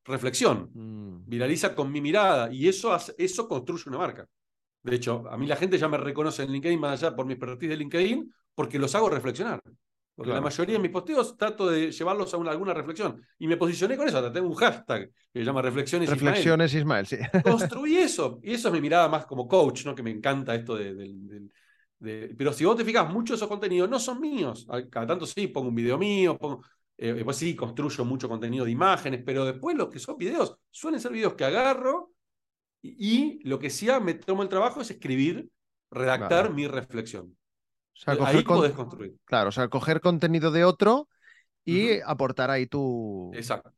reflexión, 0.05 0.71
mm. 0.73 1.29
viraliza 1.29 1.75
con 1.75 1.91
mi 1.91 2.01
mirada 2.01 2.53
y 2.53 2.69
eso, 2.69 2.97
eso 3.19 3.49
construye 3.49 3.85
una 3.89 3.99
marca. 3.99 4.27
De 4.83 4.95
hecho, 4.95 5.25
a 5.29 5.37
mí 5.37 5.49
la 5.49 5.57
gente 5.57 5.79
ya 5.79 5.89
me 5.89 5.99
reconoce 5.99 6.45
en 6.45 6.53
LinkedIn 6.53 6.79
más 6.79 7.03
allá 7.03 7.17
por 7.17 7.27
mi 7.27 7.33
expertise 7.33 7.71
de 7.71 7.77
LinkedIn 7.77 8.33
porque 8.55 8.79
los 8.79 8.95
hago 8.95 9.11
reflexionar. 9.11 9.61
Porque 10.15 10.33
la 10.33 10.41
mayoría 10.41 10.77
de 10.77 10.79
mis 10.79 10.91
posteos 10.91 11.37
trato 11.37 11.69
de 11.69 11.91
llevarlos 11.91 12.33
a 12.33 12.37
alguna 12.37 12.73
reflexión. 12.73 13.21
Y 13.39 13.47
me 13.49 13.59
posicioné 13.59 13.99
con 13.99 14.09
eso. 14.09 14.33
tengo 14.33 14.49
un 14.49 14.55
hashtag 14.55 15.11
que 15.31 15.41
se 15.41 15.45
llama 15.45 15.61
Reflexiones, 15.61 16.09
Reflexiones 16.09 16.73
Ismael. 16.73 17.07
sí. 17.07 17.19
Construí 17.45 17.99
eso. 17.99 18.41
Y 18.43 18.55
eso 18.55 18.69
es 18.69 18.75
mi 18.75 18.81
mirada 18.81 19.09
más 19.09 19.27
como 19.27 19.47
coach, 19.47 19.85
¿no? 19.85 19.95
Que 19.95 20.03
me 20.03 20.11
encanta 20.11 20.55
esto 20.55 20.75
de, 20.75 20.95
pero 21.99 22.53
si 22.53 22.65
vos 22.65 22.77
te 22.77 22.85
fijas, 22.85 23.11
muchos 23.13 23.35
de 23.35 23.37
esos 23.37 23.49
contenidos 23.49 23.89
no 23.89 23.99
son 23.99 24.21
míos. 24.21 24.67
Cada 24.91 25.07
tanto 25.07 25.27
sí, 25.27 25.49
pongo 25.49 25.69
un 25.69 25.75
video 25.75 25.97
mío, 25.99 26.37
pongo, 26.37 26.63
eh, 26.99 27.23
pues 27.25 27.37
sí, 27.37 27.55
construyo 27.55 28.05
mucho 28.05 28.29
contenido 28.29 28.65
de 28.65 28.71
imágenes, 28.71 29.23
pero 29.25 29.45
después 29.45 29.77
los 29.77 29.89
que 29.89 29.99
son 29.99 30.17
videos 30.17 30.57
suelen 30.71 31.01
ser 31.01 31.13
videos 31.13 31.35
que 31.35 31.45
agarro 31.45 32.13
y, 32.83 33.41
lo 33.49 33.59
que 33.59 33.71
sí 33.71 33.89
me 34.03 34.15
tomo 34.15 34.43
el 34.43 34.49
trabajo 34.49 34.81
es 34.81 34.91
escribir, 34.91 35.51
redactar 35.91 36.53
mi 36.53 36.67
reflexión. 36.67 37.37
O 37.95 37.99
sea, 37.99 38.17
ahí 38.21 38.43
podés 38.43 38.73
construir. 38.73 39.17
Claro, 39.25 39.49
o 39.49 39.53
sea, 39.53 39.69
coger 39.69 40.01
contenido 40.01 40.51
de 40.51 40.65
otro 40.65 41.09
y 41.65 42.01
aportar 42.01 42.51
ahí 42.51 42.67
tu, 42.67 43.31
Exacto. 43.35 43.73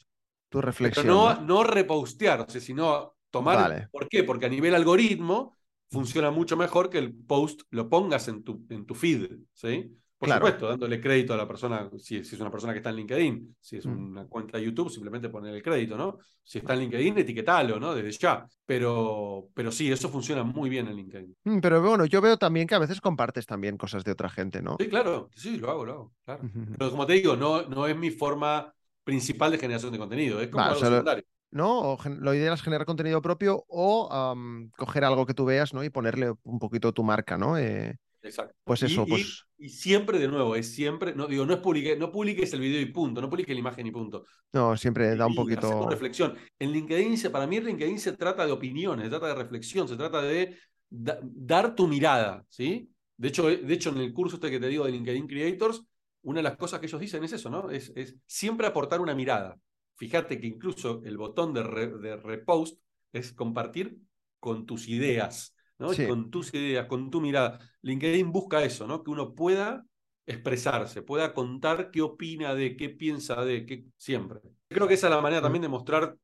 tu 0.48 0.60
reflexión. 0.60 1.06
Pero 1.06 1.14
no, 1.14 1.40
no, 1.40 1.64
repostear, 1.64 2.42
o 2.42 2.48
sea, 2.48 2.60
sino 2.60 3.14
tomar. 3.30 3.88
¿Por 3.90 4.08
qué? 4.08 4.24
Porque 4.24 4.46
a 4.46 4.50
nivel 4.50 4.74
algoritmo 4.74 5.57
funciona 5.90 6.30
mucho 6.30 6.56
mejor 6.56 6.90
que 6.90 6.98
el 6.98 7.14
post 7.14 7.62
lo 7.70 7.88
pongas 7.88 8.28
en 8.28 8.42
tu, 8.42 8.64
en 8.68 8.86
tu 8.86 8.94
feed, 8.94 9.30
¿sí? 9.52 9.94
Por 10.18 10.28
supuesto, 10.28 10.68
dándole 10.68 11.00
crédito 11.00 11.32
a 11.32 11.36
la 11.36 11.46
persona, 11.46 11.88
si, 11.96 12.16
es 12.16 12.32
una 12.40 12.50
persona 12.50 12.72
que 12.72 12.78
está 12.78 12.90
en 12.90 12.96
LinkedIn, 12.96 13.56
si 13.60 13.76
es 13.76 13.86
mm. 13.86 14.10
una 14.10 14.26
cuenta 14.26 14.58
de 14.58 14.64
YouTube, 14.64 14.90
simplemente 14.90 15.28
poner 15.28 15.54
el 15.54 15.62
crédito, 15.62 15.96
¿no? 15.96 16.18
Si 16.42 16.58
está 16.58 16.74
en 16.74 16.80
LinkedIn, 16.80 17.18
etiquetalo, 17.18 17.78
¿no? 17.78 17.94
Desde 17.94 18.10
ya. 18.18 18.44
Pero, 18.66 19.46
pero 19.54 19.70
sí, 19.70 19.92
eso 19.92 20.08
funciona 20.08 20.42
muy 20.42 20.68
bien 20.68 20.88
en 20.88 20.96
LinkedIn. 20.96 21.36
Mm, 21.44 21.60
pero 21.60 21.80
bueno, 21.80 22.04
yo 22.04 22.20
veo 22.20 22.36
también 22.36 22.66
que 22.66 22.74
a 22.74 22.80
veces 22.80 23.00
compartes 23.00 23.46
también 23.46 23.76
cosas 23.76 24.02
de 24.02 24.10
otra 24.10 24.28
gente, 24.28 24.60
¿no? 24.60 24.76
Sí, 24.80 24.88
claro, 24.88 25.30
sí, 25.36 25.56
lo 25.56 25.70
hago, 25.70 25.84
lo 25.84 25.92
hago, 25.92 26.12
claro. 26.24 26.50
Pero 26.76 26.90
como 26.90 27.06
te 27.06 27.12
digo, 27.12 27.36
no, 27.36 27.68
no 27.68 27.86
es 27.86 27.96
mi 27.96 28.10
forma 28.10 28.74
principal 29.04 29.52
de 29.52 29.58
generación 29.58 29.92
de 29.92 29.98
contenido, 29.98 30.40
es 30.40 30.48
como 30.48 30.64
algo 30.64 30.80
secundario. 30.80 31.24
¿No? 31.50 31.92
O 31.92 31.98
lo 32.08 32.34
ideal 32.34 32.54
es 32.54 32.62
generar 32.62 32.86
contenido 32.86 33.22
propio 33.22 33.64
o 33.68 34.34
coger 34.76 35.04
algo 35.04 35.26
que 35.26 35.34
tú 35.34 35.44
veas, 35.44 35.74
¿no? 35.74 35.84
Y 35.84 35.90
ponerle 35.90 36.34
un 36.42 36.58
poquito 36.58 36.92
tu 36.92 37.02
marca, 37.02 37.36
¿no? 37.38 37.58
Eh, 37.58 37.96
Exacto. 38.22 38.54
Pues 38.64 38.82
eso, 38.82 39.04
y, 39.06 39.10
pues. 39.10 39.44
Y, 39.56 39.68
siempre, 39.68 40.18
de 40.18 40.28
nuevo, 40.28 40.56
es 40.56 40.72
siempre, 40.72 41.14
no 41.14 41.26
digo, 41.26 41.46
no 41.46 41.54
es 41.54 41.60
publique, 41.60 41.96
no 41.96 42.10
publiques 42.10 42.52
el 42.52 42.60
video 42.60 42.80
y 42.80 42.86
punto, 42.86 43.20
no 43.20 43.30
publiques 43.30 43.54
la 43.54 43.60
imagen 43.60 43.86
y 43.86 43.90
punto. 43.90 44.24
No, 44.52 44.76
siempre 44.76 45.14
da 45.16 45.26
un 45.26 45.34
poquito. 45.34 45.88
reflexión. 45.88 46.34
En 46.58 46.72
LinkedIn, 46.72 47.30
para 47.30 47.46
mí, 47.46 47.60
LinkedIn 47.60 47.98
se 47.98 48.12
trata 48.12 48.44
de 48.44 48.52
opiniones, 48.52 49.04
se 49.04 49.10
trata 49.10 49.28
de 49.28 49.34
reflexión, 49.34 49.88
se 49.88 49.96
trata 49.96 50.22
de 50.22 50.56
dar 50.90 51.74
tu 51.74 51.86
mirada, 51.86 52.44
¿sí? 52.48 52.90
De 53.16 53.28
hecho, 53.28 53.48
de 53.48 53.72
hecho, 53.74 53.90
en 53.90 53.98
el 53.98 54.12
curso 54.12 54.36
este 54.36 54.50
que 54.50 54.60
te 54.60 54.68
digo 54.68 54.84
de 54.84 54.92
LinkedIn 54.92 55.26
Creators, 55.26 55.82
una 56.22 56.38
de 56.38 56.44
las 56.44 56.56
cosas 56.56 56.80
que 56.80 56.86
ellos 56.86 57.00
dicen 57.00 57.22
es 57.24 57.32
eso, 57.32 57.50
¿no? 57.50 57.70
Es, 57.70 57.92
es 57.94 58.16
siempre 58.26 58.66
aportar 58.66 59.00
una 59.00 59.14
mirada. 59.14 59.56
Fíjate 59.98 60.40
que 60.40 60.46
incluso 60.46 61.02
el 61.04 61.18
botón 61.18 61.52
de, 61.52 61.62
de 61.62 62.16
repost 62.16 62.80
es 63.12 63.32
compartir 63.32 63.98
con 64.38 64.64
tus 64.64 64.88
ideas, 64.88 65.56
¿no? 65.78 65.88
Con 66.06 66.30
tus 66.30 66.54
ideas, 66.54 66.86
con 66.86 67.10
tu 67.10 67.20
mirada. 67.20 67.58
LinkedIn 67.82 68.30
busca 68.30 68.62
eso, 68.62 68.86
¿no? 68.86 69.02
Que 69.02 69.10
uno 69.10 69.34
pueda 69.34 69.84
expresarse, 70.24 71.02
pueda 71.02 71.34
contar 71.34 71.90
qué 71.90 72.00
opina 72.02 72.54
de, 72.54 72.76
qué 72.76 72.90
piensa 72.90 73.44
de, 73.44 73.66
qué 73.66 73.86
siempre. 73.96 74.40
Creo 74.68 74.86
que 74.86 74.94
esa 74.94 75.08
es 75.08 75.14
la 75.14 75.20
manera 75.20 75.42
también 75.42 75.62
de 75.62 75.68
mostrar 75.68 76.16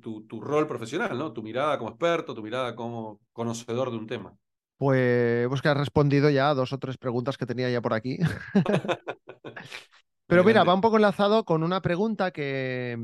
tu, 0.00 0.26
tu, 0.26 0.40
rol 0.40 0.66
profesional, 0.66 1.18
¿no? 1.18 1.32
Tu 1.32 1.42
mirada 1.42 1.76
como 1.76 1.90
experto, 1.90 2.34
tu 2.34 2.42
mirada 2.42 2.74
como 2.74 3.20
conocedor 3.32 3.90
de 3.90 3.96
un 3.98 4.06
tema. 4.06 4.34
Pues, 4.78 5.48
pues 5.48 5.60
que 5.60 5.68
has 5.68 5.76
respondido 5.76 6.30
ya 6.30 6.50
a 6.50 6.54
dos 6.54 6.72
o 6.72 6.78
tres 6.78 6.96
preguntas 6.96 7.36
que 7.36 7.46
tenía 7.46 7.68
ya 7.68 7.82
por 7.82 7.92
aquí. 7.92 8.18
Pero 10.28 10.44
mira, 10.44 10.62
va 10.62 10.74
un 10.74 10.82
poco 10.82 10.96
enlazado 10.96 11.44
con 11.44 11.62
una 11.62 11.80
pregunta 11.80 12.30
que, 12.30 12.98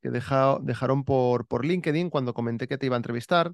que 0.00 0.08
dejaron 0.10 1.04
por, 1.04 1.46
por 1.46 1.64
LinkedIn 1.64 2.10
cuando 2.10 2.32
comenté 2.32 2.68
que 2.68 2.78
te 2.78 2.86
iba 2.86 2.94
a 2.94 2.98
entrevistar. 2.98 3.52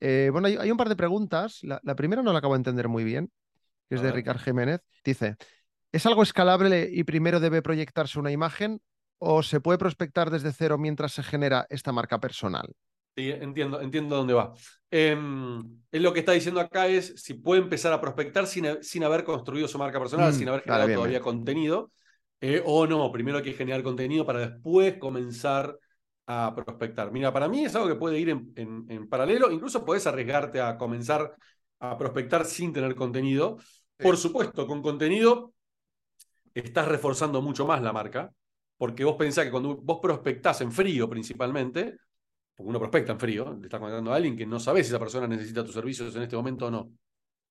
Eh, 0.00 0.30
bueno, 0.32 0.48
hay, 0.48 0.70
un 0.70 0.76
par 0.76 0.88
de 0.88 0.96
preguntas. 0.96 1.60
La, 1.62 1.94
primera 1.94 2.22
no 2.22 2.32
la 2.32 2.40
acabo 2.40 2.54
de 2.54 2.58
entender 2.58 2.88
muy 2.88 3.04
bien, 3.04 3.30
que 3.88 3.94
es 3.94 4.02
de 4.02 4.10
Ricard 4.10 4.40
Jiménez. 4.40 4.80
Dice, 5.04 5.36
¿es 5.92 6.06
algo 6.06 6.24
escalable 6.24 6.90
y 6.92 7.04
primero 7.04 7.38
debe 7.38 7.62
proyectarse 7.62 8.18
una 8.18 8.32
imagen 8.32 8.82
o 9.18 9.44
se 9.44 9.60
puede 9.60 9.78
prospectar 9.78 10.28
desde 10.28 10.52
cero 10.52 10.76
mientras 10.76 11.12
se 11.12 11.22
genera 11.22 11.66
esta 11.70 11.92
marca 11.92 12.18
personal? 12.18 12.66
Sí, 13.16 13.30
entiendo, 13.30 13.80
entiendo 13.80 14.16
dónde 14.16 14.34
va. 14.34 14.52
Eh, 14.90 15.16
lo 15.92 16.12
que 16.12 16.18
está 16.18 16.32
diciendo 16.32 16.60
acá 16.60 16.88
es 16.88 17.14
si 17.16 17.34
puede 17.34 17.62
empezar 17.62 17.92
a 17.92 18.00
prospectar 18.00 18.48
sin, 18.48 18.82
sin 18.82 19.04
haber 19.04 19.22
construido 19.22 19.68
su 19.68 19.78
marca 19.78 20.00
personal, 20.00 20.32
mm, 20.32 20.34
sin 20.34 20.48
haber 20.48 20.62
generado 20.62 20.94
todavía 20.94 21.20
contenido, 21.20 21.92
eh, 22.46 22.62
o 22.62 22.86
no, 22.86 23.10
primero 23.10 23.38
hay 23.38 23.42
que 23.42 23.54
generar 23.54 23.82
contenido 23.82 24.26
para 24.26 24.40
después 24.40 24.98
comenzar 24.98 25.78
a 26.26 26.52
prospectar. 26.54 27.10
Mira, 27.10 27.32
para 27.32 27.48
mí 27.48 27.64
es 27.64 27.74
algo 27.74 27.88
que 27.88 27.94
puede 27.94 28.18
ir 28.18 28.28
en, 28.28 28.52
en, 28.54 29.08
paralelo, 29.08 29.50
incluso 29.50 29.82
puedes 29.82 30.06
arriesgarte 30.06 30.60
a 30.60 30.76
comenzar 30.76 31.34
a 31.80 31.96
prospectar 31.96 32.44
sin 32.44 32.70
tener 32.70 32.94
contenido. 32.94 33.56
Por 33.96 34.18
supuesto, 34.18 34.66
con 34.66 34.82
contenido 34.82 35.54
estás 36.52 36.86
reforzando 36.86 37.40
mucho 37.40 37.66
más 37.66 37.80
la 37.80 37.94
marca, 37.94 38.30
porque 38.76 39.04
vos 39.04 39.16
pensás 39.16 39.46
que 39.46 39.50
cuando 39.50 39.76
vos 39.76 40.00
prospectás 40.02 40.60
en 40.60 40.70
frío 40.70 41.08
principalmente, 41.08 41.96
porque 42.54 42.68
uno 42.68 42.78
prospecta 42.78 43.12
en 43.12 43.20
frío, 43.20 43.56
le 43.58 43.68
estás 43.68 43.80
contactando 43.80 44.12
a 44.12 44.16
alguien 44.16 44.36
que 44.36 44.44
no 44.44 44.60
sabes 44.60 44.86
si 44.86 44.90
esa 44.90 44.98
persona 44.98 45.26
necesita 45.26 45.64
tus 45.64 45.72
servicios 45.72 46.14
en 46.14 46.24
este 46.24 46.36
momento 46.36 46.66
o 46.66 46.70
no. 46.70 46.92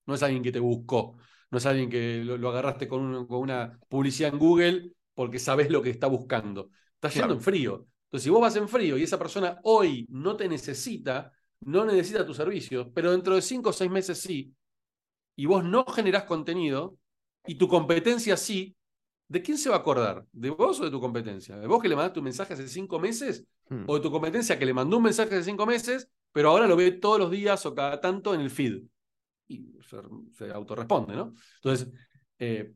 No 0.05 0.13
es 0.13 0.21
alguien 0.21 0.43
que 0.43 0.51
te 0.51 0.59
buscó, 0.59 1.17
no 1.53 1.59
es 1.59 1.67
alguien 1.67 1.87
que 1.87 2.23
lo, 2.23 2.49
agarraste 2.49 2.87
con, 2.87 3.27
con, 3.27 3.39
una 3.39 3.79
publicidad 3.87 4.33
en 4.33 4.39
Google 4.39 4.91
porque 5.13 5.37
sabes 5.37 5.69
lo 5.69 5.83
que 5.83 5.91
está 5.91 6.07
buscando. 6.07 6.71
Estás 6.95 7.13
yendo 7.13 7.35
en 7.35 7.41
frío. 7.41 7.85
Entonces, 8.05 8.23
si 8.23 8.31
vos 8.31 8.41
vas 8.41 8.55
en 8.55 8.67
frío 8.67 8.97
y 8.97 9.03
esa 9.03 9.19
persona 9.19 9.59
hoy 9.61 10.07
no 10.09 10.35
te 10.35 10.49
necesita, 10.49 11.31
no 11.59 11.85
necesita 11.85 12.25
tus 12.25 12.37
servicios, 12.37 12.87
pero 12.95 13.11
dentro 13.11 13.35
de 13.35 13.43
cinco 13.43 13.69
o 13.69 13.73
seis 13.73 13.91
meses 13.91 14.19
sí, 14.19 14.51
y 15.35 15.45
vos 15.45 15.63
no 15.63 15.85
generás 15.85 16.23
contenido, 16.23 16.97
y 17.45 17.53
tu 17.53 17.67
competencia 17.67 18.35
sí, 18.35 18.75
¿de 19.27 19.43
quién 19.43 19.59
se 19.59 19.69
va 19.69 19.75
a 19.75 19.79
acordar? 19.79 20.25
¿De 20.31 20.49
vos 20.49 20.79
o 20.79 20.85
de 20.85 20.89
tu 20.89 20.99
competencia? 20.99 21.55
¿De 21.55 21.67
vos 21.67 21.79
que 21.79 21.87
le 21.87 21.95
mandaste 21.95 22.17
un 22.17 22.25
mensaje 22.25 22.53
hace 22.55 22.67
cinco 22.67 22.99
meses? 22.99 23.45
Hmm. 23.69 23.83
¿O 23.85 23.93
de 23.93 24.01
tu 24.01 24.09
competencia 24.09 24.57
que 24.57 24.65
le 24.65 24.73
mandó 24.73 24.97
un 24.97 25.03
mensaje 25.03 25.35
hace 25.35 25.43
cinco 25.43 25.67
meses, 25.67 26.09
pero 26.31 26.49
ahora 26.49 26.65
lo 26.65 26.75
ve 26.75 26.93
todos 26.93 27.19
los 27.19 27.29
días 27.29 27.63
o 27.67 27.75
cada 27.75 28.01
tanto 28.01 28.33
en 28.33 28.41
el 28.41 28.49
feed? 28.49 28.85
Y 29.47 29.73
se, 30.31 30.51
autorresponde, 30.51 31.15
¿no? 31.15 31.33
Entonces, 31.55 31.91
eh, 32.39 32.73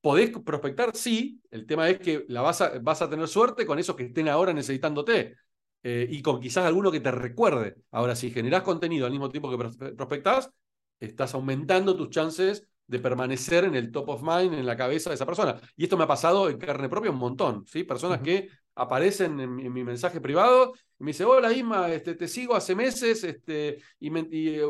¿podés 0.00 0.30
prospectar? 0.38 0.94
Sí. 0.96 1.40
El 1.50 1.66
tema 1.66 1.88
es 1.88 1.98
que 1.98 2.24
la 2.28 2.42
vas, 2.42 2.60
a, 2.60 2.78
vas 2.78 3.02
a 3.02 3.10
tener 3.10 3.28
suerte 3.28 3.66
con 3.66 3.78
esos 3.78 3.96
que 3.96 4.04
estén 4.04 4.28
ahora 4.28 4.52
necesitándote. 4.52 5.36
Eh, 5.82 6.08
y 6.10 6.20
con 6.20 6.40
quizás 6.40 6.64
alguno 6.64 6.90
que 6.90 7.00
te 7.00 7.12
recuerde. 7.12 7.76
Ahora, 7.92 8.16
si 8.16 8.30
generás 8.30 8.62
contenido 8.62 9.06
al 9.06 9.12
mismo 9.12 9.28
tiempo 9.28 9.50
que 9.50 9.92
prospectás, 9.94 10.50
estás 10.98 11.34
aumentando 11.34 11.96
tus 11.96 12.10
chances 12.10 12.66
de 12.86 12.98
permanecer 12.98 13.64
en 13.64 13.74
el 13.74 13.90
top 13.90 14.10
of 14.10 14.22
mind, 14.22 14.54
en 14.54 14.66
la 14.66 14.76
cabeza 14.76 15.10
de 15.10 15.14
esa 15.14 15.26
persona. 15.26 15.60
Y 15.76 15.84
esto 15.84 15.96
me 15.96 16.04
ha 16.04 16.06
pasado 16.06 16.48
en 16.48 16.58
carne 16.58 16.88
propia 16.88 17.10
un 17.10 17.18
montón, 17.18 17.66
¿sí? 17.66 17.84
Personas 17.84 18.20
que 18.20 18.48
aparecen 18.74 19.40
en 19.40 19.72
mi, 19.72 19.84
mensaje 19.84 20.20
privado 20.20 20.74
y 20.98 21.04
me 21.04 21.10
dicen, 21.10 21.26
hola 21.26 21.52
Isma, 21.52 21.88
este, 21.92 22.14
te 22.14 22.28
sigo 22.28 22.54
hace 22.54 22.74
meses 22.74 23.24
este, 23.24 23.78
y, 23.98 24.10
eh, 24.16 24.62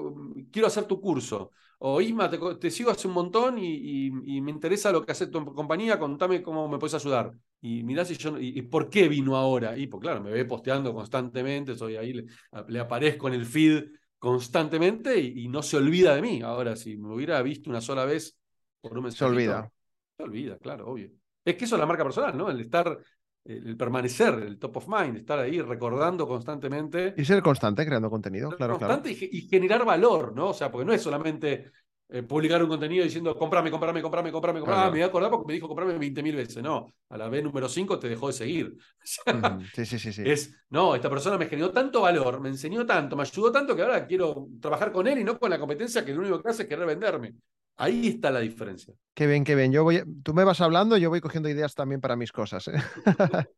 quiero 0.50 0.68
hacer 0.68 0.84
tu 0.84 1.00
curso. 1.00 1.50
O 1.78 2.00
Isma, 2.00 2.30
te, 2.30 2.70
sigo 2.70 2.90
hace 2.90 3.06
un 3.06 3.14
montón 3.14 3.58
y, 3.58 4.10
me 4.10 4.50
interesa 4.50 4.90
lo 4.92 5.04
que 5.04 5.12
hace 5.12 5.26
tu 5.26 5.44
compañía, 5.44 5.98
contame 5.98 6.42
cómo 6.42 6.68
me 6.68 6.78
puedes 6.78 6.94
ayudar. 6.94 7.32
Y 7.60 7.82
mirá 7.82 8.04
si 8.04 8.16
yo, 8.16 8.38
y, 8.38 8.62
por 8.62 8.88
qué 8.88 9.08
vino 9.08 9.36
ahora. 9.36 9.76
Y 9.76 9.86
pues 9.88 10.00
claro, 10.00 10.22
me 10.22 10.30
ve 10.30 10.44
posteando 10.46 10.94
constantemente, 10.94 11.76
soy 11.76 11.96
ahí, 11.96 12.12
le, 12.14 12.26
le 12.68 12.78
aparezco 12.78 13.28
en 13.28 13.34
el 13.34 13.44
feed 13.44 13.84
constantemente 14.18 15.18
y, 15.18 15.48
no 15.48 15.62
se 15.62 15.76
olvida 15.76 16.14
de 16.14 16.22
mí. 16.22 16.42
Ahora, 16.42 16.76
si 16.76 16.96
me 16.96 17.14
hubiera 17.14 17.40
visto 17.42 17.70
una 17.70 17.80
sola 17.80 18.04
vez 18.04 18.36
por 18.80 18.96
un 18.96 19.04
mensaje. 19.04 19.18
Se 19.18 19.24
olvida. 19.24 19.72
Se 20.16 20.22
olvida, 20.22 20.58
claro, 20.58 20.88
obvio. 20.88 21.10
Es 21.44 21.56
que 21.56 21.64
eso 21.64 21.76
es 21.76 21.80
la 21.80 21.86
marca 21.86 22.02
personal, 22.02 22.36
¿no? 22.36 22.50
El 22.50 22.60
estar, 22.60 22.98
el 23.44 23.76
permanecer, 23.76 24.34
el 24.34 24.58
top 24.58 24.78
of 24.78 24.88
mind, 24.88 25.18
estar 25.18 25.38
ahí 25.38 25.60
recordando 25.60 26.26
constantemente. 26.26 27.14
Y 27.16 27.24
ser 27.24 27.42
constante 27.42 27.86
creando 27.86 28.10
contenido, 28.10 28.50
claro. 28.50 28.78
Constante 28.78 29.10
Y, 29.10 29.42
generar 29.48 29.84
valor, 29.84 30.34
¿no? 30.34 30.48
O 30.48 30.54
sea, 30.54 30.70
porque 30.70 30.86
no 30.86 30.92
es 30.92 31.02
solamente 31.02 31.70
eh, 32.08 32.22
publicar 32.22 32.62
un 32.62 32.68
contenido 32.68 33.02
diciendo 33.02 33.36
comprame, 33.36 33.70
comprame, 33.70 34.00
comprame, 34.00 34.30
comprame, 34.30 34.60
comprame. 34.60 34.82
Ah, 34.82 34.86
me 34.86 34.92
voy 34.92 35.02
a 35.02 35.06
acordar 35.06 35.30
porque 35.30 35.46
me 35.48 35.54
dijo 35.54 35.66
comprame 35.66 35.98
20.000 35.98 36.36
veces. 36.36 36.62
No, 36.62 36.94
a 37.08 37.16
la 37.16 37.28
vez 37.28 37.42
número 37.42 37.68
5 37.68 37.98
te 37.98 38.08
dejó 38.08 38.28
de 38.28 38.32
seguir. 38.32 38.76
sí, 39.74 39.84
sí, 39.84 39.98
sí, 39.98 40.12
sí. 40.12 40.22
Es, 40.24 40.54
no, 40.70 40.94
esta 40.94 41.10
persona 41.10 41.36
me 41.36 41.46
generó 41.46 41.70
tanto 41.70 42.02
valor, 42.02 42.40
me 42.40 42.48
enseñó 42.48 42.86
tanto, 42.86 43.16
me 43.16 43.22
ayudó 43.22 43.50
tanto 43.50 43.74
que 43.74 43.82
ahora 43.82 44.06
quiero 44.06 44.46
trabajar 44.60 44.92
con 44.92 45.08
él 45.08 45.18
y 45.18 45.24
no 45.24 45.38
con 45.38 45.50
la 45.50 45.58
competencia 45.58 46.04
que 46.04 46.12
lo 46.12 46.20
único 46.20 46.40
que 46.40 46.48
hace 46.48 46.62
es 46.62 46.68
querer 46.68 46.86
venderme. 46.86 47.34
Ahí 47.78 48.08
está 48.08 48.30
la 48.30 48.40
diferencia. 48.40 48.94
Qué 49.12 49.26
bien, 49.26 49.44
qué 49.44 49.54
bien. 49.54 49.72
Yo 49.72 49.82
voy, 49.82 50.02
tú 50.22 50.32
me 50.32 50.44
vas 50.44 50.60
hablando, 50.60 50.96
yo 50.96 51.10
voy 51.10 51.20
cogiendo 51.20 51.48
ideas 51.48 51.74
también 51.74 52.00
para 52.00 52.16
mis 52.16 52.32
cosas. 52.32 52.68
¿eh? 52.68 52.72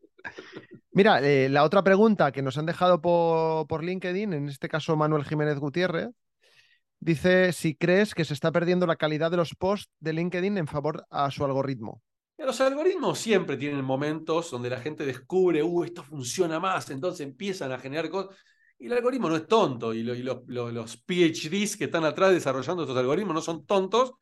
Mira, 0.90 1.20
eh, 1.20 1.48
la 1.48 1.62
otra 1.62 1.84
pregunta 1.84 2.32
que 2.32 2.42
nos 2.42 2.58
han 2.58 2.66
dejado 2.66 3.00
por, 3.00 3.68
por 3.68 3.84
LinkedIn, 3.84 4.32
en 4.32 4.48
este 4.48 4.68
caso 4.68 4.96
Manuel 4.96 5.24
Jiménez 5.24 5.58
Gutiérrez, 5.58 6.08
Dice 7.00 7.52
si 7.52 7.74
crees 7.74 8.14
que 8.14 8.24
se 8.24 8.34
está 8.34 8.50
perdiendo 8.50 8.86
la 8.86 8.96
calidad 8.96 9.30
de 9.30 9.36
los 9.36 9.54
posts 9.54 9.92
de 10.00 10.12
LinkedIn 10.12 10.58
en 10.58 10.66
favor 10.66 11.06
a 11.10 11.30
su 11.30 11.44
algoritmo. 11.44 12.02
Los 12.38 12.60
algoritmos 12.60 13.18
siempre 13.18 13.56
tienen 13.56 13.84
momentos 13.84 14.50
donde 14.50 14.70
la 14.70 14.80
gente 14.80 15.04
descubre, 15.04 15.62
uh, 15.62 15.84
esto 15.84 16.02
funciona 16.02 16.60
más, 16.60 16.88
entonces 16.90 17.26
empiezan 17.26 17.72
a 17.72 17.78
generar 17.78 18.08
cosas. 18.08 18.36
Y 18.78 18.86
el 18.86 18.92
algoritmo 18.92 19.28
no 19.28 19.36
es 19.36 19.46
tonto, 19.48 19.92
y, 19.92 20.04
los 20.04 20.96
PhDs 21.04 21.76
que 21.76 21.84
están 21.84 22.04
atrás 22.04 22.30
desarrollando 22.30 22.84
estos 22.84 22.96
algoritmos 22.96 23.34
no 23.34 23.40
son 23.40 23.66
tontos. 23.66 24.12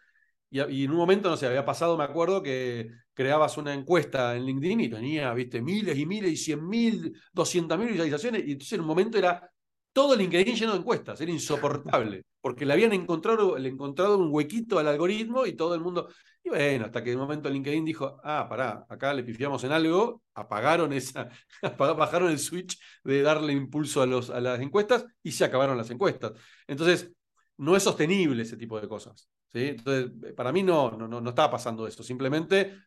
Y, 0.51 0.85
en 0.85 0.91
un 0.91 0.97
momento, 0.97 1.29
no 1.29 1.37
sé, 1.37 1.47
había 1.47 1.67
pasado, 1.67 1.99
me 1.99 2.05
acuerdo, 2.05 2.43
que 2.43 2.89
creabas 3.13 3.59
una 3.59 3.75
encuesta 3.75 4.35
en 4.35 4.47
LinkedIn 4.47 4.81
y 4.81 4.89
tenía, 4.89 5.35
viste, 5.35 5.61
miles 5.61 5.99
y 5.99 6.07
miles 6.07 6.33
y 6.33 6.37
cien 6.37 6.67
mil, 6.67 7.15
doscientas 7.33 7.79
mil 7.79 7.89
visualizaciones, 7.89 8.47
y 8.47 8.53
entonces 8.53 8.73
en 8.73 8.81
un 8.81 8.87
momento 8.87 9.19
era 9.19 9.51
todo 9.93 10.17
LinkedIn 10.17 10.57
lleno 10.57 10.73
de 10.73 10.79
encuestas, 10.79 11.21
era 11.21 11.31
insoportable, 11.31 12.25
porque 12.47 12.65
le 12.65 12.75
habían 12.75 12.93
encontrado, 12.93 13.59
le 13.59 13.69
encontrado 13.69 14.19
un 14.19 14.33
huequito 14.33 14.79
al 14.79 14.87
algoritmo 14.87 15.47
y 15.47 15.55
todo 15.55 15.75
el 15.75 15.81
mundo. 15.81 16.09
Y 16.45 16.49
bueno, 16.49 16.85
hasta 16.85 17.03
que 17.03 17.11
de 17.11 17.17
momento 17.17 17.51
LinkedIn 17.51 17.85
dijo, 17.85 18.21
ah, 18.23 18.47
pará, 18.49 18.87
acá 18.89 19.13
le 19.13 19.25
pifiamos 19.25 19.65
en 19.65 19.73
algo, 19.73 20.23
apagaron 20.33 20.93
esa, 20.93 21.29
bajaron 21.77 22.31
el 22.31 22.39
switch 22.39 22.79
de 23.03 23.23
darle 23.23 23.53
impulso 23.53 24.01
a, 24.01 24.07
los, 24.07 24.31
a 24.31 24.41
las 24.41 24.61
encuestas 24.61 25.07
y 25.25 25.33
se 25.33 25.45
acabaron 25.45 25.77
las 25.77 25.91
encuestas. 25.91 26.35
Entonces, 26.69 27.11
no 27.57 27.75
es 27.75 27.83
sostenible 27.83 28.45
ese 28.45 28.57
tipo 28.57 28.81
de 28.81 28.87
cosas. 28.87 29.29
Entonces, 29.53 30.13
para 30.37 30.53
mí 30.53 30.63
no, 30.63 30.93
no, 30.93 31.09
no, 31.09 31.21
no 31.21 31.31
está 31.31 31.51
pasando 31.51 31.85
eso. 31.89 32.05
Simplemente 32.05 32.79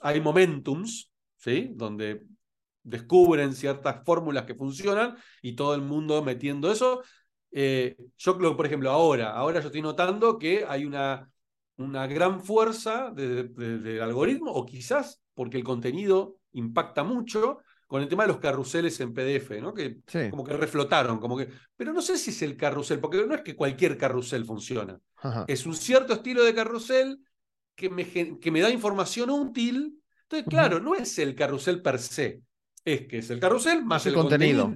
hay 0.00 0.18
momentums, 0.18 1.12
¿sí? 1.36 1.72
Donde 1.74 2.22
descubren 2.82 3.52
ciertas 3.52 4.02
fórmulas 4.06 4.46
que 4.46 4.54
funcionan 4.54 5.18
y 5.42 5.54
todo 5.56 5.74
el 5.74 5.82
mundo 5.82 6.22
metiendo 6.22 6.72
eso. 6.72 7.02
Eh, 7.56 7.96
yo 8.18 8.36
por 8.56 8.66
ejemplo, 8.66 8.90
ahora, 8.90 9.30
ahora 9.30 9.60
yo 9.60 9.66
estoy 9.66 9.80
notando 9.80 10.38
que 10.40 10.64
hay 10.68 10.84
una, 10.84 11.30
una 11.76 12.08
gran 12.08 12.40
fuerza 12.40 13.12
del 13.12 14.00
algoritmo, 14.02 14.50
o 14.50 14.66
quizás 14.66 15.22
porque 15.34 15.56
el 15.56 15.64
contenido 15.64 16.38
impacta 16.52 17.04
mucho, 17.04 17.58
con 17.86 18.02
el 18.02 18.08
tema 18.08 18.24
de 18.24 18.28
los 18.30 18.38
carruseles 18.38 18.98
en 18.98 19.14
PDF, 19.14 19.60
¿no? 19.60 19.72
Que 19.72 19.98
como 20.30 20.42
que 20.42 20.54
reflotaron, 20.54 21.20
como 21.20 21.36
que. 21.36 21.48
Pero 21.76 21.92
no 21.92 22.02
sé 22.02 22.18
si 22.18 22.30
es 22.30 22.42
el 22.42 22.56
carrusel, 22.56 22.98
porque 22.98 23.24
no 23.24 23.34
es 23.36 23.42
que 23.42 23.54
cualquier 23.54 23.96
carrusel 23.96 24.44
funciona. 24.44 24.98
Es 25.46 25.64
un 25.64 25.76
cierto 25.76 26.12
estilo 26.12 26.42
de 26.42 26.54
carrusel 26.54 27.20
que 27.76 27.88
me, 27.90 28.04
que 28.04 28.50
me 28.50 28.60
da 28.60 28.70
información 28.70 29.30
útil. 29.30 30.02
Entonces, 30.22 30.48
claro, 30.48 30.80
no 30.80 30.96
es 30.96 31.18
el 31.20 31.36
carrusel 31.36 31.82
per 31.82 32.00
se. 32.00 32.42
Es 32.84 33.06
que 33.06 33.18
es 33.18 33.30
el 33.30 33.40
carrusel 33.40 33.82
más 33.82 34.04
el, 34.04 34.14
contenido. 34.14 34.74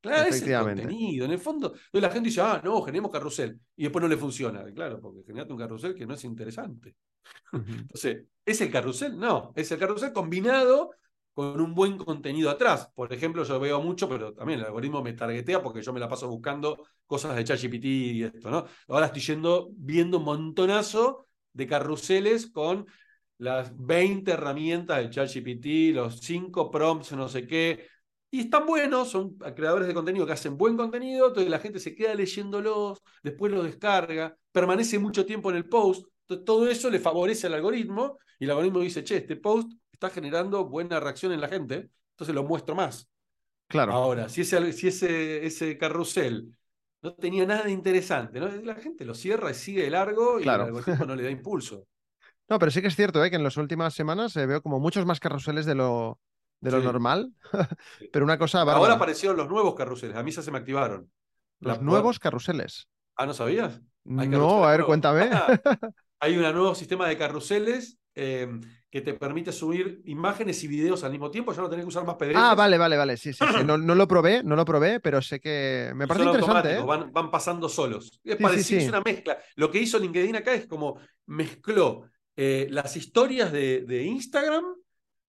Claro, 0.00 0.28
es 0.30 0.42
el 0.42 0.58
contenido. 0.58 1.26
En 1.26 1.32
el 1.32 1.38
fondo, 1.38 1.74
la 1.92 2.08
gente 2.08 2.30
dice, 2.30 2.40
ah, 2.40 2.60
no, 2.64 2.80
generemos 2.80 3.10
carrusel. 3.10 3.60
Y 3.76 3.82
después 3.82 4.02
no 4.02 4.08
le 4.08 4.16
funciona. 4.16 4.64
Claro, 4.72 4.98
porque 4.98 5.22
generaste 5.26 5.52
un 5.52 5.58
carrusel 5.58 5.94
que 5.94 6.06
no 6.06 6.14
es 6.14 6.24
interesante. 6.24 6.94
Entonces, 7.52 8.24
¿es 8.46 8.60
el 8.62 8.70
carrusel? 8.70 9.18
No, 9.18 9.52
es 9.54 9.70
el 9.70 9.78
carrusel 9.78 10.12
combinado 10.12 10.92
con 11.34 11.60
un 11.60 11.74
buen 11.74 11.98
contenido 11.98 12.48
atrás. 12.48 12.90
Por 12.94 13.12
ejemplo, 13.12 13.44
yo 13.44 13.60
veo 13.60 13.80
mucho, 13.82 14.08
pero 14.08 14.32
también 14.32 14.60
el 14.60 14.66
algoritmo 14.66 15.02
me 15.02 15.12
targetea 15.12 15.62
porque 15.62 15.82
yo 15.82 15.92
me 15.92 16.00
la 16.00 16.08
paso 16.08 16.28
buscando 16.28 16.86
cosas 17.06 17.36
de 17.36 17.44
ChatGPT 17.44 17.84
y 17.84 18.22
esto, 18.24 18.50
¿no? 18.50 18.64
Ahora 18.88 19.06
estoy 19.06 19.22
yendo, 19.22 19.68
viendo 19.76 20.18
un 20.18 20.24
montonazo 20.24 21.26
de 21.52 21.66
carruseles 21.66 22.50
con 22.50 22.86
las 23.40 23.72
20 23.74 24.30
herramientas 24.32 24.98
de 24.98 25.08
ChatGPT, 25.08 25.94
los 25.94 26.20
5 26.20 26.70
prompts, 26.70 27.12
no 27.12 27.26
sé 27.26 27.46
qué. 27.46 27.86
Y 28.30 28.40
están 28.40 28.66
buenos, 28.66 29.10
son 29.10 29.38
creadores 29.38 29.88
de 29.88 29.94
contenido 29.94 30.26
que 30.26 30.34
hacen 30.34 30.58
buen 30.58 30.76
contenido, 30.76 31.28
entonces 31.28 31.50
la 31.50 31.58
gente 31.58 31.80
se 31.80 31.94
queda 31.94 32.14
leyéndolos, 32.14 33.02
después 33.22 33.50
lo 33.50 33.62
descarga, 33.62 34.36
permanece 34.52 34.98
mucho 34.98 35.24
tiempo 35.24 35.50
en 35.50 35.56
el 35.56 35.68
post. 35.68 36.06
Entonces, 36.28 36.44
todo 36.44 36.68
eso 36.68 36.90
le 36.90 37.00
favorece 37.00 37.46
al 37.46 37.54
algoritmo 37.54 38.18
y 38.38 38.44
el 38.44 38.50
algoritmo 38.50 38.80
dice, 38.80 39.02
che, 39.02 39.16
este 39.16 39.36
post 39.36 39.72
está 39.90 40.10
generando 40.10 40.66
buena 40.66 41.00
reacción 41.00 41.32
en 41.32 41.40
la 41.40 41.48
gente, 41.48 41.88
entonces 42.10 42.34
lo 42.34 42.44
muestro 42.44 42.74
más. 42.74 43.08
Claro. 43.68 43.92
Ahora, 43.92 44.28
si 44.28 44.42
ese, 44.42 44.72
si 44.74 44.88
ese, 44.88 45.46
ese 45.46 45.78
carrusel 45.78 46.54
no 47.00 47.14
tenía 47.14 47.46
nada 47.46 47.62
de 47.62 47.70
interesante, 47.70 48.38
¿no? 48.38 48.48
la 48.48 48.74
gente 48.74 49.06
lo 49.06 49.14
cierra 49.14 49.50
y 49.50 49.54
sigue 49.54 49.84
de 49.84 49.90
largo 49.90 50.38
y 50.38 50.42
el 50.42 50.50
algoritmo 50.50 51.06
no 51.06 51.16
le 51.16 51.22
da 51.22 51.30
impulso. 51.30 51.86
No, 52.50 52.58
pero 52.58 52.72
sí 52.72 52.82
que 52.82 52.88
es 52.88 52.96
cierto 52.96 53.24
¿eh? 53.24 53.30
que 53.30 53.36
en 53.36 53.44
las 53.44 53.56
últimas 53.56 53.94
semanas 53.94 54.36
eh, 54.36 54.44
veo 54.44 54.60
como 54.60 54.80
muchos 54.80 55.06
más 55.06 55.20
carruseles 55.20 55.66
de 55.66 55.76
lo, 55.76 56.18
de 56.60 56.72
lo 56.72 56.80
normal. 56.80 57.32
pero 58.12 58.24
una 58.24 58.38
cosa. 58.38 58.62
Ahora 58.62 58.94
aparecieron 58.94 59.36
los 59.36 59.48
nuevos 59.48 59.76
carruseles. 59.76 60.16
A 60.16 60.22
mí 60.24 60.32
ya 60.32 60.42
se 60.42 60.50
me 60.50 60.58
activaron. 60.58 61.08
Los 61.60 61.80
nuevos 61.80 62.18
carruseles. 62.18 62.88
Ah, 63.14 63.24
¿no 63.24 63.34
sabías? 63.34 63.80
No, 64.02 64.64
a 64.64 64.72
ver, 64.72 64.84
cuéntame. 64.84 65.30
hay 66.20 66.36
un 66.36 66.42
nuevo 66.42 66.74
sistema 66.74 67.06
de 67.06 67.16
carruseles 67.16 67.98
em, 68.14 68.60
que 68.90 69.00
te 69.00 69.14
permite 69.14 69.52
subir 69.52 70.00
imágenes 70.06 70.64
y 70.64 70.68
videos 70.68 71.04
al 71.04 71.12
mismo 71.12 71.30
tiempo, 71.30 71.52
ya 71.52 71.62
no 71.62 71.70
tenés 71.70 71.84
que 71.84 71.90
usar 71.90 72.04
más 72.04 72.16
pedretes. 72.16 72.42
Ah, 72.42 72.56
vale, 72.56 72.78
vale, 72.78 72.96
vale. 72.96 73.16
Sí, 73.16 73.32
sí, 73.32 73.44
No, 73.64 73.76
lo 73.76 74.08
probé, 74.08 74.42
no 74.42 74.56
lo 74.56 74.64
probé, 74.64 74.98
pero 74.98 75.22
sé 75.22 75.38
que 75.38 75.92
me 75.94 76.08
parece 76.08 76.26
interesante. 76.26 76.74
¿eh? 76.74 76.82
Van, 76.82 77.12
van, 77.12 77.30
pasando 77.30 77.68
solos. 77.68 78.20
Es 78.24 78.36
parecido, 78.36 78.80
es 78.80 78.88
una 78.88 79.02
mezcla. 79.02 79.38
Lo 79.54 79.70
que 79.70 79.78
hizo 79.78 79.98
LinkedIn 80.00 80.34
acá 80.34 80.54
es 80.54 80.66
como 80.66 80.98
mezcló 81.26 82.10
eh, 82.42 82.68
las 82.70 82.96
historias 82.96 83.52
de, 83.52 83.82
de, 83.82 84.02
Instagram 84.02 84.64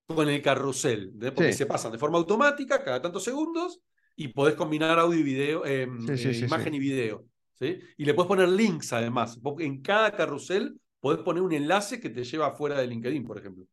con 0.06 0.30
el 0.30 0.42
carrusel, 0.42 1.12
porque 1.36 1.52
se 1.52 1.66
pasan 1.66 1.92
de 1.92 1.98
forma 1.98 2.18
automática 2.18 2.86
cada 2.86 3.02
tantos 3.02 3.26
segundos 3.26 3.82
y 4.16 4.30
podés 4.30 4.56
combinar 4.56 4.98
audio 4.98 5.20
y 5.20 5.24
video, 5.24 5.66
eh, 5.66 5.90
eh, 6.08 6.42
imagen 6.42 6.74
y 6.74 6.80
video. 6.80 7.26
¿sí? 7.60 7.80
Y 7.98 8.06
le 8.06 8.14
puedes 8.14 8.30
poner 8.30 8.48
links 8.48 8.94
además. 8.94 9.38
En 9.60 9.82
cada 9.82 10.14
carrusel 10.14 10.80
podés 11.02 11.20
poner 11.20 11.44
un 11.44 11.52
enlace 11.52 12.00
que 12.00 12.12
te 12.12 12.24
lleva 12.24 12.54
fuera 12.54 12.80
de 12.80 12.88
LinkedIn, 12.88 13.26
por 13.26 13.38
ejemplo. 13.38 13.66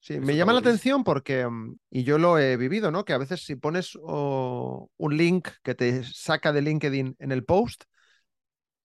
Sí, 0.00 0.18
me 0.18 0.34
llama 0.34 0.54
la 0.54 0.60
atención 0.60 1.04
porque, 1.04 1.46
mm, 1.46 1.76
y 1.90 2.04
yo 2.04 2.16
lo 2.16 2.38
he 2.38 2.56
vivido, 2.56 2.90
¿no? 2.90 3.04
Que 3.04 3.12
a 3.12 3.18
veces 3.18 3.44
si 3.44 3.56
pones 3.56 3.96
un 3.96 4.88
link 5.14 5.48
que 5.62 5.74
te 5.74 6.04
saca 6.04 6.54
de 6.54 6.62
LinkedIn 6.62 7.16
en 7.18 7.32
el 7.32 7.44
post, 7.44 7.84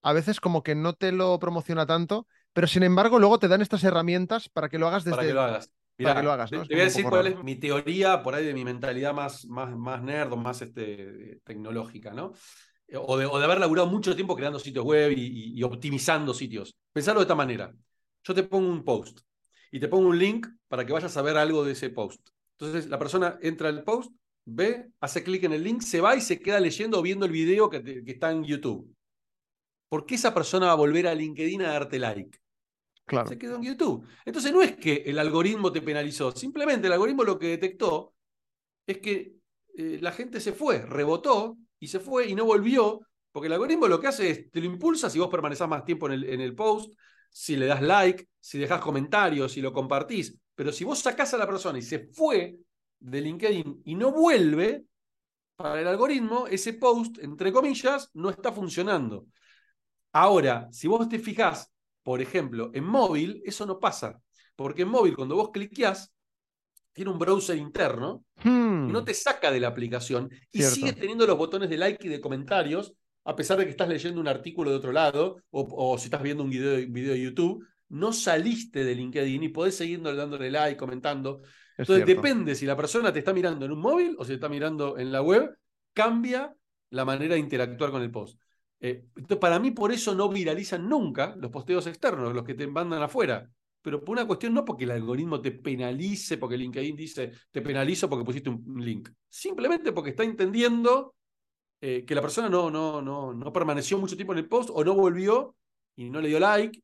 a 0.01 0.11
veces 0.11 0.41
como 0.41 0.61
que 0.61 0.75
no 0.75 0.91
te 0.91 1.13
lo 1.13 1.39
promociona 1.39 1.85
tanto 1.85 2.27
pero 2.53 2.67
sin 2.67 2.83
embargo 2.83 3.19
luego 3.19 3.39
te 3.39 3.47
dan 3.47 3.61
estas 3.61 3.83
herramientas 3.83 4.47
para 4.47 4.69
que 4.69 4.77
lo 4.77 4.87
hagas 4.87 5.03
desde... 5.03 5.17
Para 5.17 5.27
que 5.27 5.33
lo 5.33 5.41
hagas. 5.41 5.71
para 5.97 6.15
que 6.15 6.23
lo 6.23 6.31
hagas, 6.31 6.49
Te, 6.51 6.57
voy 6.57 6.79
a 6.79 6.83
decir 6.83 7.05
cuál 7.05 7.27
es 7.27 7.43
mi 7.43 7.55
teoría 7.55 8.21
por 8.21 8.35
ahí 8.35 8.45
de 8.45 8.53
mi 8.53 8.63
mentalidad 8.63 9.13
más, 9.13 9.45
más, 9.45 9.75
más 9.75 10.01
nerd 10.03 10.31
o 10.33 10.37
más 10.37 10.61
este, 10.61 11.41
tecnológica, 11.43 12.13
¿no? 12.13 12.33
O 12.95 13.17
de, 13.17 13.25
o 13.25 13.39
de, 13.39 13.45
haber 13.45 13.59
laburado 13.59 13.87
mucho 13.87 14.15
tiempo 14.15 14.35
creando 14.35 14.59
sitios 14.59 14.85
web 14.85 15.11
y, 15.15 15.61
optimizando 15.63 16.33
sitios. 16.33 16.77
Pensarlo 16.91 17.21
de 17.21 17.23
esta 17.23 17.35
manera. 17.35 17.73
Yo 18.23 18.35
te 18.35 18.43
pongo 18.43 18.69
un 18.69 18.83
post 18.83 19.21
y 19.71 19.79
te 19.79 19.87
pongo 19.87 20.09
un 20.09 20.19
link 20.19 20.47
para 20.67 20.85
que 20.85 20.93
vayas 20.93 21.17
a 21.17 21.21
ver 21.23 21.37
algo 21.37 21.63
de 21.63 21.71
ese 21.71 21.89
post. 21.89 22.29
Entonces 22.59 22.87
la 22.87 22.99
persona 22.99 23.39
entra 23.41 23.69
al 23.69 23.83
post, 23.83 24.11
ve, 24.45 24.91
hace 24.99 25.23
clic 25.23 25.43
en 25.45 25.53
el 25.53 25.63
link, 25.63 25.81
se 25.81 26.01
va 26.01 26.15
y 26.15 26.21
se 26.21 26.39
queda 26.39 26.59
leyendo 26.59 26.99
o 26.99 27.01
viendo 27.01 27.25
el 27.25 27.31
video 27.31 27.67
que, 27.69 27.83
que 27.83 28.11
está 28.11 28.31
en 28.31 28.43
YouTube. 28.43 28.95
¿Por 29.89 30.05
qué 30.05 30.15
esa 30.15 30.33
persona 30.33 30.67
va 30.67 30.73
a 30.73 30.75
volver 30.75 31.07
a 31.07 31.15
LinkedIn 31.15 31.63
a 31.63 31.73
darte 31.73 31.97
like? 31.97 32.42
Se 33.27 33.37
quedó 33.37 33.57
en 33.57 33.63
YouTube. 33.63 34.07
Entonces 34.25 34.51
no 34.51 34.61
es 34.61 34.75
que 34.75 35.03
el 35.05 35.19
algoritmo 35.19 35.71
te 35.71 35.81
penalizó, 35.81 36.31
simplemente 36.31 36.87
el 36.87 36.93
algoritmo 36.93 37.23
lo 37.23 37.37
que 37.37 37.47
detectó 37.47 38.13
es 38.87 38.99
que 38.99 39.35
eh, 39.77 39.99
la 40.01 40.11
gente 40.11 40.39
se 40.39 40.53
fue, 40.53 40.85
rebotó 40.85 41.57
y 41.79 41.87
se 41.87 41.99
fue 41.99 42.27
y 42.27 42.35
no 42.35 42.45
volvió, 42.45 43.01
porque 43.31 43.47
el 43.47 43.53
algoritmo 43.53 43.87
lo 43.87 43.99
que 43.99 44.07
hace 44.07 44.29
es, 44.29 44.51
te 44.51 44.59
lo 44.59 44.65
impulsa 44.67 45.09
si 45.09 45.19
vos 45.19 45.29
permanecás 45.29 45.67
más 45.67 45.83
tiempo 45.83 46.07
en 46.07 46.13
el, 46.13 46.23
en 46.25 46.41
el 46.41 46.55
post, 46.55 46.93
si 47.29 47.55
le 47.55 47.65
das 47.65 47.81
like, 47.81 48.27
si 48.39 48.57
dejas 48.57 48.79
comentarios, 48.79 49.51
si 49.51 49.61
lo 49.61 49.73
compartís. 49.73 50.37
Pero 50.55 50.71
si 50.71 50.83
vos 50.83 50.99
sacás 50.99 51.33
a 51.33 51.37
la 51.37 51.47
persona 51.47 51.79
y 51.79 51.81
se 51.81 52.07
fue 52.07 52.55
de 52.99 53.21
LinkedIn 53.21 53.81
y 53.85 53.95
no 53.95 54.11
vuelve, 54.11 54.85
para 55.55 55.81
el 55.81 55.87
algoritmo 55.87 56.47
ese 56.47 56.73
post, 56.73 57.19
entre 57.19 57.51
comillas, 57.51 58.09
no 58.13 58.29
está 58.29 58.51
funcionando. 58.51 59.27
Ahora, 60.11 60.67
si 60.71 60.87
vos 60.87 61.07
te 61.09 61.19
fijás 61.19 61.72
por 62.03 62.21
ejemplo, 62.21 62.69
en 62.73 62.83
móvil 62.83 63.41
eso 63.45 63.65
no 63.65 63.79
pasa, 63.79 64.21
porque 64.55 64.83
en 64.83 64.89
móvil 64.89 65.15
cuando 65.15 65.35
vos 65.35 65.51
cliqueás, 65.51 66.13
tiene 66.93 67.09
un 67.09 67.17
browser 67.17 67.57
interno 67.57 68.23
y 68.43 68.49
no 68.49 69.01
hmm. 69.01 69.05
te 69.05 69.13
saca 69.13 69.51
de 69.51 69.59
la 69.59 69.69
aplicación 69.69 70.29
y 70.51 70.61
sigue 70.61 70.93
teniendo 70.93 71.25
los 71.25 71.37
botones 71.37 71.69
de 71.69 71.77
like 71.77 72.05
y 72.05 72.09
de 72.09 72.21
comentarios, 72.21 72.93
a 73.25 73.35
pesar 73.35 73.57
de 73.57 73.65
que 73.65 73.71
estás 73.71 73.89
leyendo 73.89 74.21
un 74.21 74.27
artículo 74.27 74.69
de 74.69 74.77
otro 74.77 74.91
lado 74.91 75.37
o, 75.49 75.97
si 75.97 76.05
estás 76.05 76.21
viendo 76.21 76.43
un 76.43 76.51
video, 76.51 76.75
video, 76.89 77.13
de 77.13 77.21
YouTube, 77.21 77.65
no 77.89 78.13
saliste 78.13 78.83
de 78.83 78.95
LinkedIn 78.95 79.43
y 79.43 79.49
podés 79.49 79.75
seguir 79.75 80.01
dándole 80.01 80.51
like, 80.51 80.77
comentando. 80.77 81.41
Entonces 81.77 82.05
depende 82.05 82.53
si 82.53 82.67
la 82.67 82.77
persona 82.77 83.11
te 83.11 83.19
está 83.19 83.33
mirando 83.33 83.65
en 83.65 83.71
un 83.71 83.79
móvil 83.79 84.15
o 84.19 84.23
si 84.23 84.29
te 84.29 84.35
está 84.35 84.49
mirando 84.49 84.97
en 84.99 85.11
la 85.11 85.21
web, 85.21 85.57
cambia 85.93 86.53
la 86.91 87.05
manera 87.05 87.33
de 87.33 87.39
interactuar 87.39 87.89
con 87.89 88.03
el 88.03 88.11
post. 88.11 88.39
Eh, 88.85 89.05
para 89.39 89.59
mí, 89.59 89.71
por 89.71 89.93
eso 89.93 90.13
no 90.13 90.27
viralizan 90.27 90.89
nunca 90.89 91.37
los 91.37 91.49
posteos 91.49 91.87
externos, 91.87 92.35
los 92.35 92.43
que 92.43 92.53
te 92.53 92.67
mandan 92.67 93.01
afuera. 93.01 93.49
Pero 93.81 94.03
por 94.03 94.11
una 94.11 94.27
cuestión 94.27 94.53
no 94.53 94.65
porque 94.65 94.83
el 94.83 94.91
algoritmo 94.91 95.39
te 95.39 95.51
penalice, 95.51 96.37
porque 96.37 96.57
LinkedIn 96.57 96.95
dice 96.95 97.31
te 97.49 97.61
penalizo 97.61 98.09
porque 98.09 98.25
pusiste 98.25 98.49
un 98.49 98.83
link. 98.83 99.09
Simplemente 99.29 99.93
porque 99.93 100.09
está 100.09 100.23
entendiendo 100.23 101.15
eh, 101.79 102.03
que 102.05 102.13
la 102.13 102.21
persona 102.21 102.49
no, 102.49 102.69
no, 102.69 103.01
no, 103.01 103.33
no 103.33 103.53
permaneció 103.53 103.97
mucho 103.97 104.17
tiempo 104.17 104.33
en 104.33 104.39
el 104.39 104.49
post 104.49 104.69
o 104.73 104.83
no 104.83 104.93
volvió 104.95 105.55
y 105.95 106.09
no 106.09 106.19
le 106.19 106.27
dio 106.27 106.39
like. 106.39 106.81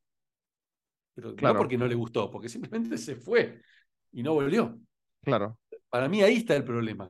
Pero 1.16 1.34
no 1.41 1.56
porque 1.56 1.78
no 1.78 1.86
le 1.86 1.95
gustó, 1.95 2.32
porque 2.32 2.47
simplemente 2.47 2.97
se 2.97 3.18
fue 3.18 3.62
y 4.14 4.24
no 4.24 4.34
volvió. 4.34 4.80
Claro. 5.22 5.58
Para 5.89 6.08
mí 6.08 6.22
ahí 6.22 6.38
está 6.38 6.56
el 6.56 6.64
problema. 6.64 7.10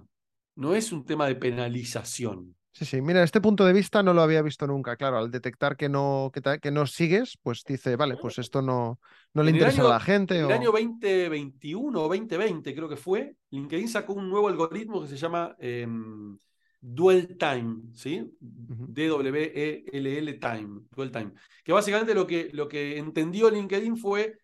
No 0.55 0.73
es 0.73 0.91
un 0.91 1.05
tema 1.05 1.27
de 1.27 1.35
penalización. 1.35 2.55
Sí, 2.71 2.85
sí, 2.85 3.01
mira, 3.01 3.23
este 3.23 3.41
punto 3.41 3.65
de 3.65 3.73
vista 3.73 4.03
no 4.03 4.13
lo 4.13 4.21
había 4.21 4.41
visto 4.41 4.65
nunca. 4.67 4.95
Claro, 4.95 5.17
al 5.17 5.31
detectar 5.31 5.75
que 5.75 5.89
no, 5.89 6.31
que, 6.33 6.59
que 6.59 6.71
no 6.71 6.85
sigues, 6.85 7.37
pues 7.41 7.63
dice, 7.63 7.95
vale, 7.95 8.15
pues 8.21 8.37
esto 8.37 8.61
no, 8.61 8.99
no 9.33 9.43
le 9.43 9.51
interesa 9.51 9.81
a 9.81 9.89
la 9.89 9.99
gente. 9.99 10.37
En 10.37 10.45
el 10.45 10.51
año 10.51 10.71
2021 10.71 11.99
o 11.99 12.07
2020, 12.07 12.75
creo 12.75 12.87
que 12.87 12.95
fue, 12.95 13.35
LinkedIn 13.49 13.89
sacó 13.89 14.13
un 14.13 14.29
nuevo 14.29 14.47
algoritmo 14.47 15.01
que 15.01 15.07
se 15.07 15.17
llama 15.17 15.55
em, 15.59 16.37
Dwell 16.79 17.37
Time, 17.37 17.81
¿sí? 17.95 18.31
D-W-E-L-L 18.39 20.33
Time, 20.35 20.81
Dwell 20.91 21.11
Time. 21.11 21.31
Que 21.63 21.73
básicamente 21.73 22.13
lo 22.13 22.25
que, 22.25 22.49
lo 22.53 22.67
que 22.67 22.97
entendió 22.97 23.49
LinkedIn 23.49 23.97
fue 23.97 24.37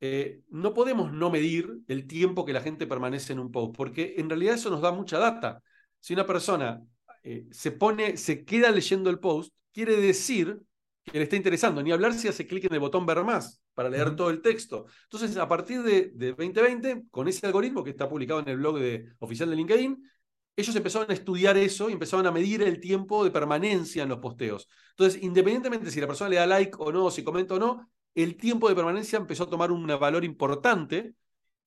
eh, 0.00 0.42
no 0.50 0.74
podemos 0.74 1.12
no 1.12 1.30
medir 1.30 1.78
el 1.88 2.06
tiempo 2.06 2.44
que 2.44 2.52
la 2.52 2.60
gente 2.60 2.86
permanece 2.86 3.32
en 3.32 3.38
un 3.38 3.50
post, 3.50 3.74
porque 3.74 4.16
en 4.18 4.28
realidad 4.28 4.56
eso 4.56 4.68
nos 4.68 4.82
da 4.82 4.92
mucha 4.92 5.18
data. 5.18 5.62
Si 5.98 6.12
una 6.12 6.26
persona 6.26 6.82
eh, 7.24 7.46
se 7.50 7.72
pone, 7.72 8.16
se 8.16 8.44
queda 8.44 8.70
leyendo 8.70 9.10
el 9.10 9.18
post, 9.18 9.52
quiere 9.72 9.96
decir 9.96 10.60
que 11.04 11.18
le 11.18 11.24
está 11.24 11.36
interesando. 11.36 11.82
Ni 11.82 11.90
hablar 11.90 12.14
si 12.14 12.28
hace 12.28 12.46
clic 12.46 12.64
en 12.64 12.74
el 12.74 12.80
botón 12.80 13.06
ver 13.06 13.24
más 13.24 13.62
para 13.72 13.88
leer 13.88 14.14
todo 14.14 14.30
el 14.30 14.42
texto. 14.42 14.86
Entonces, 15.04 15.36
a 15.36 15.48
partir 15.48 15.82
de, 15.82 16.10
2020, 16.10 17.04
con 17.10 17.26
ese 17.26 17.46
algoritmo 17.46 17.82
que 17.82 17.90
está 17.90 18.08
publicado 18.08 18.40
en 18.40 18.48
el 18.48 18.58
blog 18.58 18.78
de, 18.78 19.08
oficial 19.18 19.50
de 19.50 19.56
LinkedIn, 19.56 20.10
ellos 20.56 20.76
empezaron 20.76 21.10
a 21.10 21.14
estudiar 21.14 21.56
eso 21.56 21.90
y 21.90 21.94
empezaron 21.94 22.26
a 22.26 22.30
medir 22.30 22.62
el 22.62 22.78
tiempo 22.78 23.24
de 23.24 23.30
permanencia 23.30 24.02
en 24.02 24.08
los 24.10 24.18
posteos. 24.18 24.68
Entonces, 24.90 25.20
independientemente 25.22 25.90
si 25.90 26.00
la 26.00 26.06
persona 26.06 26.30
le 26.30 26.36
da 26.36 26.46
like 26.46 26.76
o 26.78 26.92
no, 26.92 27.10
si 27.10 27.24
comenta 27.24 27.54
o 27.54 27.58
no, 27.58 27.90
el 28.14 28.36
tiempo 28.36 28.68
de 28.68 28.76
permanencia 28.76 29.18
empezó 29.18 29.44
a 29.44 29.50
tomar 29.50 29.72
un 29.72 29.86
valor 29.86 30.24
importante 30.24 31.14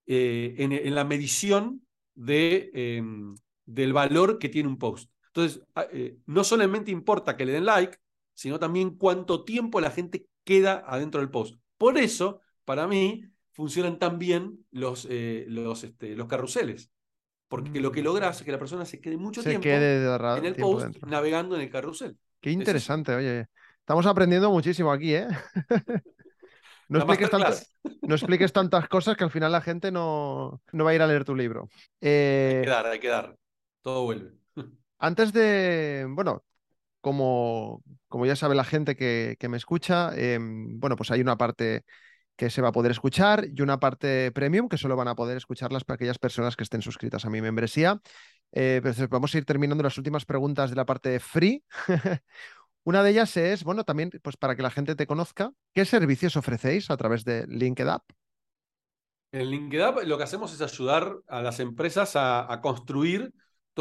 eh, 0.05 0.55
en, 0.57 0.95
la 0.95 1.03
medición 1.03 1.85
de, 2.15 2.71
em, 2.73 3.35
del 3.65 3.91
valor 3.91 4.39
que 4.39 4.47
tiene 4.47 4.69
un 4.69 4.77
post. 4.77 5.11
Entonces, 5.37 5.61
eh, 5.91 6.17
no 6.25 6.43
solamente 6.43 6.89
importa 6.89 7.37
que 7.37 7.45
le 7.45 7.51
den 7.51 7.65
like, 7.65 7.99
sino 8.33 8.57
también 8.57 8.97
cuánto 8.97 9.43
tiempo 9.43 9.79
la 9.79 9.91
gente 9.91 10.25
queda 10.43 10.83
adentro 10.87 11.21
del 11.21 11.29
post. 11.29 11.59
Por 11.77 11.99
eso, 11.99 12.41
para 12.65 12.87
mí, 12.87 13.23
funcionan 13.51 13.99
tan 13.99 14.17
bien 14.17 14.65
los, 14.71 15.05
eh, 15.11 15.45
los, 15.47 15.83
este, 15.83 16.15
los 16.15 16.27
carruseles. 16.27 16.91
Porque 17.47 17.79
lo 17.79 17.91
que 17.91 18.01
mm. 18.01 18.05
logras 18.05 18.39
es 18.39 18.45
que 18.45 18.51
la 18.51 18.57
persona 18.57 18.83
se 18.83 18.99
quede 18.99 19.15
mucho 19.15 19.43
tiempo 19.43 19.67
en 19.67 20.45
el 20.45 20.55
post 20.55 20.97
navegando 21.05 21.55
en 21.55 21.61
el 21.61 21.69
carrusel. 21.69 22.17
Qué 22.41 22.49
interesante, 22.49 23.13
oye. 23.13 23.45
Estamos 23.79 24.07
aprendiendo 24.07 24.49
muchísimo 24.49 24.91
aquí, 24.91 25.13
¿eh? 25.13 25.27
no, 26.89 26.99
expliques 26.99 28.51
tantas 28.51 28.87
cosas 28.89 29.15
que 29.15 29.23
al 29.23 29.31
final 29.31 29.51
la 29.51 29.61
gente 29.61 29.91
no, 29.91 30.61
no 30.71 30.83
va 30.83 30.89
a 30.89 30.95
ir 30.95 31.01
a 31.03 31.07
leer 31.07 31.23
tu 31.23 31.35
libro. 31.35 31.69
Hay 31.71 31.99
que 31.99 32.61
eh, 32.61 32.65
dar, 32.65 32.87
hay 32.87 32.99
que 32.99 33.07
dar. 33.07 33.37
Todo 33.81 34.03
vuelve. 34.03 34.46
Antes 34.99 35.33
de, 35.33 36.05
bueno, 36.09 36.43
como, 37.01 37.83
como 38.07 38.25
ya 38.25 38.35
sabe 38.35 38.55
la 38.55 38.63
gente 38.63 38.95
que, 38.95 39.37
me 39.49 39.57
escucha, 39.57 40.11
em, 40.15 40.79
bueno, 40.79 40.95
pues 40.95 41.11
hay 41.11 41.21
una 41.21 41.37
parte 41.37 41.85
que 42.35 42.49
se 42.49 42.61
va 42.61 42.69
a 42.69 42.71
poder 42.71 42.91
escuchar 42.91 43.47
y 43.53 43.61
una 43.61 43.79
parte 43.79 44.31
premium 44.31 44.69
que 44.69 44.77
solo 44.77 44.95
van 44.95 45.07
a 45.07 45.15
poder 45.15 45.37
escucharlas 45.37 45.83
para 45.83 45.95
aquellas 45.95 46.19
personas 46.19 46.55
que 46.55 46.63
estén 46.63 46.81
suscritas 46.81 47.25
a 47.25 47.29
mi 47.29 47.41
membresía. 47.41 47.99
Eh, 48.51 48.79
pero 48.83 49.07
vamos 49.09 49.33
a 49.33 49.37
ir 49.39 49.45
terminando 49.45 49.83
las 49.83 49.97
últimas 49.97 50.25
preguntas 50.25 50.69
de 50.69 50.75
la 50.75 50.85
parte 50.85 51.19
free. 51.19 51.63
Una 52.83 53.03
de 53.03 53.09
ellas 53.09 53.35
es, 53.35 53.63
bueno, 53.63 53.83
también 53.83 54.11
pues 54.21 54.37
para 54.37 54.55
que 54.55 54.61
la 54.61 54.69
gente 54.69 54.95
te 54.95 55.07
conozca, 55.07 55.51
¿qué 55.73 55.83
servicios 55.83 56.37
ofrecéis 56.37 56.89
a 56.89 56.95
través 56.95 57.25
de 57.25 57.45
LinkedIn? 57.47 57.97
En 59.33 59.49
LinkedIn 59.49 60.07
lo 60.07 60.17
que 60.17 60.23
hacemos 60.23 60.53
es 60.53 60.61
ayudar 60.61 61.17
a 61.27 61.41
las 61.41 61.59
empresas 61.59 62.13
a, 62.15 62.59
construir 62.61 63.33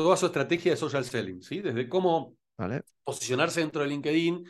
toda 0.02 0.14
su 0.18 0.26
estrategia 0.26 0.72
de 0.72 0.76
social 0.76 1.06
selling, 1.06 1.42
¿sí? 1.42 1.62
Desde 1.62 1.88
cómo 1.88 2.36
posicionarse 3.02 3.60
dentro 3.60 3.80
de 3.80 3.88
LinkedIn 3.88 4.44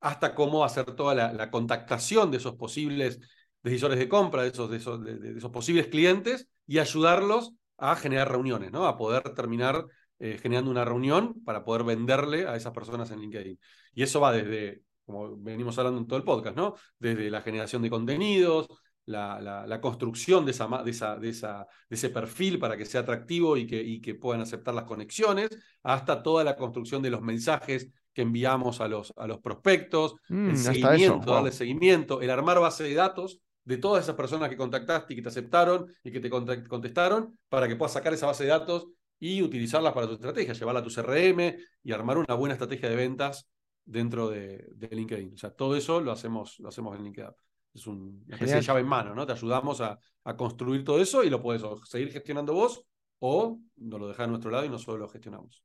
hasta 0.00 0.34
cómo 0.34 0.62
hacer 0.62 0.84
toda 0.94 1.14
la, 1.14 1.50
contactación 1.50 2.30
de 2.30 2.36
esos 2.36 2.56
posibles 2.56 3.18
decisores 3.62 3.98
de 3.98 4.10
compra, 4.10 4.42
de 4.42 4.48
esos, 4.50 4.70
de 4.70 4.76
esos, 4.76 5.02
de 5.02 5.38
esos 5.38 5.50
posibles 5.50 5.86
clientes 5.86 6.48
y 6.66 6.80
ayudarlos 6.80 7.54
a 7.78 7.96
generar 7.96 8.30
reuniones, 8.30 8.72
¿no? 8.72 8.86
A 8.86 8.98
poder 8.98 9.22
terminar 9.34 9.86
eh, 10.18 10.38
generando 10.38 10.70
una 10.70 10.84
reunión 10.84 11.42
para 11.44 11.64
poder 11.64 11.82
venderle 11.82 12.46
a 12.46 12.54
esas 12.54 12.74
personas 12.74 13.10
en 13.10 13.20
LinkedIn. 13.20 13.58
Y 13.94 14.02
eso 14.02 14.20
va 14.20 14.32
desde, 14.32 14.82
como 15.06 15.34
venimos 15.38 15.78
hablando 15.78 15.98
en 15.98 16.06
todo 16.06 16.18
el 16.18 16.24
podcast, 16.24 16.54
¿no? 16.54 16.74
Desde 16.98 17.30
la 17.30 17.40
generación 17.40 17.80
de 17.80 17.88
contenidos, 17.88 18.68
la, 19.10 19.66
la, 19.66 19.80
construcción 19.80 20.44
de, 20.44 20.52
esa, 20.52 20.66
de, 20.82 20.90
esa, 20.90 21.16
de, 21.16 21.28
esa, 21.28 21.66
de, 21.88 21.96
ese 21.96 22.10
perfil 22.10 22.58
para 22.58 22.76
que 22.76 22.84
sea 22.84 23.02
atractivo 23.02 23.56
y 23.56 23.66
que, 23.66 23.82
y 23.82 24.00
que 24.00 24.14
puedan 24.14 24.42
aceptar 24.42 24.74
las 24.74 24.84
conexiones, 24.84 25.50
hasta 25.82 26.22
toda 26.22 26.44
la 26.44 26.56
construcción 26.56 27.02
de 27.02 27.10
los 27.10 27.20
mensajes 27.20 27.90
que 28.12 28.22
enviamos 28.22 28.80
a 28.80 28.88
los, 28.88 29.12
a 29.16 29.26
los 29.26 29.38
prospectos, 29.38 30.16
mm, 30.28 30.50
el 30.50 30.56
seguimiento, 30.56 31.32
darle 31.32 31.52
seguimiento, 31.52 32.20
el 32.20 32.30
armar 32.30 32.60
base 32.60 32.84
de 32.84 32.94
datos 32.94 33.40
de 33.64 33.76
todas 33.76 34.02
esas 34.02 34.16
personas 34.16 34.48
que 34.48 34.56
contactaste 34.56 35.12
y 35.12 35.16
que 35.16 35.22
te 35.22 35.28
aceptaron 35.28 35.92
y 36.02 36.10
que 36.10 36.20
te 36.20 36.30
contestaron 36.30 37.38
para 37.48 37.68
que 37.68 37.76
puedas 37.76 37.92
sacar 37.92 38.12
esa 38.12 38.26
base 38.26 38.44
de 38.44 38.50
datos 38.50 38.86
y 39.18 39.42
utilizarlas 39.42 39.92
para 39.92 40.06
tu 40.06 40.14
estrategia, 40.14 40.54
llevarla 40.54 40.80
a 40.80 40.82
tu 40.82 40.90
CRM 40.90 41.56
y 41.82 41.92
armar 41.92 42.18
una 42.18 42.34
buena 42.34 42.54
estrategia 42.54 42.88
de 42.88 42.96
ventas 42.96 43.48
dentro 43.84 44.30
de, 44.30 44.66
LinkedIn. 44.90 45.34
O 45.34 45.36
sea, 45.36 45.50
todo 45.50 45.76
eso 45.76 46.00
lo 46.00 46.10
hacemos, 46.10 46.58
lo 46.58 46.68
hacemos 46.68 46.96
en 46.96 47.04
LinkedIn. 47.04 47.30
Es 47.72 47.86
una 47.86 48.12
especie 48.28 48.56
de 48.56 48.62
llave 48.62 48.80
en 48.80 48.86
mano, 48.86 49.14
¿no? 49.14 49.26
Te 49.26 49.32
ayudamos 49.32 49.80
a, 49.80 49.98
construir 50.36 50.84
todo 50.84 51.00
eso 51.00 51.24
y 51.24 51.30
lo 51.30 51.42
puedes 51.42 51.62
seguir 51.88 52.12
gestionando 52.12 52.54
vos 52.54 52.84
o 53.18 53.58
nos 53.76 54.00
lo 54.00 54.08
dejas 54.08 54.26
a 54.26 54.30
nuestro 54.30 54.50
lado 54.50 54.64
y 54.64 54.68
nosotros 54.68 54.98
lo 54.98 55.08
gestionamos. 55.08 55.64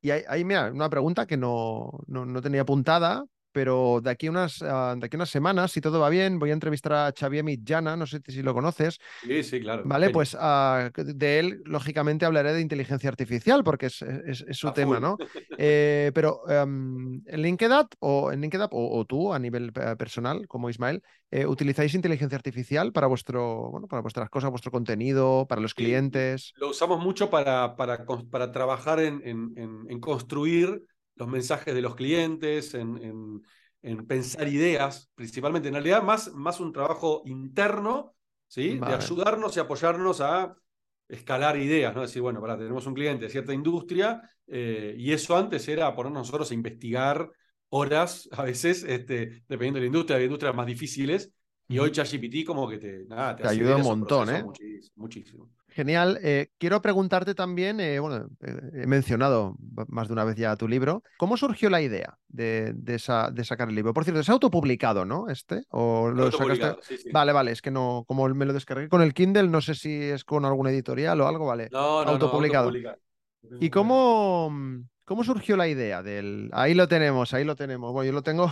Y 0.00 0.10
ahí, 0.10 0.44
mira, 0.44 0.70
una 0.70 0.88
pregunta 0.88 1.26
que 1.26 1.36
no, 1.36 1.90
no, 2.06 2.24
no 2.24 2.40
tenía 2.40 2.60
apuntada, 2.60 3.24
pero 3.56 4.02
de 4.02 4.10
aquí, 4.10 4.28
unas, 4.28 4.60
ah, 4.60 4.94
de 4.98 5.06
aquí 5.06 5.16
unas 5.16 5.30
semanas, 5.30 5.72
si 5.72 5.80
todo 5.80 5.98
va 5.98 6.10
bien, 6.10 6.38
voy 6.38 6.50
a 6.50 6.52
entrevistar 6.52 6.92
a 6.92 7.14
Xavier 7.18 7.42
Mitjana, 7.42 7.96
no 7.96 8.06
sé 8.06 8.20
si 8.26 8.42
lo 8.42 8.52
conoces. 8.52 8.98
Sí, 9.22 9.42
sí, 9.42 9.60
claro. 9.60 9.82
Vale, 9.86 10.10
pues 10.10 10.36
ah, 10.38 10.90
de 10.94 11.38
él, 11.38 11.62
lógicamente, 11.64 12.26
hablaré 12.26 12.52
de 12.52 12.60
inteligencia 12.60 13.08
artificial, 13.08 13.64
porque 13.64 13.86
es, 13.86 14.04
su 14.50 14.72
tema, 14.72 15.00
¿no? 15.00 15.16
Eh, 15.58 16.10
pero 16.14 16.42
em, 16.50 17.22
en 17.24 17.40
LinkedIn 17.40 17.86
o 18.00 18.30
en 18.30 18.42
LinkedIn 18.42 18.68
o, 18.70 19.04
tú 19.06 19.32
a 19.32 19.38
nivel 19.38 19.72
eh, 19.74 19.96
personal, 19.96 20.46
como 20.48 20.68
Ismael, 20.68 21.02
eh, 21.30 21.46
¿utilizáis 21.46 21.94
inteligencia 21.94 22.36
artificial 22.36 22.92
para 22.92 23.06
vuestro, 23.06 23.70
bueno, 23.70 23.86
para 23.86 24.02
vuestras 24.02 24.28
cosas, 24.28 24.50
vuestro 24.50 24.70
contenido, 24.70 25.46
para 25.48 25.62
los 25.62 25.72
clientes? 25.72 26.52
Lo 26.56 26.68
usamos 26.68 27.02
mucho 27.02 27.30
para, 27.30 27.74
para, 27.74 28.04
para 28.30 28.52
trabajar 28.52 29.00
en, 29.00 29.22
en, 29.24 29.86
en 29.88 30.00
construir 30.00 30.82
los 31.16 31.28
mensajes 31.28 31.74
de 31.74 31.82
los 31.82 31.96
clientes, 31.96 32.74
en, 32.74 33.42
en, 33.82 34.06
pensar 34.06 34.48
ideas, 34.48 35.10
principalmente. 35.14 35.68
En 35.68 35.74
realidad, 35.74 36.02
más, 36.02 36.32
más 36.32 36.60
un 36.60 36.72
trabajo 36.72 37.22
interno, 37.26 38.14
¿sí? 38.46 38.78
De 38.78 38.94
ayudarnos 38.94 39.56
y 39.56 39.60
apoyarnos 39.60 40.20
a 40.20 40.56
escalar 41.08 41.56
ideas, 41.56 41.94
¿no? 41.94 42.02
Decir, 42.02 42.22
bueno, 42.22 42.40
para, 42.40 42.56
tenemos 42.58 42.86
un 42.86 42.94
cliente 42.94 43.24
de 43.24 43.30
cierta 43.30 43.54
industria 43.54 44.22
y 44.46 45.12
eso 45.12 45.36
antes 45.36 45.66
era 45.68 45.94
ponernos 45.94 46.26
nosotros 46.26 46.50
a 46.50 46.54
investigar 46.54 47.30
horas, 47.68 48.28
a 48.32 48.42
veces, 48.42 48.84
este, 48.84 49.42
dependiendo 49.48 49.78
de 49.78 49.80
la 49.82 49.86
industria, 49.86 50.18
hay 50.18 50.24
industrias 50.24 50.54
más 50.54 50.66
difíciles, 50.66 51.32
y 51.68 51.78
hoy 51.78 51.90
ChatGPT 51.90 52.44
como 52.46 52.68
que 52.68 52.78
te, 52.78 53.04
nada, 53.06 53.34
te, 53.34 53.48
ayuda 53.48 53.76
un 53.76 53.82
montón, 53.82 54.30
¿eh? 54.30 54.44
muchísimo. 54.94 55.50
Genial. 55.76 56.18
Eh, 56.22 56.48
quiero 56.56 56.80
preguntarte 56.80 57.34
también, 57.34 57.80
eh, 57.80 57.98
bueno, 58.00 58.30
eh, 58.40 58.82
he 58.82 58.86
mencionado 58.86 59.56
más 59.88 60.08
de 60.08 60.14
una 60.14 60.24
vez 60.24 60.34
ya 60.34 60.56
tu 60.56 60.66
libro, 60.66 61.02
¿cómo 61.18 61.36
surgió 61.36 61.68
la 61.68 61.82
idea 61.82 62.16
de, 62.28 62.72
de, 62.72 62.98
sacar 62.98 63.68
el 63.68 63.74
libro? 63.74 63.92
Por 63.92 64.04
cierto, 64.04 64.22
es 64.22 64.30
autopublicado, 64.30 65.04
¿no? 65.04 65.28
Este, 65.28 65.64
o 65.68 66.08
lo 66.08 66.32
sacaste... 66.32 67.10
Vale, 67.12 67.32
vale, 67.32 67.52
es 67.52 67.60
que 67.60 67.70
no, 67.70 68.06
como 68.08 68.26
me 68.26 68.46
lo 68.46 68.54
descargué 68.54 68.88
con 68.88 69.02
el 69.02 69.12
Kindle, 69.12 69.48
no 69.48 69.60
sé 69.60 69.74
si 69.74 69.92
es 70.04 70.24
con 70.24 70.46
alguna 70.46 70.70
editorial 70.70 71.20
o 71.20 71.28
algo, 71.28 71.44
vale. 71.44 71.68
No, 71.70 72.02
no, 72.06 72.12
autopublicado. 72.12 72.72
¿Y 73.60 73.68
cómo, 73.68 74.50
cómo 75.04 75.24
surgió 75.24 75.58
la 75.58 75.68
idea 75.68 76.02
del... 76.02 76.48
Ahí 76.54 76.72
lo 76.72 76.88
tenemos, 76.88 77.34
ahí 77.34 77.44
lo 77.44 77.54
tenemos. 77.54 77.92
Bueno, 77.92 78.06
yo 78.06 78.12
lo 78.14 78.22
tengo... 78.22 78.50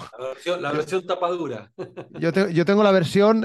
La 0.61 0.73
versión, 0.73 1.07
tapadura. 1.07 1.73
Yo, 2.21 2.33
yo 2.51 2.67
tengo 2.67 2.83
la 2.83 2.93
versión 2.93 3.45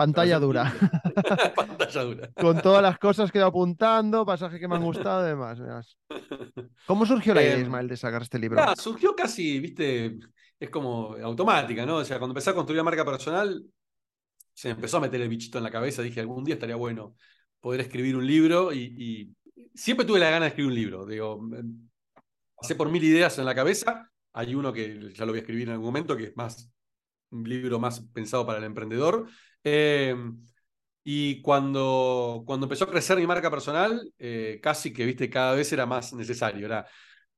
Pantalla 0.00 0.38
dura. 0.38 0.72
Pantalla 1.54 2.02
dura. 2.04 2.30
Con 2.32 2.62
todas 2.62 2.80
las 2.80 2.98
cosas 2.98 3.30
que 3.30 3.36
he 3.36 3.40
ido 3.40 3.48
apuntando, 3.48 4.24
pasajes 4.24 4.58
que 4.58 4.66
me 4.66 4.76
han 4.76 4.82
gustado 4.82 5.26
y 5.26 5.28
demás. 5.28 5.60
¿Cómo 6.86 7.04
surgió 7.04 7.34
la 7.34 7.42
idea, 7.42 7.56
em, 7.56 7.64
Ismael, 7.64 7.86
de 7.86 7.98
sacar 7.98 8.22
este 8.22 8.38
libro? 8.38 8.62
surgió 8.76 9.14
casi, 9.14 9.60
viste, 9.60 10.18
es 10.58 10.70
como 10.70 11.16
automática, 11.22 11.84
¿no? 11.84 11.96
O 11.96 12.04
sea, 12.04 12.18
cuando 12.18 12.32
empecé 12.32 12.48
a 12.48 12.54
construir 12.54 12.78
la 12.78 12.84
marca 12.84 13.04
personal, 13.04 13.62
se 14.54 14.70
empezó 14.70 14.96
a 14.96 15.00
meter 15.00 15.20
el 15.20 15.28
bichito 15.28 15.58
en 15.58 15.64
la 15.64 15.70
cabeza. 15.70 16.00
Dije, 16.00 16.20
algún 16.20 16.44
día 16.44 16.54
estaría 16.54 16.76
bueno 16.76 17.14
poder 17.60 17.82
escribir 17.82 18.16
un 18.16 18.26
libro 18.26 18.72
y, 18.72 19.34
siempre 19.74 20.06
tuve 20.06 20.18
la 20.18 20.30
gana 20.30 20.46
de 20.46 20.48
escribir 20.48 20.70
un 20.70 20.74
libro. 20.74 21.04
Digo, 21.04 21.46
pasé 22.56 22.74
por 22.74 22.88
mil 22.88 23.04
ideas 23.04 23.38
en 23.38 23.44
la 23.44 23.54
cabeza. 23.54 24.10
Hay 24.32 24.54
uno 24.54 24.72
que 24.72 25.12
ya 25.12 25.26
lo 25.26 25.32
voy 25.32 25.40
a 25.40 25.42
escribir 25.42 25.68
en 25.68 25.72
algún 25.72 25.88
momento, 25.88 26.16
que 26.16 26.24
es 26.24 26.36
más 26.36 26.70
un 27.32 27.46
libro 27.46 27.78
más 27.78 28.00
pensado 28.00 28.46
para 28.46 28.60
el 28.60 28.64
emprendedor. 28.64 29.28
Eh, 29.64 30.14
y 31.02 31.40
cuando, 31.40 32.42
cuando 32.46 32.66
empezó 32.66 32.84
a 32.84 32.90
crecer 32.90 33.16
mi 33.18 33.26
marca 33.26 33.50
personal, 33.50 34.12
eh, 34.18 34.60
casi 34.62 34.92
que, 34.92 35.06
viste, 35.06 35.30
cada 35.30 35.54
vez 35.54 35.72
era 35.72 35.86
más 35.86 36.12
necesario. 36.12 36.66
Era, 36.66 36.86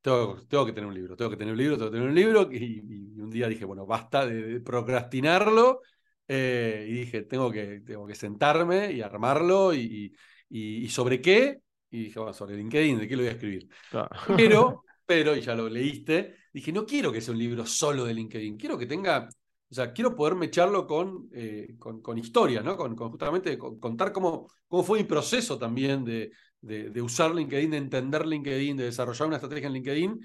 tengo, 0.00 0.42
tengo, 0.48 0.66
que 0.66 0.72
tener 0.72 0.88
un 0.88 0.94
libro, 0.94 1.16
tengo 1.16 1.30
que 1.30 1.36
tener 1.36 1.52
un 1.52 1.58
libro, 1.58 1.76
tengo 1.76 1.90
que 1.90 1.96
tener 1.96 2.08
un 2.08 2.14
libro. 2.14 2.48
Y, 2.52 2.80
un 3.20 3.30
día 3.30 3.48
dije, 3.48 3.64
bueno, 3.64 3.86
basta 3.86 4.26
de, 4.26 4.60
procrastinarlo. 4.60 5.80
Eh, 6.26 6.86
y 6.88 6.92
dije, 6.92 7.22
tengo 7.22 7.50
que, 7.50 7.80
tengo 7.80 8.06
que 8.06 8.14
sentarme 8.14 8.92
y 8.92 9.00
armarlo. 9.00 9.72
Y, 9.74 10.12
y, 10.48 10.88
sobre 10.88 11.20
qué? 11.20 11.60
Y 11.90 12.04
dije, 12.04 12.18
bueno, 12.18 12.34
sobre 12.34 12.56
LinkedIn, 12.56 12.98
¿de 12.98 13.08
qué 13.08 13.16
lo 13.16 13.22
voy 13.22 13.28
a 13.28 13.32
escribir? 13.32 13.68
Pero, 14.36 14.82
pero, 15.06 15.36
y 15.36 15.40
ya 15.40 15.54
lo 15.54 15.68
leíste, 15.68 16.36
dije, 16.52 16.72
no 16.72 16.84
quiero 16.84 17.12
que 17.12 17.20
sea 17.20 17.32
un 17.32 17.38
libro 17.38 17.64
solo 17.66 18.04
de 18.04 18.14
LinkedIn, 18.14 18.56
quiero 18.56 18.78
que 18.78 18.86
tenga 18.86 19.28
o 19.72 19.74
sea, 19.74 19.94
quiero 19.94 20.14
poder 20.14 20.34
mecharlo 20.34 20.86
con, 20.86 21.30
eh, 21.32 21.76
con, 21.78 22.02
con, 22.02 22.18
historias, 22.18 22.62
¿no? 22.62 22.76
Con, 22.76 22.94
justamente 22.94 23.56
contar 23.56 24.12
cómo, 24.12 24.50
cómo 24.68 24.82
fue 24.82 24.98
mi 24.98 25.04
proceso 25.04 25.56
también 25.56 26.04
de, 26.04 26.30
de, 26.60 27.00
usar 27.00 27.34
LinkedIn, 27.34 27.70
de 27.70 27.76
entender 27.78 28.26
LinkedIn, 28.26 28.76
de 28.76 28.84
desarrollar 28.84 29.28
una 29.28 29.36
estrategia 29.36 29.68
en 29.68 29.72
LinkedIn 29.72 30.20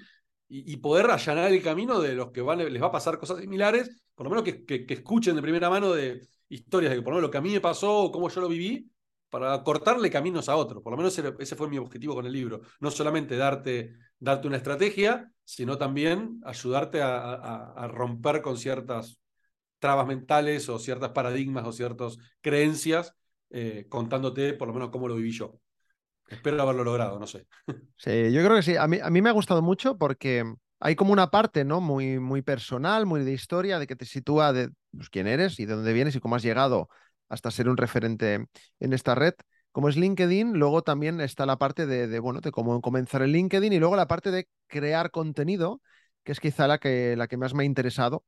y, 0.50 0.76
poder 0.76 1.10
allanar 1.10 1.50
el 1.50 1.62
camino 1.62 1.98
de 1.98 2.14
los 2.14 2.30
que 2.30 2.42
van, 2.42 2.58
les 2.58 2.82
va 2.82 2.88
a 2.88 2.92
pasar 2.92 3.18
cosas 3.18 3.40
similares, 3.40 3.90
por 4.14 4.26
lo 4.26 4.30
menos 4.30 4.44
que, 4.44 4.66
que, 4.66 4.94
escuchen 4.94 5.34
de 5.34 5.40
primera 5.40 5.70
mano 5.70 5.94
de 5.94 6.28
historias 6.50 6.90
de 6.90 6.98
que 6.98 7.02
por 7.02 7.12
lo 7.12 7.16
menos 7.16 7.28
lo 7.28 7.30
que 7.30 7.38
a 7.38 7.42
mí 7.42 7.50
me 7.50 7.62
pasó 7.62 8.00
o 8.00 8.12
cómo 8.12 8.28
yo 8.28 8.42
lo 8.42 8.48
viví, 8.48 8.90
para 9.30 9.62
cortarle 9.62 10.10
caminos 10.10 10.50
a 10.50 10.56
otros. 10.56 10.82
Por 10.82 10.92
lo 10.92 10.98
menos 10.98 11.18
ese, 11.18 11.56
fue 11.56 11.70
mi 11.70 11.78
objetivo 11.78 12.14
con 12.14 12.26
el 12.26 12.32
libro. 12.32 12.60
No 12.80 12.90
solamente 12.90 13.36
darte, 13.36 13.94
darte 14.18 14.46
una 14.46 14.58
estrategia, 14.58 15.32
sino 15.42 15.78
también 15.78 16.38
ayudarte 16.44 17.00
a 17.02 17.88
romper 17.90 18.42
con 18.42 18.58
ciertas 18.58 19.18
trabas 19.78 20.06
mentales 20.06 20.68
o 20.68 20.78
ciertas 20.78 21.10
paradigmas 21.10 21.66
o 21.66 21.72
ciertas 21.72 22.18
creencias, 22.40 23.14
eh, 23.50 23.86
contándote 23.88 24.54
por 24.54 24.68
lo 24.68 24.74
menos 24.74 24.90
cómo 24.90 25.08
lo 25.08 25.14
viví 25.14 25.32
yo. 25.32 25.60
Espero 26.28 26.60
haberlo 26.62 26.84
logrado, 26.84 27.18
no 27.18 27.26
sé. 27.26 27.46
Sí, 27.96 28.32
yo 28.32 28.44
creo 28.44 28.54
que 28.54 28.62
sí. 28.62 28.76
A 28.76 28.86
mí, 28.86 28.98
a 29.02 29.10
mí 29.10 29.20
me 29.22 29.28
ha 29.28 29.32
gustado 29.32 29.60
mucho 29.60 29.98
porque 29.98 30.44
hay 30.78 30.94
como 30.94 31.12
una 31.12 31.30
parte, 31.30 31.64
¿no? 31.64 31.80
Muy, 31.80 32.20
muy 32.20 32.42
personal, 32.42 33.06
muy 33.06 33.24
de 33.24 33.32
historia, 33.32 33.80
de 33.80 33.88
que 33.88 33.96
te 33.96 34.04
sitúa 34.04 34.52
de 34.52 34.70
pues, 34.92 35.10
quién 35.10 35.26
eres 35.26 35.58
y 35.58 35.66
de 35.66 35.74
dónde 35.74 35.92
vienes 35.92 36.14
y 36.14 36.20
cómo 36.20 36.36
has 36.36 36.42
llegado 36.42 36.88
hasta 37.28 37.50
ser 37.50 37.68
un 37.68 37.76
referente 37.76 38.46
en 38.78 38.92
esta 38.92 39.14
red. 39.14 39.34
Como 39.72 39.88
es 39.88 39.96
LinkedIn, 39.96 40.52
luego 40.52 40.82
también 40.82 41.20
está 41.20 41.44
la 41.44 41.58
parte 41.58 41.86
de, 41.86 42.18
bueno, 42.20 42.40
de 42.40 42.50
cómo 42.52 42.80
comenzar 42.80 43.22
el 43.22 43.32
LinkedIn 43.32 43.72
y 43.72 43.78
luego 43.78 43.96
la 43.96 44.06
parte 44.06 44.30
de 44.30 44.48
crear 44.66 45.10
contenido, 45.10 45.80
que 46.24 46.32
es 46.32 46.40
quizá 46.40 46.66
la 46.68 46.78
que, 46.78 47.16
la 47.16 47.26
que 47.26 47.36
más 47.36 47.54
me 47.54 47.64
ha 47.64 47.66
interesado 47.66 48.24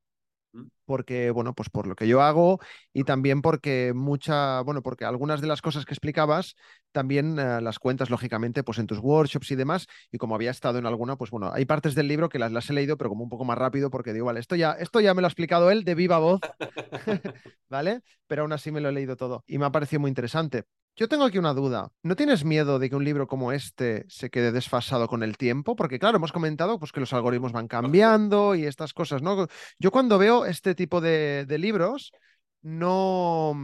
porque, 0.84 1.30
bueno, 1.30 1.54
pues 1.54 1.70
por 1.70 1.86
lo 1.86 1.94
que 1.94 2.08
yo 2.08 2.22
hago 2.22 2.58
y 2.92 3.04
también 3.04 3.42
porque 3.42 3.92
mucha, 3.94 4.60
bueno, 4.62 4.82
porque 4.82 5.04
algunas 5.04 5.40
de 5.40 5.46
las 5.46 5.62
cosas 5.62 5.84
que 5.84 5.94
explicabas 5.94 6.56
también 6.92 7.38
uh, 7.38 7.60
las 7.60 7.78
cuentas, 7.78 8.10
lógicamente, 8.10 8.64
pues 8.64 8.78
en 8.78 8.86
tus 8.86 8.98
workshops 8.98 9.50
y 9.52 9.56
demás, 9.56 9.86
y 10.10 10.18
como 10.18 10.34
había 10.34 10.50
estado 10.50 10.78
en 10.78 10.86
alguna, 10.86 11.16
pues 11.16 11.30
bueno, 11.30 11.52
hay 11.52 11.64
partes 11.64 11.94
del 11.94 12.08
libro 12.08 12.28
que 12.28 12.38
las, 12.38 12.52
las 12.52 12.68
he 12.70 12.72
leído, 12.72 12.96
pero 12.96 13.10
como 13.10 13.22
un 13.24 13.30
poco 13.30 13.44
más 13.44 13.58
rápido, 13.58 13.90
porque 13.90 14.12
digo, 14.12 14.26
vale, 14.26 14.40
esto 14.40 14.56
ya, 14.56 14.72
esto 14.72 15.00
ya 15.00 15.14
me 15.14 15.22
lo 15.22 15.26
ha 15.26 15.30
explicado 15.30 15.70
él 15.70 15.84
de 15.84 15.94
viva 15.94 16.18
voz, 16.18 16.40
¿vale? 17.68 18.02
Pero 18.26 18.42
aún 18.42 18.52
así 18.52 18.70
me 18.72 18.80
lo 18.80 18.88
he 18.88 18.92
leído 18.92 19.16
todo 19.16 19.44
y 19.46 19.58
me 19.58 19.66
ha 19.66 19.72
parecido 19.72 20.00
muy 20.00 20.08
interesante. 20.08 20.64
Yo 21.00 21.08
tengo 21.08 21.24
aquí 21.24 21.38
una 21.38 21.54
duda. 21.54 21.90
¿No 22.02 22.14
tienes 22.14 22.44
miedo 22.44 22.78
de 22.78 22.90
que 22.90 22.94
un 22.94 23.06
libro 23.06 23.26
como 23.26 23.52
este 23.52 24.04
se 24.08 24.28
quede 24.28 24.52
desfasado 24.52 25.08
con 25.08 25.22
el 25.22 25.38
tiempo? 25.38 25.74
Porque 25.74 25.98
claro, 25.98 26.18
hemos 26.18 26.30
comentado 26.30 26.78
pues, 26.78 26.92
que 26.92 27.00
los 27.00 27.14
algoritmos 27.14 27.52
van 27.52 27.68
cambiando 27.68 28.54
y 28.54 28.66
estas 28.66 28.92
cosas, 28.92 29.22
¿no? 29.22 29.46
Yo 29.78 29.92
cuando 29.92 30.18
veo 30.18 30.44
este 30.44 30.74
tipo 30.74 31.00
de, 31.00 31.46
de 31.46 31.56
libros, 31.56 32.12
no, 32.60 33.54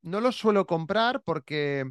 no 0.00 0.20
los 0.22 0.36
suelo 0.38 0.66
comprar 0.66 1.20
porque, 1.26 1.84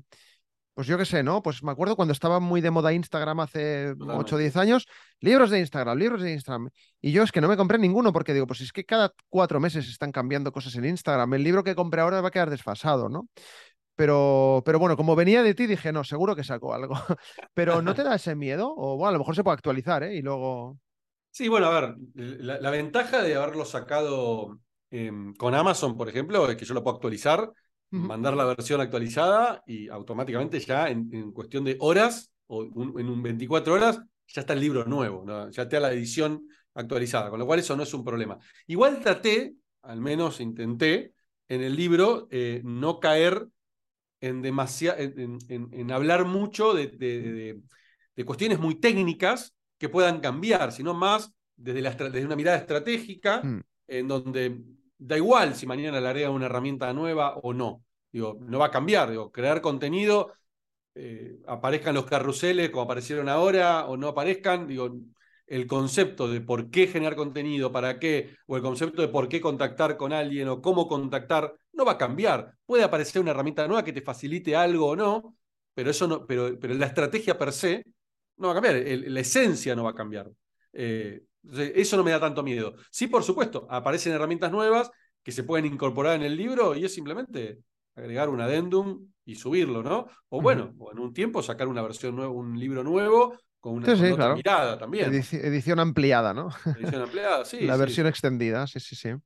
pues 0.73 0.87
yo 0.87 0.97
qué 0.97 1.05
sé, 1.05 1.21
¿no? 1.21 1.43
Pues 1.43 1.61
me 1.61 1.71
acuerdo 1.71 1.95
cuando 1.95 2.11
estaba 2.11 2.39
muy 2.39 2.61
de 2.61 2.71
moda 2.71 2.91
Instagram 2.91 3.41
hace 3.41 3.93
Totalmente. 3.93 4.23
8 4.23 4.35
o 4.35 4.39
10 4.39 4.57
años, 4.57 4.87
libros 5.19 5.51
de 5.51 5.59
Instagram, 5.59 5.95
libros 5.95 6.23
de 6.23 6.33
Instagram. 6.33 6.71
Y 7.01 7.11
yo 7.11 7.21
es 7.21 7.31
que 7.31 7.39
no 7.39 7.47
me 7.47 7.55
compré 7.55 7.77
ninguno 7.77 8.11
porque 8.11 8.33
digo, 8.33 8.47
pues 8.47 8.61
es 8.61 8.71
que 8.71 8.83
cada 8.83 9.13
cuatro 9.29 9.59
meses 9.59 9.87
están 9.89 10.11
cambiando 10.11 10.51
cosas 10.51 10.73
en 10.73 10.85
Instagram. 10.85 11.35
El 11.35 11.43
libro 11.43 11.63
que 11.63 11.75
compré 11.75 12.01
ahora 12.01 12.19
va 12.21 12.29
a 12.29 12.31
quedar 12.31 12.49
desfasado, 12.49 13.09
¿no? 13.09 13.29
Pero, 13.97 14.61
pero 14.63 14.79
bueno, 14.79 14.95
como 14.95 15.15
venía 15.15 15.43
de 15.43 15.55
ti, 15.55 15.65
dije, 15.65 15.91
no, 15.91 16.03
seguro 16.03 16.35
que 16.35 16.43
saco 16.43 16.73
algo. 16.73 16.93
pero 17.53 17.81
¿no 17.81 17.93
te 17.93 18.03
da 18.03 18.15
ese 18.15 18.35
miedo? 18.35 18.73
O 18.77 18.95
bueno, 18.95 19.09
a 19.09 19.11
lo 19.13 19.19
mejor 19.19 19.35
se 19.35 19.43
puede 19.43 19.55
actualizar, 19.55 20.03
¿eh? 20.03 20.15
Y 20.15 20.21
luego. 20.21 20.79
Sí, 21.31 21.47
bueno, 21.49 21.65
a 21.65 21.81
ver, 21.81 21.95
la, 22.13 22.59
la 22.61 22.69
ventaja 22.69 23.21
de 23.23 23.35
haberlo 23.35 23.65
sacado 23.65 24.59
eh, 24.91 25.11
con 25.37 25.55
Amazon, 25.55 25.97
por 25.97 26.07
ejemplo, 26.07 26.49
es 26.49 26.55
que 26.55 26.65
yo 26.65 26.73
lo 26.73 26.83
puedo 26.83 26.95
actualizar, 26.95 27.41
uh 27.41 27.51
-huh. 27.91 28.07
mandar 28.07 28.35
la 28.35 28.45
versión 28.45 28.81
actualizada 28.81 29.63
y 29.65 29.89
automáticamente 29.89 30.59
ya 30.59 30.87
en, 30.89 31.09
en 31.11 31.31
cuestión 31.31 31.63
de 31.63 31.75
horas 31.79 32.31
o 32.47 32.59
un, 32.63 32.99
en 32.99 33.09
un 33.09 33.21
24 33.21 33.73
horas 33.73 33.99
ya 34.27 34.41
está 34.41 34.53
el 34.53 34.59
libro 34.59 34.85
nuevo, 34.85 35.23
¿no? 35.25 35.49
ya 35.49 35.63
está 35.63 35.79
la 35.79 35.91
edición 35.91 36.47
actualizada, 36.73 37.29
con 37.29 37.39
lo 37.39 37.45
cual 37.45 37.59
eso 37.59 37.75
no 37.75 37.83
es 37.83 37.93
un 37.93 38.03
problema. 38.03 38.37
Igual 38.67 38.99
traté, 38.99 39.55
al 39.81 40.01
menos 40.01 40.39
intenté, 40.39 41.13
en 41.47 41.61
el 41.61 41.75
libro 41.75 42.27
eh, 42.29 42.61
no 42.63 42.99
caer 42.99 43.47
en, 44.21 44.45
en, 44.45 45.37
en, 45.49 45.69
en, 45.71 45.91
hablar 45.91 46.25
mucho 46.25 46.73
de, 46.73 46.87
de, 46.87 47.21
de, 47.21 47.61
de, 48.15 48.25
cuestiones 48.25 48.59
muy 48.59 48.75
técnicas 48.75 49.53
que 49.77 49.89
puedan 49.89 50.19
cambiar, 50.19 50.71
sino 50.71 50.93
más 50.93 51.31
desde, 51.55 51.81
la, 51.81 51.91
desde 51.91 52.25
una 52.25 52.35
mirada 52.35 52.57
estratégica, 52.57 53.41
mm. 53.43 53.61
en 53.87 54.07
donde 54.07 54.61
da 54.97 55.17
igual 55.17 55.55
si 55.55 55.65
mañana 55.65 56.01
le 56.01 56.07
agrega 56.07 56.29
una 56.29 56.45
herramienta 56.45 56.91
nueva 56.93 57.35
o 57.37 57.53
no. 57.53 57.83
Digo, 58.11 58.37
no 58.41 58.59
va 58.59 58.67
a 58.67 58.71
cambiar. 58.71 59.11
Digo, 59.11 59.31
crear 59.31 59.61
contenido, 59.61 60.33
eh, 60.95 61.37
aparezcan 61.45 61.93
los 61.93 62.05
carruseles 62.05 62.69
como 62.71 62.83
aparecieron 62.83 63.29
ahora 63.29 63.85
o 63.85 63.97
no 63.97 64.07
aparezcan. 64.07 64.67
Digo, 64.67 64.95
el 65.47 65.65
concepto 65.65 66.27
de 66.27 66.41
por 66.41 66.69
qué 66.69 66.87
generar 66.87 67.15
contenido, 67.15 67.71
para 67.71 67.99
qué, 67.99 68.35
o 68.45 68.57
el 68.57 68.61
concepto 68.61 69.01
de 69.01 69.07
por 69.07 69.29
qué 69.29 69.41
contactar 69.41 69.97
con 69.97 70.13
alguien 70.13 70.49
o 70.49 70.61
cómo 70.61 70.87
contactar, 70.87 71.55
no 71.73 71.85
va 71.85 71.93
a 71.93 71.97
cambiar. 71.97 72.53
Puede 72.65 72.83
aparecer 72.83 73.21
una 73.21 73.31
herramienta 73.31 73.65
nueva 73.67 73.83
que 73.83 73.93
te 73.93 74.01
facilite 74.01 74.55
algo 74.55 74.87
o 74.87 74.95
no, 74.95 75.37
pero, 75.73 75.89
eso 75.89 76.07
no, 76.07 76.25
pero, 76.25 76.59
pero 76.59 76.73
la 76.73 76.87
estrategia 76.87 77.37
per 77.37 77.53
se 77.53 77.83
no 78.37 78.47
va 78.47 78.51
a 78.51 78.55
cambiar, 78.55 78.75
el, 78.75 79.13
la 79.13 79.19
esencia 79.21 79.75
no 79.75 79.85
va 79.85 79.91
a 79.91 79.95
cambiar. 79.95 80.29
Eh, 80.73 81.23
eso 81.75 81.97
no 81.97 82.03
me 82.03 82.11
da 82.11 82.19
tanto 82.19 82.43
miedo. 82.43 82.75
Sí, 82.91 83.07
por 83.07 83.23
supuesto, 83.23 83.67
aparecen 83.69 84.13
herramientas 84.13 84.51
nuevas 84.51 84.91
que 85.23 85.31
se 85.31 85.43
pueden 85.43 85.65
incorporar 85.65 86.15
en 86.15 86.23
el 86.23 86.35
libro 86.35 86.75
y 86.75 86.85
es 86.85 86.93
simplemente 86.93 87.59
agregar 87.95 88.29
un 88.29 88.41
adendum 88.41 89.07
y 89.25 89.35
subirlo, 89.35 89.81
¿no? 89.81 90.07
O 90.29 90.41
bueno, 90.41 90.73
o 90.77 90.91
en 90.91 90.99
un 90.99 91.13
tiempo 91.13 91.41
sacar 91.41 91.67
una 91.67 91.81
versión 91.81 92.15
nueva, 92.15 92.31
un 92.31 92.59
libro 92.59 92.83
nuevo 92.83 93.37
con 93.59 93.73
una, 93.73 93.87
sí, 93.87 93.93
con 93.93 94.05
sí, 94.05 94.11
otra 94.11 94.15
claro. 94.15 94.35
mirada 94.35 94.77
también. 94.77 95.13
Edici 95.13 95.37
edición 95.37 95.79
ampliada, 95.79 96.33
¿no? 96.33 96.49
Edición 96.73 97.01
ampliada, 97.01 97.45
sí. 97.45 97.61
La 97.61 97.73
sí. 97.73 97.79
versión 97.79 98.07
extendida, 98.07 98.67
sí, 98.67 98.79
sí, 98.79 98.95
sí. 98.95 99.09
Lo 99.09 99.21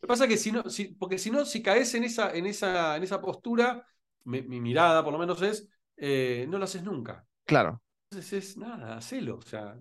que 0.00 0.06
pasa 0.06 0.24
es 0.24 0.30
que 0.30 0.36
si 0.36 0.52
no, 0.52 0.68
si, 0.68 0.86
porque 0.94 1.18
si 1.18 1.30
no, 1.30 1.44
si 1.44 1.62
caes 1.62 1.94
en 1.94 2.04
esa, 2.04 2.32
en 2.34 2.46
esa, 2.46 2.96
en 2.96 3.02
esa 3.02 3.20
postura, 3.20 3.86
mi, 4.24 4.42
mi 4.42 4.60
mirada 4.60 5.04
por 5.04 5.12
lo 5.12 5.18
menos 5.18 5.40
es, 5.42 5.68
eh, 5.96 6.46
no 6.48 6.58
lo 6.58 6.64
haces 6.64 6.82
nunca. 6.82 7.26
Claro. 7.44 7.80
Entonces 8.10 8.50
es 8.50 8.56
nada, 8.56 8.96
hacelo. 8.96 9.36
O 9.36 9.42
sea, 9.42 9.78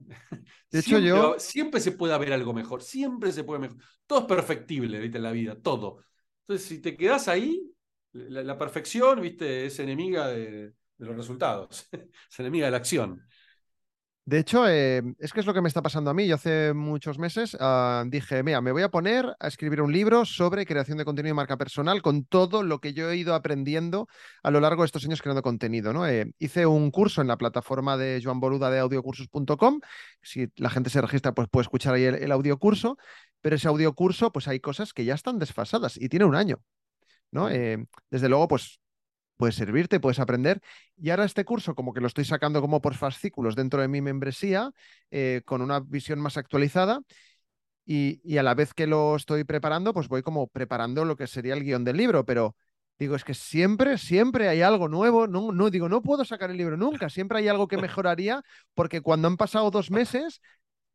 de 0.71 0.81
siempre, 0.81 0.81
hecho, 0.81 0.99
yo. 0.99 1.39
Siempre 1.39 1.81
se 1.81 1.91
puede 1.93 2.17
ver 2.17 2.33
algo 2.33 2.53
mejor, 2.53 2.81
siempre 2.83 3.31
se 3.31 3.43
puede 3.43 3.61
mejorar. 3.61 3.83
Todo 4.05 4.19
es 4.21 4.25
perfectible, 4.25 4.99
¿viste? 4.99 5.17
En 5.17 5.23
la 5.23 5.31
vida, 5.31 5.55
todo. 5.59 6.03
Entonces, 6.41 6.67
si 6.67 6.79
te 6.79 6.95
quedas 6.95 7.27
ahí, 7.27 7.71
la, 8.13 8.43
la 8.43 8.57
perfección, 8.57 9.21
¿viste? 9.21 9.65
Es 9.65 9.79
enemiga 9.79 10.27
de, 10.27 10.73
de 10.97 11.05
los 11.05 11.15
resultados, 11.15 11.89
es 11.91 12.39
enemiga 12.39 12.65
de 12.65 12.71
la 12.71 12.77
acción. 12.77 13.21
De 14.23 14.37
hecho, 14.37 14.67
eh, 14.67 15.01
es 15.19 15.33
que 15.33 15.39
es 15.39 15.45
lo 15.47 15.53
que 15.53 15.61
me 15.61 15.67
está 15.67 15.81
pasando 15.81 16.11
a 16.11 16.13
mí. 16.13 16.27
Yo 16.27 16.35
hace 16.35 16.73
muchos 16.73 17.17
meses 17.17 17.55
uh, 17.55 18.07
dije, 18.07 18.43
mira, 18.43 18.61
me 18.61 18.71
voy 18.71 18.83
a 18.83 18.89
poner 18.89 19.35
a 19.39 19.47
escribir 19.47 19.81
un 19.81 19.91
libro 19.91 20.25
sobre 20.25 20.65
creación 20.65 20.99
de 20.99 21.05
contenido 21.05 21.33
y 21.33 21.35
marca 21.35 21.57
personal 21.57 22.01
con 22.03 22.25
todo 22.25 22.61
lo 22.61 22.79
que 22.79 22.93
yo 22.93 23.09
he 23.09 23.17
ido 23.17 23.33
aprendiendo 23.33 24.07
a 24.43 24.51
lo 24.51 24.59
largo 24.59 24.83
de 24.83 24.85
estos 24.85 25.03
años 25.05 25.21
creando 25.21 25.41
contenido. 25.41 25.91
¿no? 25.91 26.07
Eh, 26.07 26.31
hice 26.37 26.67
un 26.67 26.91
curso 26.91 27.21
en 27.21 27.27
la 27.27 27.37
plataforma 27.37 27.97
de 27.97 28.21
Joan 28.23 28.39
Boluda 28.39 28.69
de 28.69 28.79
audiocursos.com. 28.79 29.81
Si 30.21 30.47
la 30.55 30.69
gente 30.69 30.91
se 30.91 31.01
registra, 31.01 31.33
pues 31.33 31.47
puede 31.49 31.63
escuchar 31.63 31.95
ahí 31.95 32.03
el, 32.03 32.15
el 32.15 32.31
audiocurso. 32.31 32.97
Pero 33.41 33.55
ese 33.55 33.67
audiocurso, 33.67 34.31
pues 34.31 34.47
hay 34.47 34.59
cosas 34.59 34.93
que 34.93 35.03
ya 35.03 35.15
están 35.15 35.39
desfasadas 35.39 35.97
y 35.97 36.09
tiene 36.09 36.25
un 36.25 36.35
año. 36.35 36.61
¿no? 37.31 37.49
Eh, 37.49 37.85
desde 38.09 38.29
luego, 38.29 38.47
pues 38.47 38.80
puede 39.41 39.53
servirte, 39.53 39.99
puedes 39.99 40.19
aprender. 40.19 40.61
Y 40.97 41.09
ahora 41.09 41.25
este 41.25 41.45
curso 41.45 41.73
como 41.73 41.93
que 41.93 41.99
lo 41.99 42.05
estoy 42.05 42.25
sacando 42.25 42.61
como 42.61 42.79
por 42.79 42.93
fascículos 42.93 43.55
dentro 43.55 43.81
de 43.81 43.87
mi 43.87 43.99
membresía, 43.99 44.71
eh, 45.09 45.41
con 45.45 45.63
una 45.63 45.79
visión 45.79 46.19
más 46.19 46.37
actualizada. 46.37 47.01
Y, 47.85 48.21
y, 48.23 48.37
a 48.37 48.43
la 48.43 48.53
vez 48.53 48.75
que 48.75 48.85
lo 48.85 49.15
estoy 49.15 49.43
preparando, 49.43 49.93
pues 49.93 50.07
voy 50.07 50.21
como 50.21 50.47
preparando 50.47 51.05
lo 51.05 51.15
que 51.15 51.25
sería 51.25 51.55
el 51.55 51.63
guion 51.63 51.83
del 51.83 51.97
libro, 51.97 52.23
pero 52.23 52.55
digo, 52.99 53.15
es 53.15 53.23
que 53.23 53.33
siempre, 53.33 53.97
siempre 53.97 54.47
hay 54.47 54.61
algo 54.61 54.87
nuevo. 54.87 55.25
No, 55.25 55.51
no 55.51 55.71
digo, 55.71 55.89
no 55.89 56.03
puedo 56.03 56.23
sacar 56.23 56.51
el 56.51 56.57
libro 56.57 56.77
nunca, 56.77 57.09
siempre 57.09 57.39
hay 57.39 57.47
algo 57.47 57.67
que 57.67 57.77
mejoraría, 58.05 58.43
porque 58.75 59.01
cuando 59.01 59.27
han 59.27 59.37
pasado 59.37 59.71
dos 59.71 59.89
meses, 59.89 60.39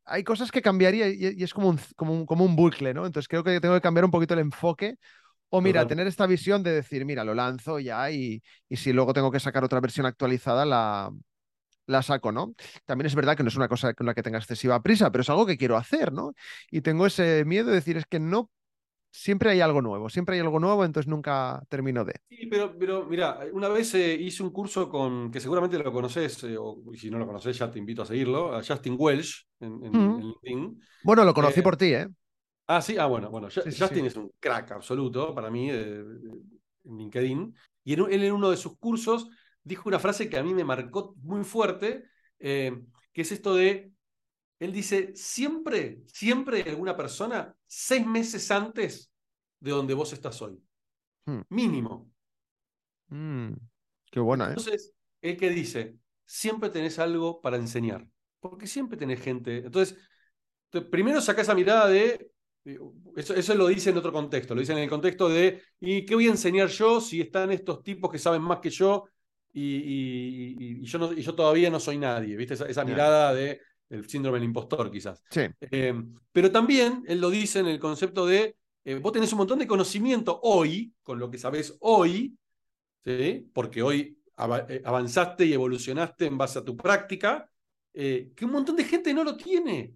hay 0.05 0.23
cosas 0.23 0.51
que 0.51 0.61
cambiaría 0.61 1.09
y, 1.09 1.35
y 1.37 1.43
es 1.43 1.53
como 1.53 1.67
un, 1.69 1.79
como, 1.97 2.13
un, 2.13 2.25
como 2.25 2.45
un 2.45 2.55
bucle, 2.55 2.93
¿no? 2.93 3.05
Entonces 3.05 3.27
creo 3.27 3.43
que 3.43 3.59
tengo 3.59 3.75
que 3.75 3.81
cambiar 3.81 4.05
un 4.05 4.11
poquito 4.11 4.33
el 4.33 4.39
enfoque 4.39 4.97
o 5.49 5.61
mira, 5.61 5.81
Total. 5.81 5.87
tener 5.87 6.07
esta 6.07 6.27
visión 6.27 6.63
de 6.63 6.71
decir, 6.71 7.05
mira, 7.05 7.23
lo 7.23 7.33
lanzo 7.33 7.79
ya 7.79 8.11
y, 8.11 8.41
y 8.67 8.75
si 8.77 8.93
luego 8.93 9.13
tengo 9.13 9.31
que 9.31 9.39
sacar 9.39 9.63
otra 9.63 9.79
versión 9.79 10.05
actualizada, 10.05 10.65
la, 10.65 11.11
la 11.85 12.01
saco, 12.03 12.31
¿no? 12.31 12.53
También 12.85 13.07
es 13.07 13.15
verdad 13.15 13.35
que 13.35 13.43
no 13.43 13.49
es 13.49 13.55
una 13.55 13.67
cosa 13.67 13.93
con 13.93 14.05
la 14.05 14.13
que 14.13 14.23
tenga 14.23 14.37
excesiva 14.37 14.81
prisa, 14.81 15.11
pero 15.11 15.21
es 15.21 15.29
algo 15.29 15.45
que 15.45 15.57
quiero 15.57 15.77
hacer, 15.77 16.11
¿no? 16.11 16.33
Y 16.69 16.81
tengo 16.81 17.05
ese 17.05 17.45
miedo 17.45 17.69
de 17.69 17.75
decir, 17.75 17.97
es 17.97 18.05
que 18.05 18.19
no, 18.19 18.49
siempre 19.09 19.49
hay 19.49 19.61
algo 19.61 19.81
nuevo, 19.81 20.09
siempre 20.09 20.35
hay 20.35 20.41
algo 20.41 20.59
nuevo, 20.59 20.83
entonces 20.83 21.09
nunca 21.09 21.63
termino 21.69 22.03
de. 22.03 22.13
Sí, 22.29 22.47
pero, 22.47 22.77
pero 22.77 23.05
mira, 23.05 23.39
una 23.53 23.69
vez 23.69 23.93
eh, 23.95 24.13
hice 24.15 24.43
un 24.43 24.51
curso 24.51 24.89
con, 24.89 25.31
que 25.31 25.39
seguramente 25.39 25.77
lo 25.79 25.91
conoces, 25.91 26.43
eh, 26.43 26.57
o 26.59 26.83
si 26.95 27.09
no 27.09 27.17
lo 27.17 27.25
conoces 27.25 27.57
ya 27.57 27.71
te 27.71 27.79
invito 27.79 28.01
a 28.01 28.05
seguirlo, 28.05 28.53
a 28.53 28.63
Justin 28.63 28.95
Welsh 28.97 29.45
en, 29.59 29.85
en, 29.85 29.91
mm. 29.91 30.19
en 30.19 30.27
LinkedIn. 30.27 30.81
Bueno, 31.03 31.23
lo 31.23 31.33
conocí 31.33 31.61
eh, 31.61 31.63
por 31.63 31.77
ti, 31.77 31.93
¿eh? 31.93 32.07
Ah, 32.67 32.81
sí, 32.81 32.97
ah, 32.97 33.05
bueno, 33.05 33.29
bueno. 33.29 33.49
Sí, 33.49 33.61
Justin 33.65 34.01
sí. 34.01 34.07
es 34.07 34.15
un 34.17 34.31
crack 34.39 34.71
absoluto 34.71 35.33
para 35.33 35.49
mí 35.49 35.69
eh, 35.71 36.03
en 36.83 36.97
LinkedIn. 36.97 37.55
Y 37.85 37.93
en, 37.93 37.99
él 38.11 38.23
en 38.25 38.33
uno 38.33 38.51
de 38.51 38.57
sus 38.57 38.77
cursos 38.77 39.29
dijo 39.63 39.87
una 39.87 39.99
frase 39.99 40.29
que 40.29 40.37
a 40.37 40.43
mí 40.43 40.53
me 40.53 40.65
marcó 40.65 41.15
muy 41.17 41.45
fuerte, 41.45 42.05
eh, 42.39 42.77
que 43.13 43.21
es 43.21 43.31
esto 43.31 43.55
de, 43.55 43.93
él 44.59 44.73
dice, 44.73 45.13
siempre, 45.15 46.01
siempre 46.07 46.63
alguna 46.63 46.95
persona 46.95 47.55
seis 47.65 48.05
meses 48.05 48.51
antes 48.51 49.11
de 49.59 49.71
donde 49.71 49.93
vos 49.93 50.11
estás 50.11 50.41
hoy. 50.41 50.61
Hmm. 51.25 51.41
Mínimo. 51.49 52.11
Mm, 53.07 53.53
qué 54.11 54.19
buena, 54.19 54.45
¿eh? 54.45 54.49
Entonces, 54.49 54.93
él 55.21 55.37
que 55.37 55.49
dice, 55.49 55.97
siempre 56.25 56.69
tenés 56.69 56.99
algo 56.99 57.41
para 57.41 57.57
enseñar, 57.57 58.05
porque 58.41 58.67
siempre 58.67 58.97
tenés 58.97 59.21
gente. 59.21 59.59
Entonces, 59.59 59.97
primero 60.91 61.21
saca 61.21 61.41
esa 61.41 61.55
mirada 61.55 61.87
de 61.87 62.31
eso, 63.15 63.33
eso, 63.33 63.55
lo 63.55 63.67
dice 63.67 63.89
en 63.89 63.97
otro 63.97 64.11
contexto, 64.11 64.53
lo 64.53 64.61
dice 64.61 64.73
en 64.73 64.79
el 64.79 64.89
contexto 64.89 65.29
de, 65.29 65.61
¿y 65.79 66.05
qué 66.05 66.15
voy 66.15 66.27
a 66.27 66.31
enseñar 66.31 66.67
yo 66.67 67.01
si 67.01 67.21
están 67.21 67.51
estos 67.51 67.83
tipos 67.83 68.11
que 68.11 68.19
saben 68.19 68.41
más 68.41 68.59
que 68.59 68.69
yo? 68.69 69.05
y, 69.59 70.85
yo, 70.85 70.99
no, 70.99 71.13
y 71.13 71.21
yo 71.21 71.33
todavía 71.33 71.69
no 71.69 71.79
soy 71.79 71.97
nadie, 71.97 72.35
¿viste? 72.35 72.53
Esa, 72.53 72.85
mirada 72.85 73.33
de 73.33 73.59
el 73.89 74.07
síndrome 74.07 74.37
del 74.37 74.47
impostor, 74.47 74.91
quizás. 74.91 75.23
Sí. 75.31 75.41
Eh, 75.71 75.93
pero 76.31 76.51
también 76.51 77.03
él 77.07 77.19
lo 77.19 77.29
dice 77.29 77.59
en 77.59 77.67
el 77.67 77.79
concepto 77.79 78.25
de 78.25 78.55
eh, 78.83 78.95
vos 78.95 79.11
tenés 79.11 79.31
un 79.31 79.39
montón 79.39 79.59
de 79.59 79.67
conocimiento 79.67 80.39
hoy, 80.43 80.93
con 81.01 81.19
lo 81.19 81.29
que 81.29 81.37
sabés 81.37 81.75
hoy, 81.79 82.37
¿sí? 83.03 83.49
porque 83.53 83.81
hoy 83.81 84.19
eh, 84.69 84.81
avanzaste 84.85 85.45
y 85.45 85.53
evolucionaste 85.53 86.25
en 86.25 86.37
base 86.37 86.59
a 86.59 86.65
tu 86.65 86.75
práctica, 86.75 87.49
que 87.93 88.45
un 88.45 88.51
montón 88.51 88.75
de 88.75 88.83
gente 88.83 89.11
no 89.11 89.23
lo 89.23 89.35
tiene. 89.35 89.95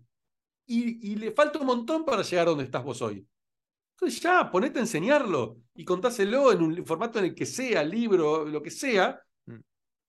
Y, 0.74 1.11
y, 1.11 1.15
le 1.15 1.32
falta 1.32 1.59
un 1.59 1.65
montón 1.65 2.05
para 2.05 2.22
llegar 2.22 2.47
a 2.47 2.51
donde 2.51 2.63
estás 2.63 2.82
vos 2.82 3.01
hoy. 3.01 3.28
Entonces 3.95 4.22
ya, 4.22 4.49
ponete 4.49 4.80
a 4.80 4.84
enseñarlo 4.84 5.57
y 5.76 5.84
contáselo 5.84 6.53
en 6.53 6.61
un 6.61 6.86
formato 6.86 7.19
en 7.19 7.26
el 7.26 7.36
que 7.36 7.45
sea, 7.45 7.84
libro, 7.84 8.45
lo 8.45 8.63
que 8.63 8.72
sea, 8.72 9.22
mm. 9.47 9.55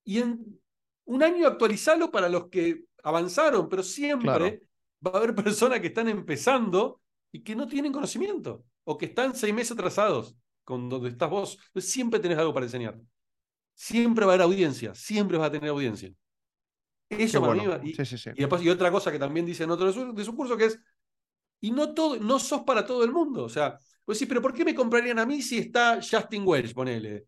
y 0.04 0.18
en 0.18 0.60
un 1.06 1.22
año 1.24 1.48
actualizarlo 1.48 2.12
para 2.12 2.28
los 2.28 2.48
que 2.48 2.84
avanzaron, 3.02 3.68
pero 3.68 3.82
siempre 3.82 4.62
va 5.04 5.10
a 5.14 5.16
haber 5.16 5.34
personas 5.34 5.80
que 5.80 5.88
están 5.88 6.08
empezando 6.08 7.00
y 7.32 7.42
que 7.42 7.56
no 7.56 7.66
tienen 7.66 7.92
conocimiento 7.92 8.64
o 8.84 8.96
que 8.96 9.06
están 9.06 9.34
seis 9.34 9.52
meses 9.52 9.72
atrasados 9.72 10.36
con 10.62 10.88
donde 10.88 11.08
estás 11.08 11.28
vos. 11.28 11.58
Entonces 11.66 11.90
siempre 11.90 12.20
tenés 12.20 12.38
algo 12.38 12.54
para 12.54 12.66
enseñar. 12.66 13.00
Siempre 13.74 14.24
va 14.26 14.32
a 14.32 14.34
haber 14.34 14.44
audiencia, 14.44 14.94
siempre 14.94 15.38
vas 15.38 15.48
a 15.48 15.52
tener 15.52 15.70
audiencia. 15.70 16.12
Eso 17.18 17.40
para 17.40 17.54
mí. 17.54 17.90
Y, 17.90 17.90
y, 17.90 18.40
después, 18.40 18.62
y 18.62 18.68
otra 18.68 18.90
cosa 18.90 19.10
que 19.12 19.18
también 19.18 19.46
dice 19.46 19.64
en 19.64 19.70
otro 19.70 19.86
de 19.86 19.92
su, 19.92 20.12
de 20.12 20.24
su, 20.24 20.34
curso 20.34 20.56
que 20.56 20.66
es, 20.66 20.80
y 21.60 21.70
no, 21.70 21.94
todo, 21.94 22.16
no 22.16 22.38
sos 22.38 22.62
para 22.62 22.84
todo 22.84 23.04
el 23.04 23.12
mundo. 23.12 23.44
O 23.44 23.48
sea, 23.48 23.78
pues 24.04 24.18
sí, 24.18 24.26
pero 24.26 24.42
¿por 24.42 24.52
qué 24.52 24.64
me 24.64 24.74
comprarían 24.74 25.18
a 25.18 25.26
mí 25.26 25.42
si 25.42 25.58
está 25.58 26.00
Justin 26.02 26.42
Welch, 26.46 26.74
ponele? 26.74 27.26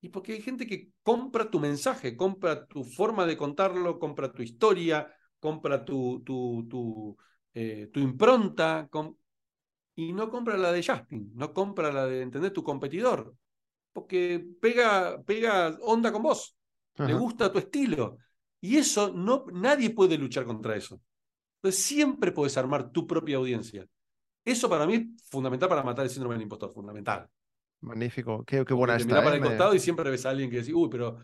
Y 0.00 0.08
porque 0.08 0.34
hay 0.34 0.42
gente 0.42 0.66
que 0.66 0.90
compra 1.02 1.50
tu 1.50 1.58
mensaje, 1.58 2.16
compra 2.16 2.66
tu 2.66 2.84
forma 2.84 3.26
de 3.26 3.36
contarlo, 3.36 3.98
compra 3.98 4.32
tu 4.32 4.42
historia, 4.42 5.10
compra 5.40 5.84
tu, 5.84 6.22
tu, 6.24 6.66
tu, 6.68 7.16
eh, 7.54 7.88
tu 7.92 8.00
impronta, 8.00 8.88
y 9.94 10.12
no 10.12 10.30
compra 10.30 10.56
la 10.58 10.70
de 10.72 10.84
Justin, 10.84 11.32
no 11.34 11.52
compra 11.52 11.90
la 11.90 12.06
de 12.06 12.22
entender 12.22 12.52
tu 12.52 12.62
competidor, 12.62 13.34
porque 13.92 14.46
pega, 14.60 15.22
pega 15.24 15.76
onda 15.80 16.12
con 16.12 16.22
vos, 16.22 16.56
le 16.98 17.14
gusta 17.14 17.50
tu 17.50 17.58
estilo. 17.58 18.18
Y 18.60 18.76
eso 18.76 19.12
no, 19.12 19.44
nadie 19.52 19.90
puede 19.90 20.18
luchar 20.18 20.44
contra 20.44 20.76
eso. 20.76 21.00
Entonces 21.56 21.82
siempre 21.82 22.32
puedes 22.32 22.56
armar 22.56 22.90
tu 22.90 23.06
propia 23.06 23.36
audiencia. 23.36 23.86
Eso 24.44 24.68
para 24.68 24.86
mí 24.86 24.94
es 24.94 25.28
fundamental 25.28 25.68
para 25.68 25.82
matar 25.82 26.04
el 26.04 26.10
síndrome 26.10 26.36
del 26.36 26.42
impostor, 26.42 26.72
fundamental. 26.72 27.28
Magnífico, 27.80 28.44
qué, 28.44 28.64
qué 28.64 28.74
buena 28.74 28.96
está. 28.96 29.08
Mira 29.08 29.22
para 29.22 29.34
¿eh? 29.36 29.38
el 29.38 29.44
costado 29.44 29.74
y 29.74 29.80
siempre 29.80 30.08
ves 30.10 30.24
a 30.24 30.30
alguien 30.30 30.50
que 30.50 30.58
dice, 30.58 30.72
uy, 30.72 30.88
pero 30.88 31.18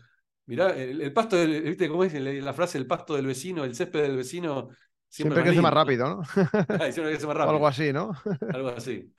mira, 0.45 0.75
el, 0.75 1.13
pasto, 1.13 1.37
del, 1.37 1.61
¿viste 1.63 1.87
cómo 1.87 2.03
es 2.03 2.13
la 2.13 2.53
frase? 2.53 2.77
El 2.77 2.87
pasto 2.87 3.15
del 3.15 3.25
vecino, 3.25 3.63
el 3.63 3.75
césped 3.75 4.01
del 4.01 4.17
vecino. 4.17 4.69
Siempre, 5.07 5.35
siempre 5.35 5.43
crece 5.43 5.61
más 5.61 5.73
rápido, 5.73 6.09
¿no? 6.09 6.23
siempre 6.91 7.11
crece 7.11 7.27
más 7.27 7.37
rápido. 7.37 7.47
O 7.47 7.51
algo 7.51 7.67
así, 7.67 7.93
¿no? 7.93 8.11
algo 8.53 8.69
así. 8.69 9.13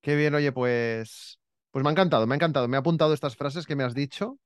qué 0.00 0.14
bien, 0.14 0.34
oye, 0.34 0.52
pues, 0.52 1.40
pues 1.70 1.82
me 1.82 1.88
ha 1.88 1.92
encantado, 1.92 2.26
me 2.26 2.34
ha 2.34 2.36
encantado. 2.36 2.68
Me 2.68 2.76
ha 2.76 2.80
apuntado 2.80 3.12
estas 3.12 3.36
frases 3.36 3.66
que 3.66 3.76
me 3.76 3.84
has 3.84 3.94
dicho. 3.94 4.38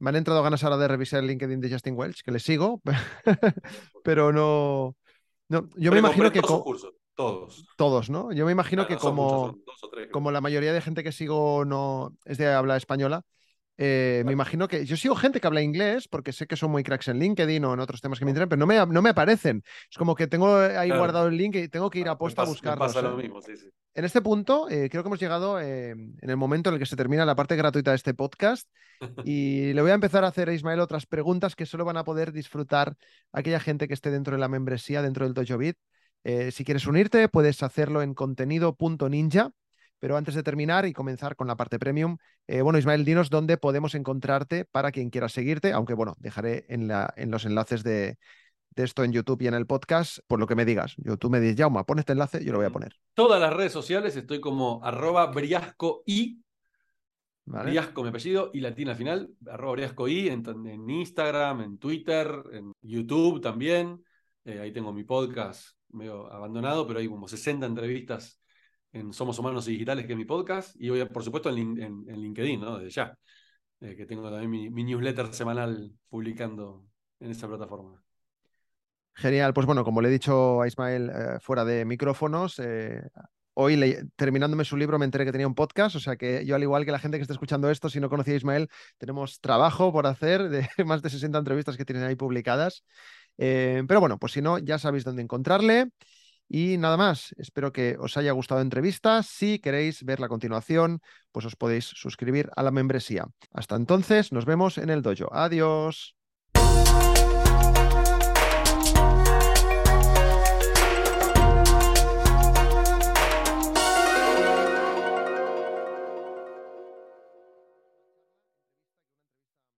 Me 0.00 0.10
han 0.10 0.16
entrado 0.16 0.42
ganas 0.42 0.64
ahora 0.64 0.78
de 0.78 0.88
revisar 0.88 1.20
el 1.20 1.26
LinkedIn 1.26 1.60
de 1.60 1.70
Justin 1.70 1.94
Welch, 1.96 2.22
que 2.22 2.32
le 2.32 2.40
sigo, 2.40 2.80
pero 4.02 4.32
no. 4.32 4.96
no 5.48 5.68
yo 5.76 5.92
me 5.92 5.98
imagino 5.98 6.32
que. 6.32 6.40
Todos. 6.40 7.66
Todos, 7.76 8.08
¿no? 8.08 8.32
Yo 8.32 8.46
me 8.46 8.52
imagino 8.52 8.86
que 8.86 8.96
como, 8.96 9.58
como 10.10 10.30
la 10.30 10.40
mayoría 10.40 10.72
de 10.72 10.80
gente 10.80 11.04
que 11.04 11.12
sigo 11.12 11.66
no 11.66 12.16
es 12.24 12.38
de 12.38 12.46
habla 12.46 12.78
española, 12.78 13.24
eh, 13.82 14.22
me 14.26 14.32
imagino 14.32 14.68
que 14.68 14.84
yo 14.84 14.94
sigo 14.94 15.16
gente 15.16 15.40
que 15.40 15.46
habla 15.46 15.62
inglés 15.62 16.06
porque 16.06 16.32
sé 16.32 16.46
que 16.46 16.54
son 16.54 16.70
muy 16.70 16.82
cracks 16.84 17.08
en 17.08 17.18
LinkedIn 17.18 17.64
o 17.64 17.72
en 17.72 17.80
otros 17.80 18.02
temas 18.02 18.18
que 18.18 18.26
me 18.26 18.30
interesan, 18.30 18.50
pero 18.50 18.60
no 18.60 18.66
me, 18.66 18.76
no 18.76 19.00
me 19.00 19.08
aparecen. 19.08 19.62
Es 19.90 19.96
como 19.96 20.14
que 20.14 20.26
tengo 20.26 20.54
ahí 20.54 20.90
guardado 20.90 21.28
el 21.28 21.36
link 21.38 21.54
y 21.56 21.68
tengo 21.68 21.88
que 21.88 22.00
ir 22.00 22.08
a 22.10 22.18
posta 22.18 22.42
a 22.42 22.44
buscarlo. 22.44 22.84
En 23.94 24.04
este 24.04 24.20
punto, 24.20 24.68
eh, 24.68 24.90
creo 24.90 25.02
que 25.02 25.08
hemos 25.08 25.18
llegado 25.18 25.58
eh, 25.58 25.92
en 25.92 26.28
el 26.28 26.36
momento 26.36 26.68
en 26.68 26.74
el 26.74 26.78
que 26.78 26.84
se 26.84 26.94
termina 26.94 27.24
la 27.24 27.34
parte 27.34 27.56
gratuita 27.56 27.92
de 27.92 27.96
este 27.96 28.12
podcast 28.12 28.68
y 29.24 29.72
le 29.72 29.80
voy 29.80 29.92
a 29.92 29.94
empezar 29.94 30.24
a 30.24 30.28
hacer 30.28 30.50
a 30.50 30.52
Ismael 30.52 30.80
otras 30.80 31.06
preguntas 31.06 31.56
que 31.56 31.64
solo 31.64 31.86
van 31.86 31.96
a 31.96 32.04
poder 32.04 32.32
disfrutar 32.32 32.98
aquella 33.32 33.60
gente 33.60 33.88
que 33.88 33.94
esté 33.94 34.10
dentro 34.10 34.34
de 34.34 34.40
la 34.40 34.48
membresía, 34.48 35.00
dentro 35.00 35.24
del 35.24 35.32
Dojo 35.32 35.56
Bit. 35.56 35.78
Si 36.52 36.66
quieres 36.66 36.86
unirte, 36.86 37.30
puedes 37.30 37.62
hacerlo 37.62 38.02
en 38.02 38.12
contenido.ninja. 38.12 39.52
Pero 40.00 40.16
antes 40.16 40.34
de 40.34 40.42
terminar 40.42 40.86
y 40.86 40.92
comenzar 40.92 41.36
con 41.36 41.46
la 41.46 41.56
parte 41.56 41.78
premium, 41.78 42.16
eh, 42.46 42.62
bueno, 42.62 42.78
Ismael, 42.78 43.04
dinos 43.04 43.30
dónde 43.30 43.58
podemos 43.58 43.94
encontrarte 43.94 44.64
para 44.64 44.90
quien 44.90 45.10
quiera 45.10 45.28
seguirte, 45.28 45.72
aunque 45.72 45.94
bueno, 45.94 46.14
dejaré 46.18 46.64
en, 46.68 46.88
la, 46.88 47.12
en 47.16 47.30
los 47.30 47.44
enlaces 47.44 47.84
de, 47.84 48.18
esto 48.76 49.04
en 49.04 49.12
YouTube 49.12 49.42
y 49.42 49.46
en 49.46 49.54
el 49.54 49.66
podcast, 49.66 50.18
por 50.26 50.40
lo 50.40 50.46
que 50.46 50.54
me 50.54 50.64
digas. 50.64 50.94
Yo, 50.96 51.18
tú 51.18 51.28
me 51.28 51.38
dices, 51.38 51.56
Jauma, 51.58 51.84
pon 51.84 51.98
este 51.98 52.12
enlace, 52.12 52.42
yo 52.42 52.52
lo 52.52 52.58
voy 52.58 52.66
a 52.66 52.70
poner. 52.70 52.96
Todas 53.14 53.40
las 53.40 53.52
redes 53.52 53.72
sociales 53.72 54.16
estoy 54.16 54.40
como 54.40 54.80
arroba 54.82 55.26
briasco 55.26 56.02
y 56.06 56.40
Briasco, 57.44 58.02
mi 58.02 58.10
apellido, 58.10 58.50
y 58.54 58.60
latina 58.60 58.92
al 58.92 58.96
final, 58.96 59.30
arroba 59.46 59.72
briasco 59.72 60.06
y 60.06 60.28
en, 60.28 60.44
en, 60.46 60.88
Instagram, 60.88 61.62
en 61.62 61.78
Twitter, 61.78 62.30
en 62.52 62.72
YouTube 62.80 63.40
también. 63.40 64.04
Eh, 64.44 64.60
ahí 64.60 64.72
tengo 64.72 64.92
mi 64.92 65.02
podcast 65.02 65.76
medio 65.88 66.32
abandonado, 66.32 66.86
pero 66.86 67.00
hay 67.00 67.08
como 67.08 67.26
60 67.26 67.66
entrevistas 67.66 68.39
en 68.92 69.12
Somos 69.12 69.38
Humanos 69.38 69.68
y 69.68 69.72
Digitales, 69.72 70.06
que 70.06 70.12
es 70.12 70.18
mi 70.18 70.24
podcast, 70.24 70.74
y 70.80 70.90
hoy, 70.90 71.04
por 71.06 71.22
supuesto, 71.22 71.48
en, 71.50 72.04
LinkedIn, 72.06 72.60
¿no? 72.60 72.78
Desde 72.78 72.90
ya, 72.90 73.18
eh, 73.80 73.94
que 73.96 74.06
tengo 74.06 74.30
también 74.30 74.72
mi, 74.72 74.84
newsletter 74.84 75.32
semanal 75.32 75.92
publicando 76.08 76.84
en 77.20 77.30
esa 77.30 77.48
plataforma. 77.48 78.02
Genial, 79.14 79.52
pues 79.52 79.66
bueno, 79.66 79.84
como 79.84 80.00
le 80.00 80.08
he 80.08 80.12
dicho 80.12 80.62
a 80.62 80.66
Ismael 80.66 81.10
eh, 81.10 81.38
fuera 81.40 81.64
de 81.64 81.84
micrófonos, 81.84 82.58
eh, 82.58 83.02
hoy 83.54 83.96
terminándome 84.16 84.64
su 84.64 84.76
libro 84.76 84.98
me 84.98 85.04
enteré 85.04 85.24
que 85.24 85.32
tenía 85.32 85.46
un 85.46 85.54
podcast, 85.54 85.96
o 85.96 86.00
sea 86.00 86.16
que 86.16 86.44
yo 86.46 86.54
al 86.54 86.62
igual 86.62 86.84
que 86.84 86.92
la 86.92 86.98
gente 86.98 87.18
que 87.18 87.22
está 87.22 87.34
escuchando 87.34 87.70
esto, 87.70 87.90
si 87.90 88.00
no 88.00 88.08
conocía 88.08 88.34
a 88.34 88.38
Ismael, 88.38 88.68
tenemos 88.98 89.40
trabajo 89.40 89.92
por 89.92 90.06
hacer 90.06 90.48
de 90.48 90.68
más 90.86 91.02
de 91.02 91.10
60 91.10 91.38
entrevistas 91.38 91.76
que 91.76 91.84
tienen 91.84 92.04
ahí 92.04 92.16
publicadas. 92.16 92.84
Pero 93.36 94.00
bueno, 94.00 94.18
pues 94.18 94.32
si 94.32 94.42
no, 94.42 94.58
ya 94.58 94.78
sabéis 94.78 95.04
dónde 95.04 95.22
encontrarle. 95.22 95.90
Y 96.52 96.78
nada 96.78 96.96
más, 96.96 97.32
espero 97.38 97.72
que 97.72 97.96
os 98.00 98.16
haya 98.16 98.32
gustado 98.32 98.58
la 98.58 98.64
entrevista. 98.64 99.22
Si 99.22 99.60
queréis 99.60 100.02
ver 100.04 100.18
la 100.18 100.26
continuación, 100.26 101.00
pues 101.30 101.46
os 101.46 101.54
podéis 101.54 101.84
suscribir 101.84 102.50
a 102.56 102.64
la 102.64 102.72
membresía. 102.72 103.28
Hasta 103.52 103.76
entonces, 103.76 104.32
nos 104.32 104.46
vemos 104.46 104.76
en 104.76 104.90
el 104.90 105.00
dojo. 105.00 105.32
Adiós. 105.32 106.16